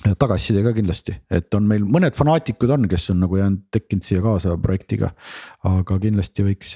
tagasiside 0.02 0.62
ka 0.64 0.74
kindlasti, 0.74 1.14
et 1.32 1.54
on 1.56 1.66
meil 1.68 1.84
mõned 1.86 2.14
fanaatikud 2.16 2.72
on, 2.74 2.86
kes 2.90 3.08
on 3.14 3.22
nagu 3.24 3.38
jäänud, 3.38 3.66
tekkinud 3.72 4.04
siia 4.04 4.22
kaasa 4.24 4.56
projektiga. 4.60 5.12
aga 5.70 5.98
kindlasti 6.02 6.44
võiks, 6.44 6.72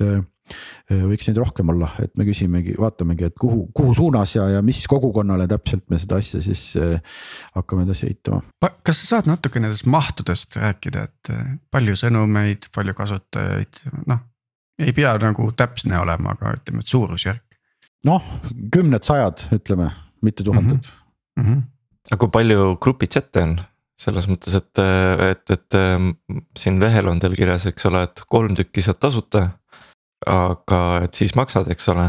võiks 0.89 1.29
neid 1.29 1.41
rohkem 1.43 1.73
olla, 1.75 1.91
et 2.03 2.15
me 2.17 2.25
küsimegi, 2.29 2.77
vaatamegi, 2.79 3.29
et 3.29 3.37
kuhu, 3.41 3.67
kuhu 3.77 3.95
suunas 3.99 4.37
ja, 4.37 4.47
ja 4.55 4.63
mis 4.65 4.81
kogukonnale 4.89 5.49
täpselt 5.51 5.85
me 5.91 5.99
seda 6.01 6.21
asja 6.23 6.41
siis 6.45 6.63
hakkame 7.57 7.85
edasi 7.89 8.07
ehitama. 8.09 8.41
kas 8.87 9.03
sa 9.03 9.17
saad 9.17 9.31
natuke 9.31 9.61
nendest 9.61 9.89
mahtudest 9.91 10.57
rääkida, 10.61 11.09
et 11.11 11.33
palju 11.75 11.97
sõnumeid, 11.99 12.71
palju 12.75 12.95
kasutajaid, 12.97 13.83
noh. 14.09 14.23
ei 14.79 14.95
pea 14.97 15.17
nagu 15.21 15.51
täpne 15.59 15.99
olema, 16.01 16.37
aga 16.39 16.55
ütleme, 16.61 16.87
et 16.87 16.95
suurusjärk. 16.95 17.59
noh, 18.09 18.31
kümned, 18.73 19.03
sajad, 19.05 19.51
ütleme, 19.59 19.91
mitte 20.23 20.47
tuhanded 20.47 20.87
mm. 20.87 21.43
-hmm 21.43 21.67
aga 22.09 22.21
kui 22.23 22.33
palju 22.33 22.77
grupi 22.83 23.09
chat'e 23.11 23.45
on? 23.45 23.59
selles 23.99 24.29
mõttes, 24.31 24.55
et, 24.55 24.79
et, 24.79 25.51
et 25.51 25.77
siin 26.59 26.77
lehel 26.79 27.09
on 27.11 27.19
teil 27.19 27.35
kirjas, 27.35 27.65
eks 27.67 27.89
ole, 27.89 28.05
et 28.07 28.21
kolm 28.31 28.55
tükki 28.55 28.85
saad 28.87 29.01
tasuta. 29.03 29.43
aga 30.27 30.79
et 31.03 31.19
siis 31.19 31.35
maksad, 31.35 31.67
eks 31.75 31.89
ole. 31.95 32.07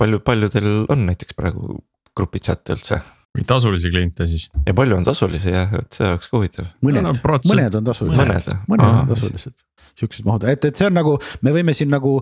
palju, 0.00 0.22
palju 0.24 0.48
teil 0.56 0.70
on 0.88 1.04
näiteks 1.04 1.36
praegu 1.36 1.82
grupi 2.16 2.40
chat'e 2.40 2.78
üldse? 2.78 3.02
Või 3.36 3.46
tasulisi 3.46 3.90
kliente 3.92 4.26
siis? 4.26 4.48
ja 4.66 4.74
palju 4.76 4.98
on 4.98 5.06
tasulisi 5.06 5.54
jah, 5.54 5.74
et 5.80 5.96
see 5.98 6.06
oleks 6.06 6.30
ka 6.30 6.38
huvitav. 6.38 6.70
mõned. 6.82 7.02
No,, 7.06 7.12
no, 7.14 7.42
mõned 7.52 7.80
on 7.80 7.90
tasulised. 7.90 8.22
mõned, 8.22 8.48
mõned 8.70 8.86
on 8.88 9.12
tasulised. 9.12 9.54
siuksed 10.00 10.26
mahud, 10.26 10.46
et, 10.50 10.64
et 10.66 10.80
see 10.80 10.88
on 10.88 10.96
nagu, 10.96 11.14
me 11.46 11.54
võime 11.54 11.74
siin 11.76 11.92
nagu 11.92 12.18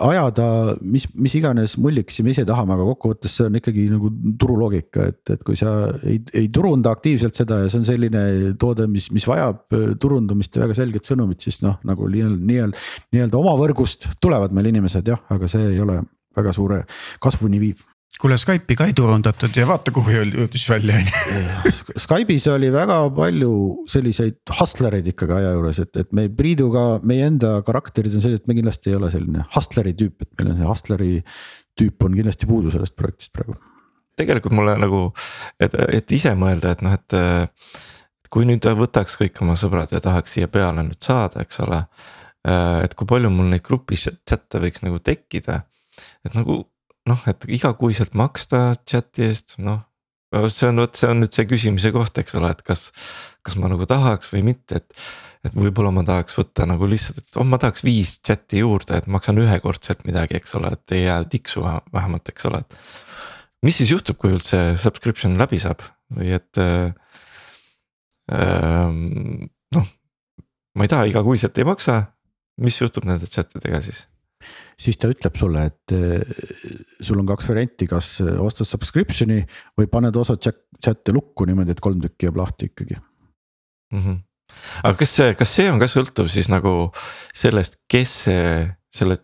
ajada 0.00 0.44
mis, 0.80 1.04
mis 1.18 1.34
iganes 1.36 1.74
mullikesi 1.80 2.24
me 2.24 2.32
ise 2.34 2.44
tahame, 2.48 2.74
aga 2.74 2.86
kokkuvõttes 2.88 3.34
see 3.36 3.48
on 3.50 3.58
ikkagi 3.60 3.86
nagu 3.92 4.10
turuloogika, 4.40 5.08
et, 5.12 5.20
et 5.34 5.42
kui 5.46 5.58
sa 5.58 5.74
ei, 6.00 6.20
ei 6.36 6.48
turunda 6.52 6.94
aktiivselt 6.94 7.36
seda 7.36 7.62
ja 7.62 7.70
see 7.70 7.82
on 7.82 7.88
selline 7.88 8.22
toode, 8.60 8.88
mis, 8.90 9.10
mis 9.14 9.26
vajab 9.28 9.76
äh, 9.76 9.90
turundamist 10.00 10.56
ja 10.56 10.64
väga 10.64 10.78
selget 10.80 11.10
sõnumit, 11.10 11.44
siis 11.44 11.60
noh, 11.66 11.78
nagu 11.86 12.08
nii-öelda, 12.10 12.40
nii-öelda, 12.52 12.86
nii-öelda 13.14 13.42
oma 13.42 13.54
võrgust 13.60 14.08
tulevad 14.22 14.56
meil 14.56 14.72
inimesed 14.72 15.12
jah, 15.12 15.22
aga 15.30 15.50
see 15.50 15.68
ei 15.74 15.82
ole 15.84 16.00
väga 16.36 16.54
suure 16.54 16.84
kasvuni 17.22 17.60
viiv 17.60 17.84
kuule 18.18 18.36
Skype'i 18.40 18.76
ka 18.76 18.86
ei 18.88 18.94
turundatud 18.96 19.54
ja 19.56 19.66
vaata, 19.68 19.92
kuhu 19.94 20.12
jõudis 20.12 20.66
välja 20.70 20.98
on 20.98 21.06
ju. 21.08 21.72
Skype'is 22.04 22.48
oli 22.52 22.70
väga 22.72 22.98
palju 23.16 23.52
selliseid 23.90 24.40
hustlereid 24.58 25.06
ikkagi 25.12 25.36
aja 25.38 25.54
juures, 25.54 25.80
et, 25.84 25.92
et 26.02 26.10
me 26.16 26.26
Priiduga, 26.40 26.84
meie 27.06 27.28
enda 27.30 27.58
karakterid 27.66 28.16
on 28.16 28.24
sellised, 28.24 28.44
et 28.44 28.50
me 28.50 28.56
kindlasti 28.58 28.92
ei 28.92 28.98
ole 28.98 29.12
selline 29.12 29.46
hustleri 29.54 29.94
tüüp, 29.98 30.26
et 30.26 30.32
meil 30.40 30.52
on 30.52 30.58
see 30.58 30.70
hustleri 30.72 31.12
tüüp 31.80 32.06
on 32.06 32.18
kindlasti 32.18 32.48
puudu 32.50 32.72
sellest 32.74 32.96
projektist 32.98 33.32
praegu. 33.36 33.56
tegelikult 34.20 34.56
mulle 34.58 34.74
nagu, 34.80 35.04
et, 35.62 35.76
et 36.00 36.16
ise 36.16 36.34
mõelda, 36.36 36.74
et 36.74 36.84
noh, 36.84 36.98
et. 36.98 37.18
kui 38.30 38.44
nüüd 38.46 38.66
võtaks 38.78 39.16
kõik 39.18 39.40
oma 39.42 39.56
sõbrad 39.58 39.90
ja 39.90 39.98
tahaks 40.02 40.36
siia 40.36 40.46
peale 40.48 40.84
nüüd 40.86 41.00
saada, 41.02 41.42
eks 41.42 41.62
ole. 41.64 41.80
et 42.84 42.92
kui 42.94 43.08
palju 43.08 43.30
mul 43.32 43.48
neid 43.50 43.64
grupis 43.66 44.06
chat'e 44.28 44.60
võiks 44.62 44.84
nagu 44.84 45.00
tekkida, 45.04 45.62
et 46.24 46.36
nagu 46.36 46.62
noh, 47.08 47.22
et 47.30 47.46
igakuiselt 47.48 48.16
maksta 48.18 48.74
chat'i 48.88 49.28
eest, 49.28 49.56
noh. 49.62 49.80
see 50.52 50.68
on 50.68 50.82
vot, 50.84 50.94
see 50.96 51.08
on 51.10 51.22
nüüd 51.24 51.34
see 51.34 51.46
küsimise 51.50 51.92
koht, 51.94 52.18
eks 52.20 52.36
ole, 52.38 52.52
et 52.54 52.62
kas, 52.66 52.88
kas 53.46 53.56
ma 53.60 53.70
nagu 53.72 53.86
tahaks 53.88 54.32
või 54.34 54.44
mitte, 54.52 54.82
et. 54.82 54.88
et 55.46 55.54
võib-olla 55.56 55.90
ma 55.94 56.04
tahaks 56.06 56.36
võtta 56.36 56.66
nagu 56.68 56.86
lihtsalt, 56.90 57.22
et 57.22 57.38
oh, 57.40 57.46
ma 57.48 57.58
tahaks 57.60 57.84
viis 57.86 58.18
chat'i 58.26 58.60
juurde, 58.60 58.98
et 59.00 59.08
maksan 59.10 59.40
ühekordselt 59.40 60.04
midagi, 60.08 60.36
eks 60.36 60.54
ole, 60.60 60.74
et 60.76 60.96
ei 60.96 61.06
jää 61.06 61.22
tiksu 61.32 61.64
vähemalt, 61.64 62.28
eks 62.28 62.50
ole, 62.50 62.60
et. 62.60 62.70
mis 63.66 63.80
siis 63.80 63.94
juhtub, 63.94 64.20
kui 64.20 64.34
üldse 64.36 64.76
subscription 64.80 65.38
läbi 65.40 65.58
saab 65.62 65.80
või 66.14 66.34
et 66.36 66.60
äh,. 66.60 66.92
noh, 68.30 69.86
ma 70.76 70.86
ei 70.86 70.90
taha 70.90 71.08
igakuiselt 71.10 71.58
ei 71.58 71.66
maksa, 71.66 72.02
mis 72.60 72.76
juhtub 72.80 73.08
nende 73.08 73.26
chat 73.30 73.56
idega 73.58 73.80
siis? 73.84 74.04
Siis 74.80 74.98
ta 75.00 75.10
ütleb 75.12 75.36
sulle, 75.38 75.66
et 75.70 75.94
eh, 75.96 76.24
sul 77.00 77.20
on 77.22 77.28
kaks 77.28 77.50
varianti, 77.50 77.88
kas 77.90 78.18
ostad 78.20 78.68
subscription'i 78.68 79.40
või 79.78 79.90
paned 79.92 80.16
osa 80.20 80.38
chat, 80.40 80.62
chat'e 80.80 81.14
lukku 81.16 81.48
niimoodi, 81.48 81.76
et 81.76 81.82
kolm 81.84 82.02
tükki 82.04 82.28
jääb 82.28 82.40
lahti 82.40 82.70
ikkagi 82.70 82.96
mm. 82.96 83.98
-hmm. 83.98 84.20
aga 84.84 84.94
kas 85.02 85.16
see, 85.18 85.34
kas 85.38 85.56
see 85.58 85.68
on 85.72 85.82
ka 85.82 85.90
sõltuv 85.90 86.30
siis 86.32 86.48
nagu 86.52 86.92
sellest, 87.32 87.80
kes 87.90 88.16
see, 88.26 88.46
selle 88.94 89.20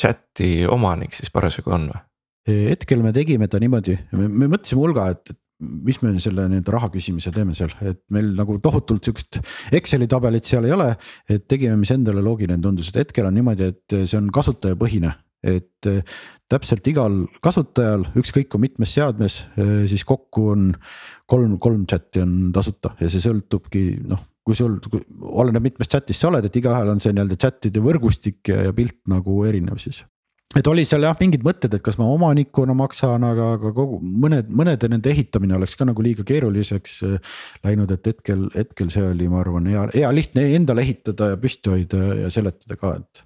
chat'i 0.00 0.66
omanik 0.66 1.14
siis 1.14 1.30
parasjagu 1.30 1.74
on 1.74 1.90
või? 1.92 2.02
hetkel 2.46 3.02
me 3.02 3.12
tegime 3.14 3.46
ta 3.46 3.60
niimoodi, 3.62 3.94
me 4.18 4.48
mõtlesime 4.50 4.82
hulga, 4.82 5.12
et, 5.14 5.30
et 5.30 5.38
mis 5.62 6.00
me 6.02 6.12
selle 6.22 6.46
nii-öelda 6.50 6.74
raha 6.74 6.90
küsimise 6.92 7.32
teeme 7.34 7.54
seal, 7.56 7.72
et 7.86 8.02
meil 8.14 8.32
nagu 8.36 8.58
tohutult 8.62 9.04
sihukest 9.06 9.40
Exceli 9.74 10.08
tabelit 10.10 10.48
seal 10.48 10.66
ei 10.68 10.74
ole. 10.74 10.92
et 11.28 11.46
tegime, 11.48 11.76
mis 11.80 11.90
endale 11.94 12.22
loogiline 12.24 12.60
tundus, 12.62 12.90
et 12.90 13.02
hetkel 13.02 13.28
on 13.28 13.36
niimoodi, 13.36 13.70
et 13.72 13.96
see 14.02 14.18
on 14.18 14.30
kasutajapõhine, 14.34 15.12
et 15.42 15.90
eh, 15.90 16.02
täpselt 16.50 16.86
igal 16.90 17.22
kasutajal, 17.42 18.06
ükskõik 18.18 18.50
kui 18.52 18.62
mitmes 18.62 18.92
seadmes, 18.94 19.42
eh, 19.56 19.74
siis 19.90 20.04
kokku 20.08 20.48
on 20.54 20.68
kolm, 21.30 21.58
kolm 21.62 21.86
chat'i 21.90 22.22
on 22.22 22.36
tasuta 22.54 22.94
ja 23.00 23.10
see 23.10 23.22
sõltubki 23.24 23.86
noh 24.06 24.28
kui 24.42 24.56
sul, 24.58 24.80
oleneb 25.22 25.62
mitmes 25.62 25.90
chat'is 25.90 26.18
sa 26.18 26.26
oled, 26.32 26.46
et 26.46 26.56
igaühel 26.58 26.88
on 26.90 27.02
see 27.02 27.14
nii-öelda 27.14 27.38
chat'ide 27.38 27.82
võrgustik 27.82 28.50
ja 28.50 28.72
pilt 28.74 28.98
nagu 29.10 29.36
erinev 29.46 29.78
siis 29.82 30.02
et 30.58 30.68
oli 30.68 30.84
seal 30.88 31.06
jah 31.06 31.16
mingid 31.20 31.44
mõtted, 31.46 31.72
et 31.72 31.82
kas 31.84 31.96
ma 32.00 32.06
omanikuna 32.12 32.74
maksan, 32.76 33.24
aga, 33.24 33.52
aga 33.56 33.72
kogu 33.76 33.98
mõned, 34.02 34.50
mõnede 34.52 34.90
nende 34.92 35.12
ehitamine 35.12 35.56
oleks 35.56 35.76
ka 35.78 35.86
nagu 35.88 36.04
liiga 36.04 36.24
keeruliseks 36.28 36.98
äh, 37.08 37.36
läinud, 37.64 37.92
et 37.94 38.10
hetkel, 38.10 38.44
hetkel 38.56 38.90
see 38.92 39.04
oli, 39.06 39.28
ma 39.32 39.40
arvan, 39.40 39.70
hea, 39.72 39.86
hea 39.94 40.10
lihtne 40.12 40.44
endale 40.58 40.84
ehitada 40.84 41.32
ja 41.32 41.38
püsti 41.40 41.72
hoida 41.72 42.02
ja 42.20 42.32
seletada 42.32 42.76
ka, 42.80 42.94
et. 43.00 43.22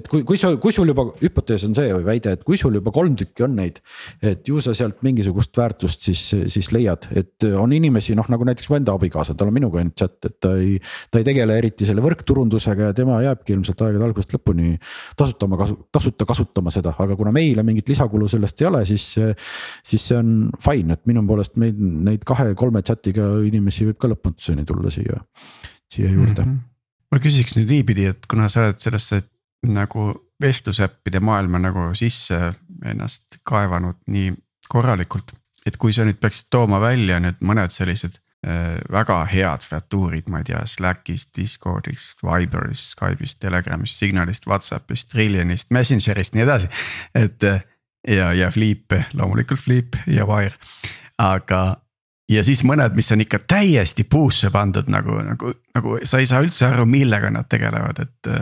et 0.00 0.10
kui, 0.12 0.24
kui 0.28 0.40
sa, 0.40 0.52
kui 0.60 0.74
sul 0.76 0.92
juba 0.92 1.08
hüpotees 1.22 1.64
on 1.68 1.76
see 1.78 1.88
või 1.94 2.06
väide, 2.10 2.36
et 2.36 2.44
kui 2.46 2.60
sul 2.60 2.76
juba 2.76 2.92
kolm 2.94 3.16
tükki 3.18 3.46
on 3.46 3.56
neid, 3.56 3.80
et 4.20 4.44
ju 4.48 4.60
sa 4.64 4.76
sealt 4.76 5.00
mingisugust 5.06 5.56
väärtust 5.56 6.04
siis, 6.08 6.22
siis 6.52 6.70
leiad, 6.76 7.08
et 7.16 7.48
on 7.56 7.72
inimesi 7.72 8.16
noh, 8.18 8.28
nagu 8.32 8.44
näiteks 8.48 8.68
mu 8.70 8.78
enda 8.80 8.94
abikaasa, 8.96 9.36
tal 9.38 9.50
on 9.52 9.56
minuga 9.56 9.80
ainult 9.80 9.96
chat, 9.96 10.18
et 10.28 10.38
ta 10.42 10.52
ei. 10.60 10.76
ta 11.10 11.20
ei 11.20 11.26
tegele 11.26 11.56
eriti 11.58 11.86
selle 11.88 12.02
võrkturundusega 12.04 12.90
ja 12.90 12.94
tema 12.96 13.18
jääbki 13.24 13.54
ilmselt 13.54 13.80
aegade 13.86 14.04
algusest 14.04 14.34
lõpuni 14.36 14.76
tasuta 15.18 15.46
oma 15.48 15.58
kasu, 15.60 15.78
tasuta 15.94 16.26
kasutama 16.28 16.65
kasutama 16.66 16.72
seda, 16.74 16.94
aga 16.98 17.16
kuna 17.16 17.32
meile 17.32 17.62
mingit 17.62 17.88
lisakulu 17.88 18.28
sellest 18.28 18.60
ei 18.60 18.66
ole, 18.66 18.84
siis. 18.86 19.06
siis 19.84 20.06
see 20.08 20.16
on 20.18 20.50
fine, 20.60 20.92
et 20.94 21.06
minu 21.06 21.22
poolest 21.26 21.56
meil 21.56 21.74
neid 21.76 22.24
kahe-kolme 22.26 22.82
chat'iga 22.82 23.40
inimesi 23.46 23.86
võib 23.86 23.98
ka 23.98 24.10
lõpmatuseni 24.10 24.66
tulla 24.66 24.90
siia, 24.90 25.20
siia 25.92 26.10
juurde 26.10 26.44
mm. 26.44 26.52
-hmm. 26.52 26.60
ma 27.12 27.20
küsiks 27.22 27.56
nüüd 27.56 27.70
niipidi, 27.70 28.06
et 28.06 28.26
kuna 28.26 28.48
sa 28.48 28.66
oled 28.66 28.80
sellesse 28.82 29.22
nagu 29.66 30.12
vestlusäppide 30.40 31.20
maailma 31.20 31.58
nagu 31.58 31.88
sisse 31.94 32.52
ennast 32.84 33.40
kaevanud 33.42 33.96
nii 34.08 34.34
korralikult. 34.68 35.32
et 35.66 35.76
kui 35.76 35.92
sa 35.92 36.04
nüüd 36.04 36.20
peaksid 36.20 36.46
tooma 36.50 36.80
välja 36.80 37.18
nüüd 37.20 37.40
mõned 37.42 37.72
sellised 37.74 38.20
väga 38.92 39.20
head 39.30 39.64
featuurid, 39.66 40.28
ma 40.30 40.38
ei 40.38 40.50
tea, 40.50 40.60
Slackist, 40.70 41.32
Discordist, 41.36 42.22
Viberist, 42.22 42.92
Skype'ist, 42.94 43.40
Telegramist, 43.42 43.98
Signalist, 43.98 44.46
Whatsappist, 44.46 45.08
Trillionist, 45.10 45.70
Messengerist, 45.74 46.36
nii 46.36 46.44
edasi. 46.44 46.70
et 47.14 47.42
äh, 47.42 47.64
ja, 48.08 48.32
ja 48.32 48.50
Flip, 48.50 48.92
loomulikult 49.14 49.60
Flip 49.60 49.98
ja 50.06 50.26
Wire, 50.28 50.54
aga 51.18 51.62
ja 52.30 52.42
siis 52.46 52.62
mõned, 52.66 52.94
mis 52.98 53.10
on 53.14 53.22
ikka 53.24 53.40
täiesti 53.48 54.04
puusse 54.04 54.50
pandud 54.54 54.90
nagu, 54.92 55.18
nagu, 55.26 55.54
nagu 55.74 55.98
sa 56.06 56.20
ei 56.22 56.28
saa 56.30 56.42
üldse 56.44 56.68
aru, 56.68 56.86
millega 56.90 57.30
nad 57.34 57.48
tegelevad, 57.50 58.02
et. 58.02 58.34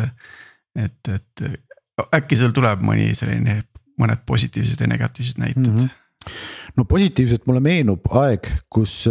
et, 0.85 1.15
et 1.15 1.47
äkki 1.95 2.35
sul 2.35 2.51
tuleb 2.51 2.81
mõni 2.83 3.13
selline, 3.15 3.61
mõned 4.03 4.25
positiivsed 4.27 4.81
ja 4.83 4.89
negatiivsed 4.91 5.39
näited 5.39 5.69
mm? 5.69 5.77
-hmm. 5.77 6.33
no 6.77 6.85
positiivselt 6.91 7.47
mulle 7.47 7.61
meenub 7.63 8.09
aeg, 8.11 8.49
kus 8.67 9.05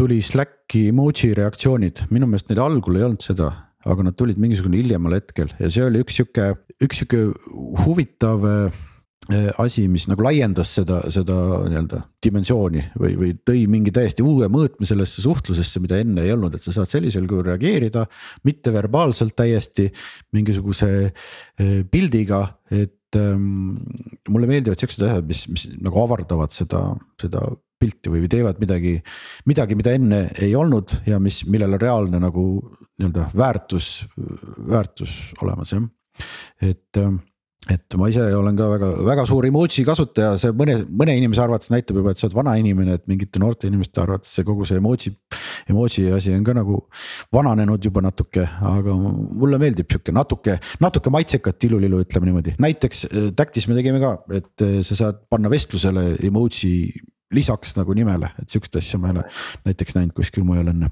tuli 0.00 0.20
Slacki 0.24 0.86
emoji 0.88 1.34
reaktsioonid, 1.36 2.06
minu 2.14 2.28
meelest 2.30 2.48
neil 2.48 2.62
algul 2.64 2.96
ei 2.96 3.04
olnud 3.04 3.24
seda, 3.24 3.50
aga 3.84 4.06
nad 4.06 4.16
tulid 4.16 4.38
mingisugune 4.40 4.78
hiljemal 4.80 5.16
hetkel 5.18 5.50
ja 5.60 5.68
see 5.72 5.84
oli 5.84 6.00
üks 6.04 6.16
sihuke, 6.16 6.54
üks 6.84 7.02
sihuke 7.02 7.20
huvitav 7.84 8.46
äh, 8.48 8.78
asi, 9.60 9.84
mis 9.92 10.06
nagu 10.08 10.24
laiendas 10.24 10.72
seda, 10.78 11.02
seda 11.12 11.36
nii-öelda 11.68 12.00
dimensiooni 12.24 12.86
või, 12.96 13.12
või 13.20 13.34
tõi 13.44 13.66
mingi 13.70 13.92
täiesti 13.94 14.24
uue 14.24 14.48
mõõtme 14.52 14.88
sellesse 14.88 15.20
suhtlusesse, 15.24 15.82
mida 15.84 16.00
enne 16.00 16.24
ei 16.24 16.32
olnud, 16.32 16.56
et 16.56 16.64
sa 16.64 16.72
saad 16.78 16.88
sellisel 16.92 17.28
kujul 17.28 17.50
reageerida. 17.50 18.06
mitteverbaalselt 18.48 19.36
täiesti 19.36 19.90
mingisuguse 20.32 20.92
äh, 21.10 21.80
pildiga, 21.92 22.46
et 22.72 23.20
ähm, 23.20 23.82
mulle 24.32 24.48
meeldivad 24.48 24.80
siuksed 24.80 25.04
asjad, 25.04 25.28
mis, 25.28 25.44
mis 25.52 25.68
nagu 25.76 26.06
avardavad 26.08 26.56
seda, 26.56 26.86
seda 27.20 27.50
pilti 27.80 28.12
või 28.12 28.28
teevad 28.30 28.60
midagi, 28.62 28.98
midagi, 29.48 29.78
mida 29.78 29.94
enne 29.96 30.20
ei 30.42 30.52
olnud 30.58 31.00
ja 31.08 31.20
mis, 31.22 31.42
millel 31.48 31.78
on 31.78 31.82
reaalne 31.82 32.20
nagu 32.22 32.44
nii-öelda 33.00 33.30
väärtus, 33.36 33.90
väärtus 34.68 35.16
olemas 35.40 35.74
jah, 35.74 35.88
et 36.60 37.02
et 37.68 37.94
ma 38.00 38.08
ise 38.08 38.22
olen 38.34 38.56
ka 38.56 38.66
väga, 38.70 38.88
väga 39.04 39.24
suur 39.28 39.44
emoji 39.46 39.84
kasutaja, 39.86 40.32
see 40.40 40.52
mõne, 40.56 40.78
mõne 40.96 41.14
inimese 41.18 41.42
arvates 41.44 41.68
näitab 41.72 41.98
juba, 42.00 42.14
et 42.14 42.20
sa 42.20 42.26
oled 42.26 42.36
vana 42.38 42.54
inimene, 42.58 42.96
et 42.96 43.04
mingite 43.10 43.42
noorte 43.42 43.68
inimeste 43.68 44.00
arvates 44.00 44.32
see 44.32 44.46
kogu 44.48 44.64
see 44.68 44.80
emoji. 44.80 45.12
Emoji 45.70 46.06
asi 46.16 46.32
on 46.34 46.46
ka 46.46 46.54
nagu 46.56 46.80
vananenud 47.36 47.84
juba 47.84 48.02
natuke, 48.06 48.46
aga 48.72 48.96
mulle 48.96 49.60
meeldib 49.60 49.92
sihuke 49.92 50.14
natuke, 50.16 50.56
natuke 50.82 51.12
maitsekat 51.12 51.60
tilulilu, 51.60 52.00
ütleme 52.06 52.30
niimoodi, 52.30 52.56
näiteks 52.64 53.04
äh, 53.10 53.30
Tactis 53.36 53.68
me 53.68 53.76
tegime 53.78 54.00
ka, 54.02 54.16
et 54.40 54.66
äh, 54.66 54.80
sa 54.86 54.96
saad 55.04 55.22
panna 55.30 55.52
vestlusele 55.52 56.14
emoji 56.26 56.72
lisaks 57.34 57.76
nagu 57.78 57.94
nimele, 57.96 58.32
et 58.40 58.50
sihukest 58.50 58.80
asja 58.80 59.00
ma 59.00 59.10
ei 59.10 59.18
ole 59.18 59.26
näiteks 59.68 59.98
näinud 59.98 60.16
kuskil 60.16 60.46
mujal 60.46 60.72
enne. 60.72 60.90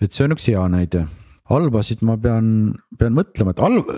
et 0.00 0.12
see 0.12 0.24
on 0.26 0.36
üks 0.36 0.48
hea 0.48 0.62
näide 0.72 1.06
halbasid 1.52 2.02
ma 2.06 2.14
pean, 2.20 2.46
pean 2.98 3.14
mõtlema, 3.16 3.52
et 3.52 3.60
halb, 3.62 3.90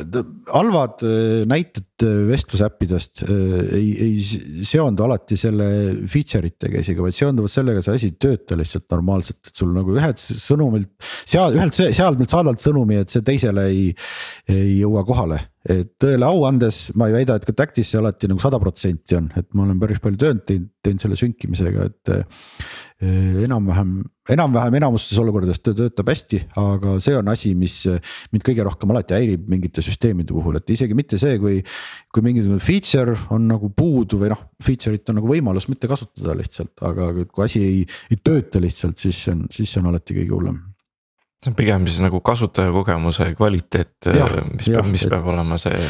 halvad 0.48 1.04
äh, 1.06 1.44
näited 1.48 2.04
äh, 2.06 2.16
vestlusäppidest 2.30 3.24
äh, 3.26 3.56
ei, 3.76 3.90
ei 4.06 4.64
seondu 4.66 5.04
alati 5.06 5.38
selle 5.38 5.68
feature 6.10 6.48
itega 6.50 6.80
isegi, 6.80 7.02
vaid 7.04 7.16
seonduvad 7.16 7.52
sellega, 7.52 7.84
see 7.84 7.98
asi 8.00 8.10
ei 8.10 8.18
tööta 8.26 8.58
lihtsalt 8.58 8.88
normaalselt, 8.94 9.42
et 9.50 9.60
sul 9.62 9.74
nagu 9.76 9.94
ühed 9.94 10.20
sõnumilt. 10.24 10.94
seal 11.22 11.58
ühelt 11.58 11.76
sealt 11.78 12.24
saadad 12.30 12.62
sõnumi, 12.62 13.02
et 13.04 13.12
see 13.12 13.24
teisele 13.26 13.68
ei, 13.70 13.90
ei 14.50 14.78
jõua 14.80 15.04
kohale 15.06 15.42
tõele 15.64 16.26
au 16.28 16.42
andes 16.44 16.90
ma 16.98 17.08
ei 17.08 17.14
väida, 17.14 17.38
et 17.38 17.44
ka 17.48 17.54
Tactis 17.56 17.88
see 17.88 18.00
alati 18.00 18.28
nagu 18.28 18.40
sada 18.42 18.58
protsenti 18.60 19.16
on, 19.16 19.30
et 19.38 19.46
ma 19.56 19.64
olen 19.64 19.78
päris 19.80 20.00
palju 20.02 20.20
tööd 20.20 20.42
teinud, 20.44 20.68
teinud 20.84 21.04
selle 21.04 21.16
sünkimisega, 21.16 21.86
et. 21.88 22.12
enam-vähem, 23.04 23.96
enam-vähem 24.32 24.76
enamustes 24.78 25.18
olukordades 25.20 25.58
ta 25.60 25.74
töötab 25.76 26.08
hästi, 26.08 26.38
aga 26.60 26.94
see 27.02 27.16
on 27.16 27.28
asi, 27.32 27.54
mis 27.58 27.74
mind 28.32 28.44
kõige 28.46 28.64
rohkem 28.64 28.92
alati 28.92 29.16
häirib 29.16 29.48
mingite 29.50 29.84
süsteemide 29.84 30.32
puhul, 30.36 30.60
et 30.60 30.74
isegi 30.76 30.96
mitte 30.96 31.20
see, 31.20 31.38
kui. 31.42 31.62
kui 32.14 32.22
mingisugune 32.24 32.62
feature 32.62 33.16
on 33.34 33.48
nagu 33.50 33.72
puudu 33.74 34.20
või 34.20 34.30
noh, 34.32 34.44
feature'it 34.62 35.10
on 35.10 35.18
nagu 35.18 35.32
võimalus 35.32 35.66
mitte 35.68 35.90
kasutada 35.90 36.36
lihtsalt, 36.38 36.76
aga 36.86 37.10
kui 37.24 37.44
asi 37.44 37.64
ei, 37.64 37.82
ei 38.12 38.20
tööta 38.22 38.62
lihtsalt, 38.62 39.00
siis 39.00 39.24
see 39.24 39.34
on, 39.34 39.48
siis 39.52 39.72
see 39.72 39.82
on 39.82 39.90
alati 39.90 40.16
kõige 40.20 40.36
hullem 40.36 40.62
see 41.44 41.52
on 41.52 41.58
pigem 41.58 41.86
siis 41.88 42.00
nagu 42.04 42.20
kasutajakogemuse 42.24 43.30
kvaliteet, 43.36 44.10
mis 44.54 44.70
peab, 44.70 44.88
mis 44.88 45.04
et... 45.04 45.12
peab 45.12 45.32
olema 45.34 45.60
see 45.60 45.80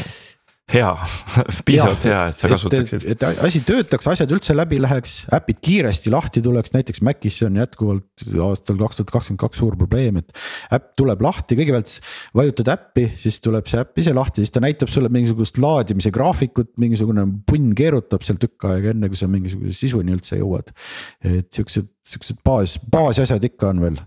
hea 0.73 0.91
piisavalt 1.67 2.05
hea, 2.07 2.21
et 2.31 2.37
sa 2.37 2.49
kasutaksid. 2.49 3.05
et 3.11 3.23
asi 3.45 3.61
töötaks, 3.65 4.07
asjad 4.09 4.31
üldse 4.33 4.55
läbi 4.55 4.79
läheks, 4.81 5.19
äpid 5.35 5.59
kiiresti 5.63 6.13
lahti 6.13 6.41
tuleks, 6.45 6.73
näiteks 6.73 7.03
Macis 7.05 7.37
on 7.45 7.59
jätkuvalt 7.61 8.25
aastal 8.47 8.79
kaks 8.79 8.99
tuhat 8.99 9.13
kakskümmend 9.13 9.43
kaks 9.43 9.61
suur 9.61 9.77
probleem, 9.77 10.19
et. 10.23 10.33
äpp 10.73 10.91
tuleb 10.97 11.21
lahti, 11.25 11.57
kõigepealt 11.59 11.95
vajutad 12.37 12.73
äppi, 12.73 13.07
siis 13.21 13.37
tuleb 13.45 13.69
see 13.69 13.83
äpp 13.83 14.01
ise 14.01 14.15
lahti, 14.17 14.41
siis 14.41 14.55
ta 14.55 14.63
näitab 14.65 14.89
sulle 14.91 15.11
mingisugust 15.13 15.61
laadimise 15.61 16.13
graafikut, 16.15 16.73
mingisugune 16.81 17.27
punn 17.45 17.73
keerutab 17.77 18.25
seal 18.25 18.41
tükk 18.41 18.69
aega, 18.71 18.95
enne 18.95 19.11
kui 19.11 19.21
sa 19.21 19.29
mingisuguse 19.29 19.77
sisuni 19.77 20.17
üldse 20.17 20.41
jõuad. 20.41 20.73
et 21.21 21.51
siuksed, 21.53 21.91
siuksed 22.09 22.41
baas, 22.45 22.79
baasasjad 22.91 23.51
ikka 23.53 23.69
on 23.69 23.85
veel 23.85 24.01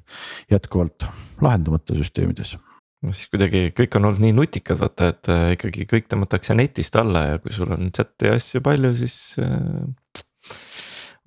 jätkuvalt 0.51 1.07
lahendamata 1.45 1.95
süsteemides 1.95 2.59
siis 3.07 3.29
kuidagi 3.33 3.69
kõik 3.77 3.99
on 3.99 4.09
olnud 4.09 4.23
nii 4.23 4.35
nutikad, 4.37 4.81
vaata, 4.81 5.13
et 5.13 5.31
äh, 5.33 5.45
ikkagi 5.57 5.87
kõik 5.91 6.09
tõmmatakse 6.11 6.57
netist 6.59 6.97
alla 6.99 7.25
ja 7.33 7.43
kui 7.43 7.55
sul 7.55 7.71
on 7.75 7.93
chat'i 7.95 8.33
asju 8.33 8.63
palju, 8.65 8.93
siis 8.99 9.17
äh, 9.43 10.19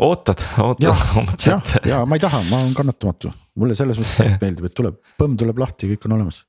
ootad, 0.02 0.44
ootad 0.64 1.04
oma 1.22 1.38
chat'e. 1.38 1.84
ja 1.90 2.02
ma 2.06 2.20
ei 2.20 2.24
taha, 2.24 2.44
ma 2.50 2.62
olen 2.64 2.76
kannatamatu, 2.78 3.32
mulle 3.62 3.78
selles 3.80 4.02
mõttes 4.02 4.38
meeldib, 4.44 4.68
et 4.68 4.78
tuleb, 4.78 5.00
põmm 5.22 5.38
tuleb 5.40 5.62
lahti, 5.64 5.92
kõik 5.94 6.10
on 6.10 6.18
olemas. 6.20 6.44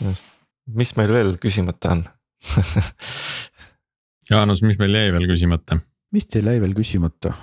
just, 0.00 0.32
mis 0.80 0.94
meil 1.00 1.12
veel 1.12 1.36
küsimata 1.42 1.96
on 1.96 2.06
Jaanus, 4.30 4.62
mis 4.64 4.78
meil 4.80 4.96
jäi 4.96 5.10
veel 5.12 5.28
küsimata? 5.28 5.80
mis 6.14 6.28
teil 6.30 6.48
jäi 6.48 6.60
veel 6.62 6.76
küsimata? 6.76 7.34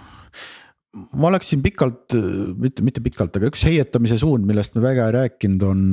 Ma 0.92 1.30
oleksin 1.30 1.62
pikalt, 1.64 2.16
mitte, 2.60 2.84
mitte 2.84 3.04
pikalt, 3.04 3.36
aga 3.38 3.48
üks 3.48 3.64
heietamise 3.64 4.18
suund, 4.20 4.44
millest 4.48 4.74
me 4.76 4.84
väga 4.84 5.08
ei 5.08 5.16
rääkinud, 5.16 5.64
on. 5.68 5.84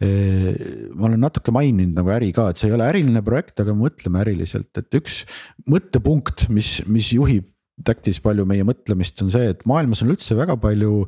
Eh, 0.00 0.90
ma 0.96 1.08
olen 1.10 1.20
natuke 1.20 1.52
maininud 1.52 1.98
nagu 1.98 2.12
äri 2.14 2.30
ka, 2.32 2.46
et 2.50 2.60
see 2.60 2.70
ei 2.70 2.76
ole 2.76 2.86
äriline 2.88 3.20
projekt, 3.26 3.58
aga 3.60 3.74
mõtleme 3.76 4.22
äriliselt, 4.22 4.70
et 4.80 4.96
üks 4.96 5.24
mõttepunkt, 5.68 6.46
mis, 6.54 6.78
mis 6.88 7.10
juhib 7.16 7.50
Tactis 7.80 8.18
palju 8.20 8.44
meie 8.48 8.64
mõtlemist, 8.66 9.20
on 9.24 9.30
see, 9.32 9.54
et 9.54 9.62
maailmas 9.68 10.02
on 10.04 10.10
üldse 10.12 10.36
väga 10.36 10.52
palju 10.60 11.06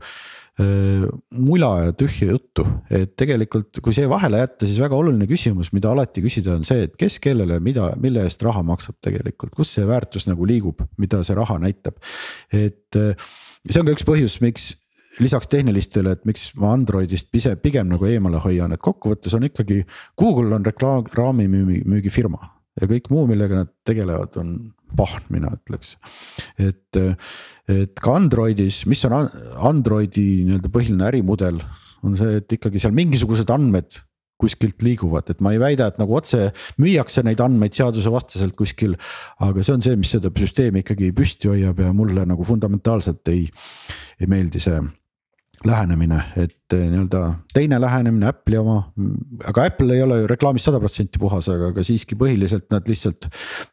mula 0.61 1.71
ja 1.87 1.93
tühja 1.97 2.35
juttu, 2.35 2.67
et 2.93 3.15
tegelikult, 3.17 3.79
kui 3.81 3.95
see 3.97 4.05
vahele 4.11 4.43
jätta, 4.43 4.67
siis 4.69 4.83
väga 4.83 4.99
oluline 4.99 5.25
küsimus, 5.31 5.71
mida 5.73 5.89
alati 5.95 6.21
küsida, 6.25 6.59
on 6.59 6.67
see, 6.69 6.85
et 6.89 6.99
kes 7.01 7.17
kellele, 7.25 7.57
mida, 7.65 7.89
mille 8.01 8.27
eest 8.27 8.45
raha 8.45 8.61
maksab 8.67 8.99
tegelikult, 9.05 9.55
kus 9.57 9.73
see 9.79 9.87
väärtus 9.89 10.29
nagu 10.29 10.45
liigub, 10.49 10.85
mida 11.01 11.23
see 11.25 11.39
raha 11.39 11.57
näitab. 11.63 11.97
et 12.53 13.01
äh, 13.01 13.17
see 13.65 13.81
on 13.81 13.89
ka 13.89 13.97
üks 13.97 14.05
põhjus, 14.05 14.37
miks 14.45 14.75
lisaks 15.21 15.49
tehnilistele, 15.53 16.15
et 16.17 16.25
miks 16.29 16.51
ma 16.61 16.73
Androidist 16.77 17.33
ise 17.37 17.55
pigem 17.61 17.91
nagu 17.93 18.07
eemale 18.09 18.41
hoian, 18.45 18.73
et 18.73 18.83
kokkuvõttes 18.83 19.35
on 19.37 19.49
ikkagi 19.49 19.83
Google 20.19 20.55
on 20.57 20.65
reklaami 20.65 21.49
müügifirma. 21.49 22.53
Ja 22.81 22.89
kõik 22.89 23.11
muu, 23.13 23.27
millega 23.29 23.63
nad 23.63 23.73
tegelevad, 23.85 24.37
on 24.41 24.55
pahm, 24.97 25.27
mina 25.33 25.53
ütleks. 25.57 25.97
et, 26.59 27.01
et 27.73 28.01
ka 28.03 28.17
Androidis, 28.19 28.85
mis 28.91 29.03
on 29.09 29.19
Androidi 29.73 30.45
nii-öelda 30.47 30.73
põhiline 30.73 31.11
ärimudel, 31.11 31.61
on 32.03 32.17
see, 32.19 32.41
et 32.43 32.59
ikkagi 32.59 32.83
seal 32.83 32.95
mingisugused 32.97 33.51
andmed 33.55 34.01
kuskilt 34.43 34.83
liiguvad, 34.83 35.29
et 35.31 35.43
ma 35.45 35.53
ei 35.55 35.61
väida, 35.63 35.87
et 35.93 36.01
nagu 36.03 36.17
otse 36.19 36.49
müüakse 36.83 37.23
neid 37.23 37.41
andmeid 37.45 37.77
seadusevastaselt 37.79 38.57
kuskil. 38.59 38.97
aga 39.39 39.63
see 39.63 39.77
on 39.77 39.85
see, 39.85 39.99
mis 40.01 40.11
seda 40.17 40.33
süsteemi 40.35 40.83
ikkagi 40.83 41.13
püsti 41.15 41.53
hoiab 41.53 41.79
ja 41.85 41.93
mulle 41.95 42.27
nagu 42.27 42.47
fundamentaalselt 42.47 43.29
ei, 43.31 43.47
ei 44.19 44.31
meeldi 44.31 44.63
see 44.63 44.81
lähenemine, 45.67 46.19
et 46.41 46.75
eh, 46.75 46.87
nii-öelda 46.91 47.21
teine 47.55 47.79
lähenemine 47.81 48.29
Apple'i 48.31 48.59
oma, 48.59 48.79
aga 49.49 49.67
Apple 49.69 49.95
ei 49.95 50.03
ole 50.05 50.23
ju 50.23 50.31
reklaamist 50.31 50.69
sada 50.69 50.81
protsenti 50.83 51.21
puhas, 51.23 51.49
aga, 51.53 51.71
aga 51.73 51.85
siiski 51.87 52.19
põhiliselt 52.19 52.69
nad 52.75 52.89
lihtsalt 52.91 53.29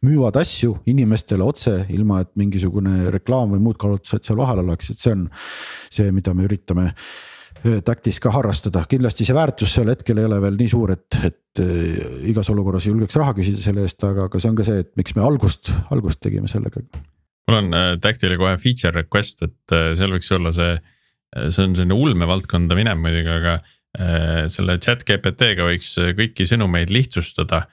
müüvad 0.06 0.38
asju 0.42 0.76
inimestele 0.90 1.46
otse, 1.46 1.76
ilma 1.96 2.22
et 2.24 2.32
mingisugune 2.40 3.10
reklaam 3.16 3.56
või 3.56 3.64
muud 3.66 3.80
kaalutlused 3.82 4.28
seal 4.28 4.40
vahel 4.40 4.62
oleks, 4.66 4.92
et 4.94 5.02
see 5.02 5.16
on 5.16 5.26
see, 5.34 6.12
mida 6.16 6.36
me 6.38 6.46
üritame 6.50 6.92
eh, 6.92 7.80
taktis 7.86 8.22
ka 8.22 8.34
harrastada, 8.38 8.86
kindlasti 8.90 9.26
see 9.28 9.38
väärtus 9.38 9.74
seal 9.78 9.90
hetkel 9.94 10.22
ei 10.22 10.30
ole 10.30 10.40
veel 10.46 10.62
nii 10.62 10.74
suur, 10.76 10.94
et, 10.94 11.20
et 11.26 11.64
eh, 11.66 12.30
igas 12.34 12.54
olukorras 12.54 12.86
julgeks 12.90 13.18
raha 13.20 13.34
küsida 13.40 13.64
selle 13.66 13.88
eest, 13.88 14.06
aga, 14.06 14.30
aga 14.30 14.44
see 14.44 14.54
on 14.54 14.62
ka 14.62 14.68
see, 14.70 14.86
et 14.86 14.94
miks 15.00 15.18
me 15.18 15.26
algust, 15.26 15.74
algust 15.90 16.22
tegime 16.22 16.52
sellega. 16.52 16.86
mul 17.50 17.62
on 17.64 17.76
Tactile 18.02 18.38
kohe 18.38 18.56
feature 18.62 18.94
request, 19.02 19.48
et 19.50 19.78
seal 19.98 20.14
võiks 20.14 20.30
olla 20.38 20.54
see 20.54 20.78
see 21.36 21.66
on 21.66 21.76
selline 21.78 21.96
ulmevaldkonda 21.96 22.78
minev 22.78 23.02
muidugi, 23.02 23.32
aga 23.34 23.58
äh, 23.60 24.46
selle 24.52 24.80
chat 24.84 25.06
GPT-ga 25.08 25.68
võiks 25.68 25.96
kõiki 26.18 26.48
sõnumeid 26.50 26.94
lihtsustada. 26.94 27.66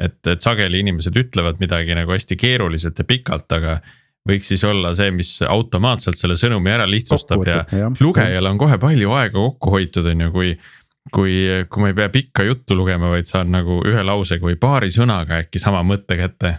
et, 0.00 0.18
et 0.26 0.40
sageli 0.40 0.80
inimesed 0.80 1.16
ütlevad 1.16 1.60
midagi 1.60 1.94
nagu 1.94 2.14
hästi 2.14 2.36
keeruliselt 2.40 2.98
ja 2.98 3.04
pikalt, 3.04 3.52
aga 3.52 3.80
võiks 4.28 4.48
siis 4.48 4.62
olla 4.64 4.94
see, 4.94 5.10
mis 5.14 5.34
automaatselt 5.44 6.16
selle 6.16 6.38
sõnumi 6.40 6.70
ära 6.72 6.86
lihtsustab 6.88 7.42
ja, 7.46 7.64
ja 7.74 7.90
lugejal 8.00 8.48
on 8.48 8.58
kohe 8.58 8.78
palju 8.80 9.12
aega 9.18 9.36
kokku 9.36 9.74
hoitud, 9.76 10.06
on 10.08 10.26
ju, 10.26 10.32
kui 10.32 10.54
kui, 11.10 11.34
kui 11.68 11.82
ma 11.82 11.90
ei 11.90 11.96
pea 11.98 12.08
pikka 12.14 12.44
juttu 12.46 12.76
lugema, 12.78 13.10
vaid 13.10 13.26
saan 13.26 13.50
nagu 13.52 13.80
ühe 13.88 14.04
lausega 14.06 14.46
või 14.46 14.58
paari 14.60 14.90
sõnaga 14.94 15.40
äkki 15.42 15.58
sama 15.58 15.82
mõtte 15.86 16.18
kätte 16.20 16.52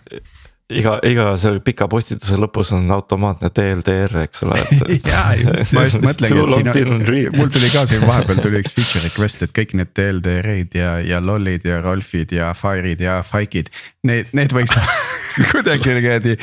iga, 0.80 0.98
iga 1.08 1.26
selle 1.40 1.62
pika 1.64 1.88
postituse 1.92 2.38
lõpus 2.40 2.74
on 2.76 2.92
automaatne 2.94 3.50
DLDR, 3.54 4.24
eks 4.26 4.44
ole 4.48 4.58
ja 5.12 5.24
just, 5.40 5.74
ma 5.76 5.86
just 5.86 6.02
mõtlengi, 6.08 6.42
et 6.60 6.70
siin 6.78 6.92
on, 6.96 7.06
mul 7.38 7.54
tuli 7.54 7.72
ka 7.74 7.86
siin 7.90 8.06
vahepeal 8.08 8.42
tuli 8.44 8.62
üks 8.64 8.76
feature 8.76 9.04
request, 9.06 9.46
et 9.46 9.56
kõik 9.56 9.76
need 9.80 9.94
DLDR-id 9.98 10.78
ja, 10.80 10.98
ja 11.06 11.22
LOL-id 11.24 11.68
ja 11.70 11.82
Rolfid 11.84 12.36
ja 12.36 12.52
Fire'id 12.58 13.02
ja 13.04 13.22
Fike'id. 13.26 13.72
Need, 14.08 14.34
need 14.38 14.54
võiks 14.56 14.76
kuidagi 15.52 15.98
niimoodi 15.98 16.38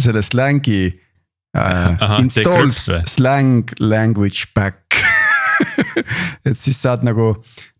selle 0.00 0.22
slängi 0.26 0.82
uh,. 1.56 2.18
Install 2.20 2.72
slang 3.08 3.72
language 3.80 4.52
back 4.54 4.85
et 6.48 6.58
siis 6.58 6.78
saad 6.82 7.04
nagu, 7.06 7.32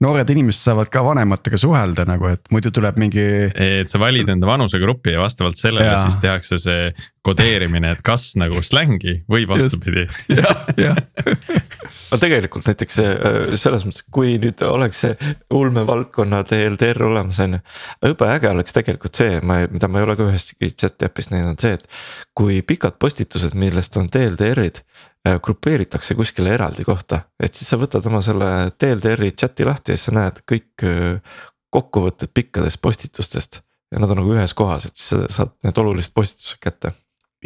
noored 0.04 0.30
inimesed 0.32 0.70
saavad 0.70 0.90
ka 0.92 1.02
vanematega 1.06 1.60
suhelda 1.60 2.06
nagu, 2.08 2.30
et 2.32 2.52
muidu 2.54 2.72
tuleb 2.74 2.98
mingi. 3.00 3.26
et 3.52 3.92
sa 3.92 4.00
valid 4.02 4.28
enda 4.32 4.48
vanusegrupi 4.48 5.16
ja 5.16 5.22
vastavalt 5.22 5.58
sellele 5.60 5.88
ja. 5.88 6.00
siis 6.04 6.18
tehakse 6.22 6.60
see 6.62 6.90
kodeerimine, 7.26 7.90
et 7.96 8.02
kas 8.06 8.34
nagu 8.38 8.62
slängi 8.64 9.20
või 9.30 9.46
vastupidi. 9.50 10.06
jah, 10.38 10.66
jah 10.78 11.00
no 12.10 12.18
tegelikult 12.22 12.68
näiteks 12.70 13.00
äh, 13.02 13.16
selles 13.58 13.86
mõttes, 13.86 14.04
kui 14.12 14.36
nüüd 14.42 14.62
oleks 14.66 15.02
see 15.04 15.32
ulmevaldkonna 15.54 16.42
TLDR 16.46 17.02
olemas, 17.08 17.40
on 17.42 17.58
ju. 17.58 17.62
jube 18.12 18.30
äge 18.30 18.52
oleks 18.52 18.76
tegelikult 18.76 19.18
see, 19.18 19.40
ma, 19.46 19.62
mida 19.70 19.90
ma 19.90 20.00
ei 20.00 20.08
ole 20.08 20.18
ka 20.18 20.30
üheski 20.30 20.70
chat 20.74 21.08
äpis 21.08 21.32
näinud, 21.32 21.58
see, 21.62 21.76
et 21.80 21.86
kui 22.36 22.62
pikad 22.66 23.00
postitused, 23.02 23.56
millest 23.58 23.98
on 24.00 24.10
TLDR-id 24.12 24.82
äh, 24.82 25.06
grupeeritakse 25.42 26.14
kuskile 26.18 26.52
eraldi 26.54 26.84
kohta, 26.84 27.22
et 27.40 27.54
siis 27.54 27.68
sa 27.70 27.78
võtad 27.80 28.04
oma 28.10 28.22
selle 28.24 28.50
TLDR-i 28.78 29.32
chat'i 29.32 29.66
lahti 29.68 29.94
ja 29.94 30.00
siis 30.00 30.10
sa 30.10 30.16
näed 30.16 30.42
kõik 30.48 30.86
äh, 30.86 31.40
kokkuvõtted 31.74 32.32
pikkadest 32.34 32.80
postitustest. 32.82 33.62
ja 33.92 34.02
nad 34.02 34.10
on 34.10 34.22
nagu 34.22 34.34
ühes 34.34 34.54
kohas, 34.54 34.86
et 34.86 34.96
siis 34.96 35.10
sa 35.14 35.26
saad 35.40 35.56
need 35.64 35.78
olulised 35.82 36.14
postitused 36.14 36.62
kätte 36.62 36.92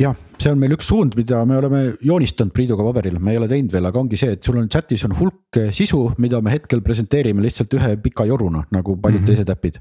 jah, 0.01 0.17
see 0.41 0.51
on 0.53 0.61
meil 0.61 0.75
üks 0.77 0.89
suund, 0.91 1.15
mida 1.19 1.41
me 1.49 1.57
oleme 1.59 1.81
joonistanud 2.07 2.55
Priiduga 2.55 2.85
paberil, 2.87 3.19
me 3.23 3.35
ei 3.35 3.41
ole 3.41 3.49
teinud 3.51 3.73
veel, 3.75 3.89
aga 3.89 4.01
ongi 4.01 4.19
see, 4.21 4.35
et 4.37 4.47
sul 4.47 4.59
on 4.61 4.69
chat'is 4.71 5.03
on 5.07 5.15
hulk 5.19 5.59
sisu, 5.77 6.03
mida 6.23 6.41
me 6.45 6.55
hetkel 6.55 6.83
presenteerime 6.85 7.43
lihtsalt 7.45 7.75
ühe 7.77 7.91
pika 8.05 8.27
joruna, 8.29 8.63
nagu 8.75 8.97
paljud 8.97 9.21
mm 9.21 9.25
-hmm. 9.25 9.31
teised 9.35 9.51
äpid. 9.51 9.81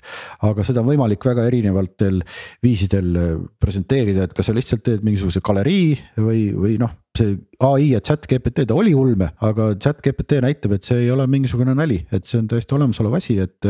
aga 0.50 0.64
seda 0.64 0.82
on 0.82 0.90
võimalik 0.90 1.26
väga 1.26 1.46
erinevatel 1.48 2.24
viisidel 2.64 3.14
presenteerida, 3.60 4.24
et 4.24 4.34
kas 4.34 4.50
sa 4.50 4.54
lihtsalt 4.54 4.84
teed 4.84 5.06
mingisuguse 5.06 5.42
galerii 5.42 6.00
või, 6.18 6.50
või 6.56 6.80
noh 6.80 6.92
see 7.20 7.36
ai 7.66 7.90
ja 7.92 8.02
chat 8.04 8.26
GPT, 8.30 8.66
ta 8.70 8.78
oli 8.78 8.94
ulme, 8.98 9.30
aga 9.46 9.72
chat 9.82 10.00
GPT 10.06 10.40
näitab, 10.46 10.76
et 10.78 10.88
see 10.88 11.04
ei 11.06 11.12
ole 11.14 11.26
mingisugune 11.32 11.76
nali, 11.78 12.00
et 12.16 12.28
see 12.30 12.40
on 12.42 12.48
täiesti 12.52 12.78
olemasolev 12.78 13.18
asi, 13.20 13.38
et. 13.44 13.70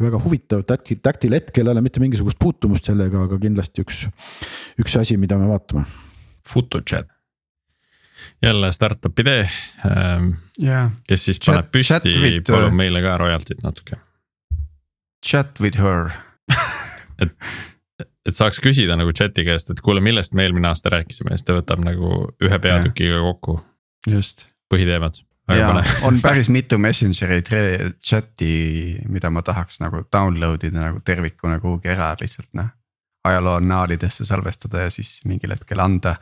väga 0.00 0.20
huvitav, 0.22 0.64
Tactil 0.66 1.36
hetkel 1.36 1.68
ei 1.68 1.72
ole 1.74 1.82
mitte 1.84 2.00
mingisugust 2.02 2.38
puutumust 2.40 2.88
sellega, 2.88 3.26
aga 3.28 3.38
kindlasti 3.42 3.84
üks, 3.84 4.06
üks 4.82 4.96
asi, 5.00 5.16
mida 5.20 5.38
me 5.40 5.48
vaatame. 5.50 5.86
Photochat, 6.46 7.08
jälle 8.42 8.72
startup 8.72 9.18
idee 9.24 9.46
ähm,. 9.86 10.34
Yeah. 10.62 10.90
kes 11.08 11.26
siis 11.28 11.40
chat, 11.40 11.52
paneb 11.52 11.72
püsti, 11.74 12.40
palub 12.48 12.76
meile 12.76 13.02
ka 13.04 13.18
royalty't 13.20 13.64
natuke. 13.66 14.00
Chat 15.26 15.60
with 15.60 15.80
her 15.82 16.14
et 17.22 17.32
et 18.26 18.36
saaks 18.36 18.60
küsida 18.62 18.96
nagu 18.98 19.14
chat'i 19.16 19.44
käest, 19.46 19.70
et 19.72 19.80
kuule, 19.84 20.02
millest 20.04 20.34
me 20.36 20.46
eelmine 20.46 20.70
aasta 20.70 20.92
rääkisime 20.96 21.32
ja 21.32 21.38
siis 21.38 21.46
ta 21.46 21.56
võtab 21.56 21.82
nagu 21.84 22.26
ühe 22.42 22.58
peatükiga 22.62 23.22
kokku. 23.28 23.60
just. 24.10 24.46
põhiteemad. 24.72 25.22
ja 25.54 25.70
on 26.06 26.18
päris 26.22 26.50
mitu 26.50 26.78
Messengeri 26.78 27.42
chat'i, 28.02 28.50
mida 29.08 29.30
ma 29.30 29.44
tahaks 29.46 29.80
nagu 29.82 30.02
download 30.12 30.66
ida 30.66 30.88
nagu 30.88 31.00
tervikuna 31.04 31.60
kuhugi 31.62 31.94
ära 31.94 32.14
lihtsalt 32.20 32.50
noh. 32.58 32.72
ajaloo 33.26 33.56
annaalidesse 33.60 34.26
salvestada 34.26 34.86
ja 34.86 34.90
siis 34.90 35.20
mingil 35.24 35.54
hetkel 35.54 35.82
anda, 35.82 36.16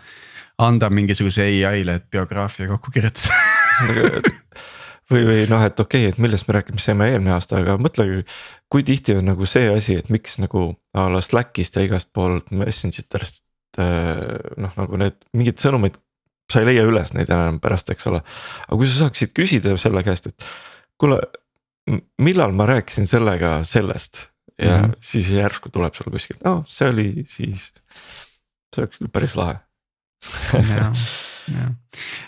anda 0.58 0.90
mingisuguse 0.90 1.48
ai-le, 1.68 2.00
et 2.00 2.10
biograafia 2.10 2.68
kokku 2.68 2.92
kirjutada 2.94 4.12
või, 5.12 5.24
või 5.28 5.46
noh, 5.50 5.62
et 5.64 5.80
okei 5.80 6.06
okay,, 6.06 6.12
et 6.12 6.20
millest 6.22 6.48
me 6.48 6.56
rääkima 6.58 6.82
saime 6.82 7.08
eelmine 7.12 7.34
aasta, 7.36 7.58
aga 7.60 7.76
mõtle, 7.80 8.06
kui 8.72 8.84
tihti 8.86 9.16
on 9.18 9.28
nagu 9.28 9.48
see 9.48 9.68
asi, 9.72 9.98
et 10.00 10.10
miks 10.12 10.38
nagu 10.42 10.70
a 10.96 11.08
la 11.12 11.22
Slackist 11.24 11.76
ja 11.78 11.84
igast 11.86 12.12
poolt 12.16 12.50
messenger 12.54 13.04
itest 13.04 13.44
äh, 13.80 14.54
noh, 14.60 14.74
nagu 14.78 15.00
need 15.00 15.18
mingid 15.36 15.62
sõnumid. 15.62 16.00
sa 16.52 16.60
ei 16.60 16.66
leia 16.68 16.82
üles 16.84 17.14
neid 17.16 17.30
enam 17.32 17.56
pärast, 17.60 17.88
eks 17.90 18.06
ole, 18.10 18.20
aga 18.66 18.76
kui 18.76 18.88
sa 18.88 19.06
saaksid 19.06 19.32
küsida 19.36 19.72
selle 19.80 20.02
käest, 20.04 20.28
et 20.28 20.48
kuule, 21.00 21.16
millal 22.20 22.52
ma 22.52 22.66
rääkisin 22.68 23.08
sellega 23.08 23.62
sellest 23.64 24.28
ja 24.60 24.76
mm 24.76 24.84
-hmm. 24.84 24.96
siis 25.00 25.30
järsku 25.30 25.70
tuleb 25.72 25.94
sul 25.94 26.12
kuskilt, 26.12 26.44
noh, 26.44 26.64
see 26.68 26.88
oli 26.88 27.24
siis, 27.28 27.72
see 28.74 28.84
oleks 28.84 28.98
küll 28.98 29.12
päris 29.12 29.36
lahe 29.36 29.56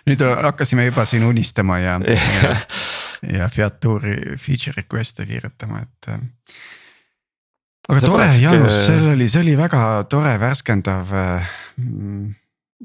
nüüd 0.06 0.22
hakkasime 0.42 0.86
juba 0.86 1.04
siin 1.08 1.24
unistama 1.24 1.78
ja 1.78 1.98
ja, 2.04 2.56
ja 3.38 3.48
Fiaturi 3.48 4.36
feature 4.36 4.76
request'e 4.76 5.26
kirjutama, 5.26 5.82
et. 5.82 6.08
Äh, 6.08 6.24
aga 7.88 8.00
see 8.00 8.10
tore, 8.10 8.26
Jaanus, 8.40 8.80
see 8.88 9.12
oli, 9.12 9.28
see 9.30 9.44
oli 9.44 9.54
väga 9.58 9.82
tore, 10.10 10.34
värskendav. 10.42 11.14
Äh, 11.14 11.54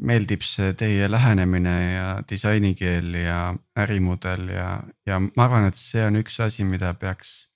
meeldib 0.02 0.44
see 0.48 0.72
teie 0.80 1.10
lähenemine 1.12 1.74
ja 1.92 2.06
disainikeel 2.30 3.10
ja 3.20 3.40
ärimudel 3.76 4.48
ja, 4.54 4.70
ja 5.06 5.18
ma 5.20 5.44
arvan, 5.44 5.68
et 5.68 5.80
see 5.80 6.06
on 6.08 6.16
üks 6.22 6.40
asi, 6.44 6.64
mida 6.64 6.94
peaks 6.96 7.52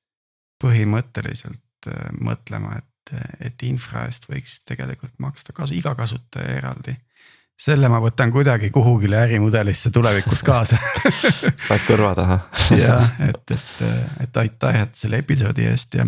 põhimõtteliselt 0.64 1.88
äh, 1.92 2.10
mõtlema, 2.20 2.82
et, 2.82 3.16
et 3.40 3.64
infra 3.68 4.04
eest 4.10 4.28
võiks 4.28 4.60
tegelikult 4.68 5.16
maksta 5.24 5.56
kasu 5.56 5.78
iga 5.80 5.96
kasutaja 5.96 6.60
eraldi 6.60 6.98
selle 7.60 7.90
ma 7.90 8.02
võtan 8.04 8.32
kuidagi 8.32 8.70
kuhugile 8.70 9.18
ärimudelisse 9.24 9.92
tulevikus 9.92 10.44
kaasa 10.44 10.78
paned 11.68 11.88
kõrva 11.88 12.12
taha 12.18 12.40
jah, 12.76 13.16
et, 13.30 13.52
et, 13.56 13.84
et 14.28 14.38
aitäh, 14.44 14.82
et 14.84 14.96
selle 14.96 15.22
episoodi 15.24 15.68
eest 15.72 15.96
ja. 15.96 16.06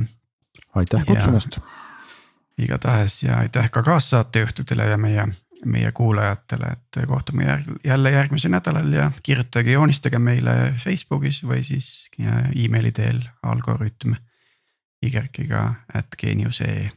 aitäh 0.76 1.06
kutsumast. 1.08 1.60
igatahes 2.58 3.24
ja 3.24 3.38
aitäh 3.46 3.72
ka 3.72 3.84
kaassaatejuhtidele 3.84 4.86
ja 4.92 4.98
meie, 4.98 5.28
meie 5.66 5.92
kuulajatele, 5.92 6.74
et 6.76 7.02
kohtume 7.08 7.46
järg, 7.48 7.72
jälle 7.84 8.12
järgmisel 8.12 8.52
nädalal 8.52 8.94
ja 8.94 9.12
kirjutage, 9.24 9.72
joonistage 9.72 10.20
meile 10.20 10.74
Facebookis 10.84 11.44
või 11.44 11.64
siis 11.64 12.10
emaili 12.20 12.92
teel 12.92 13.24
algoritm 13.44 14.20
y-ga 15.04 15.76
at 15.94 16.08
geenius.ee. 16.18 16.92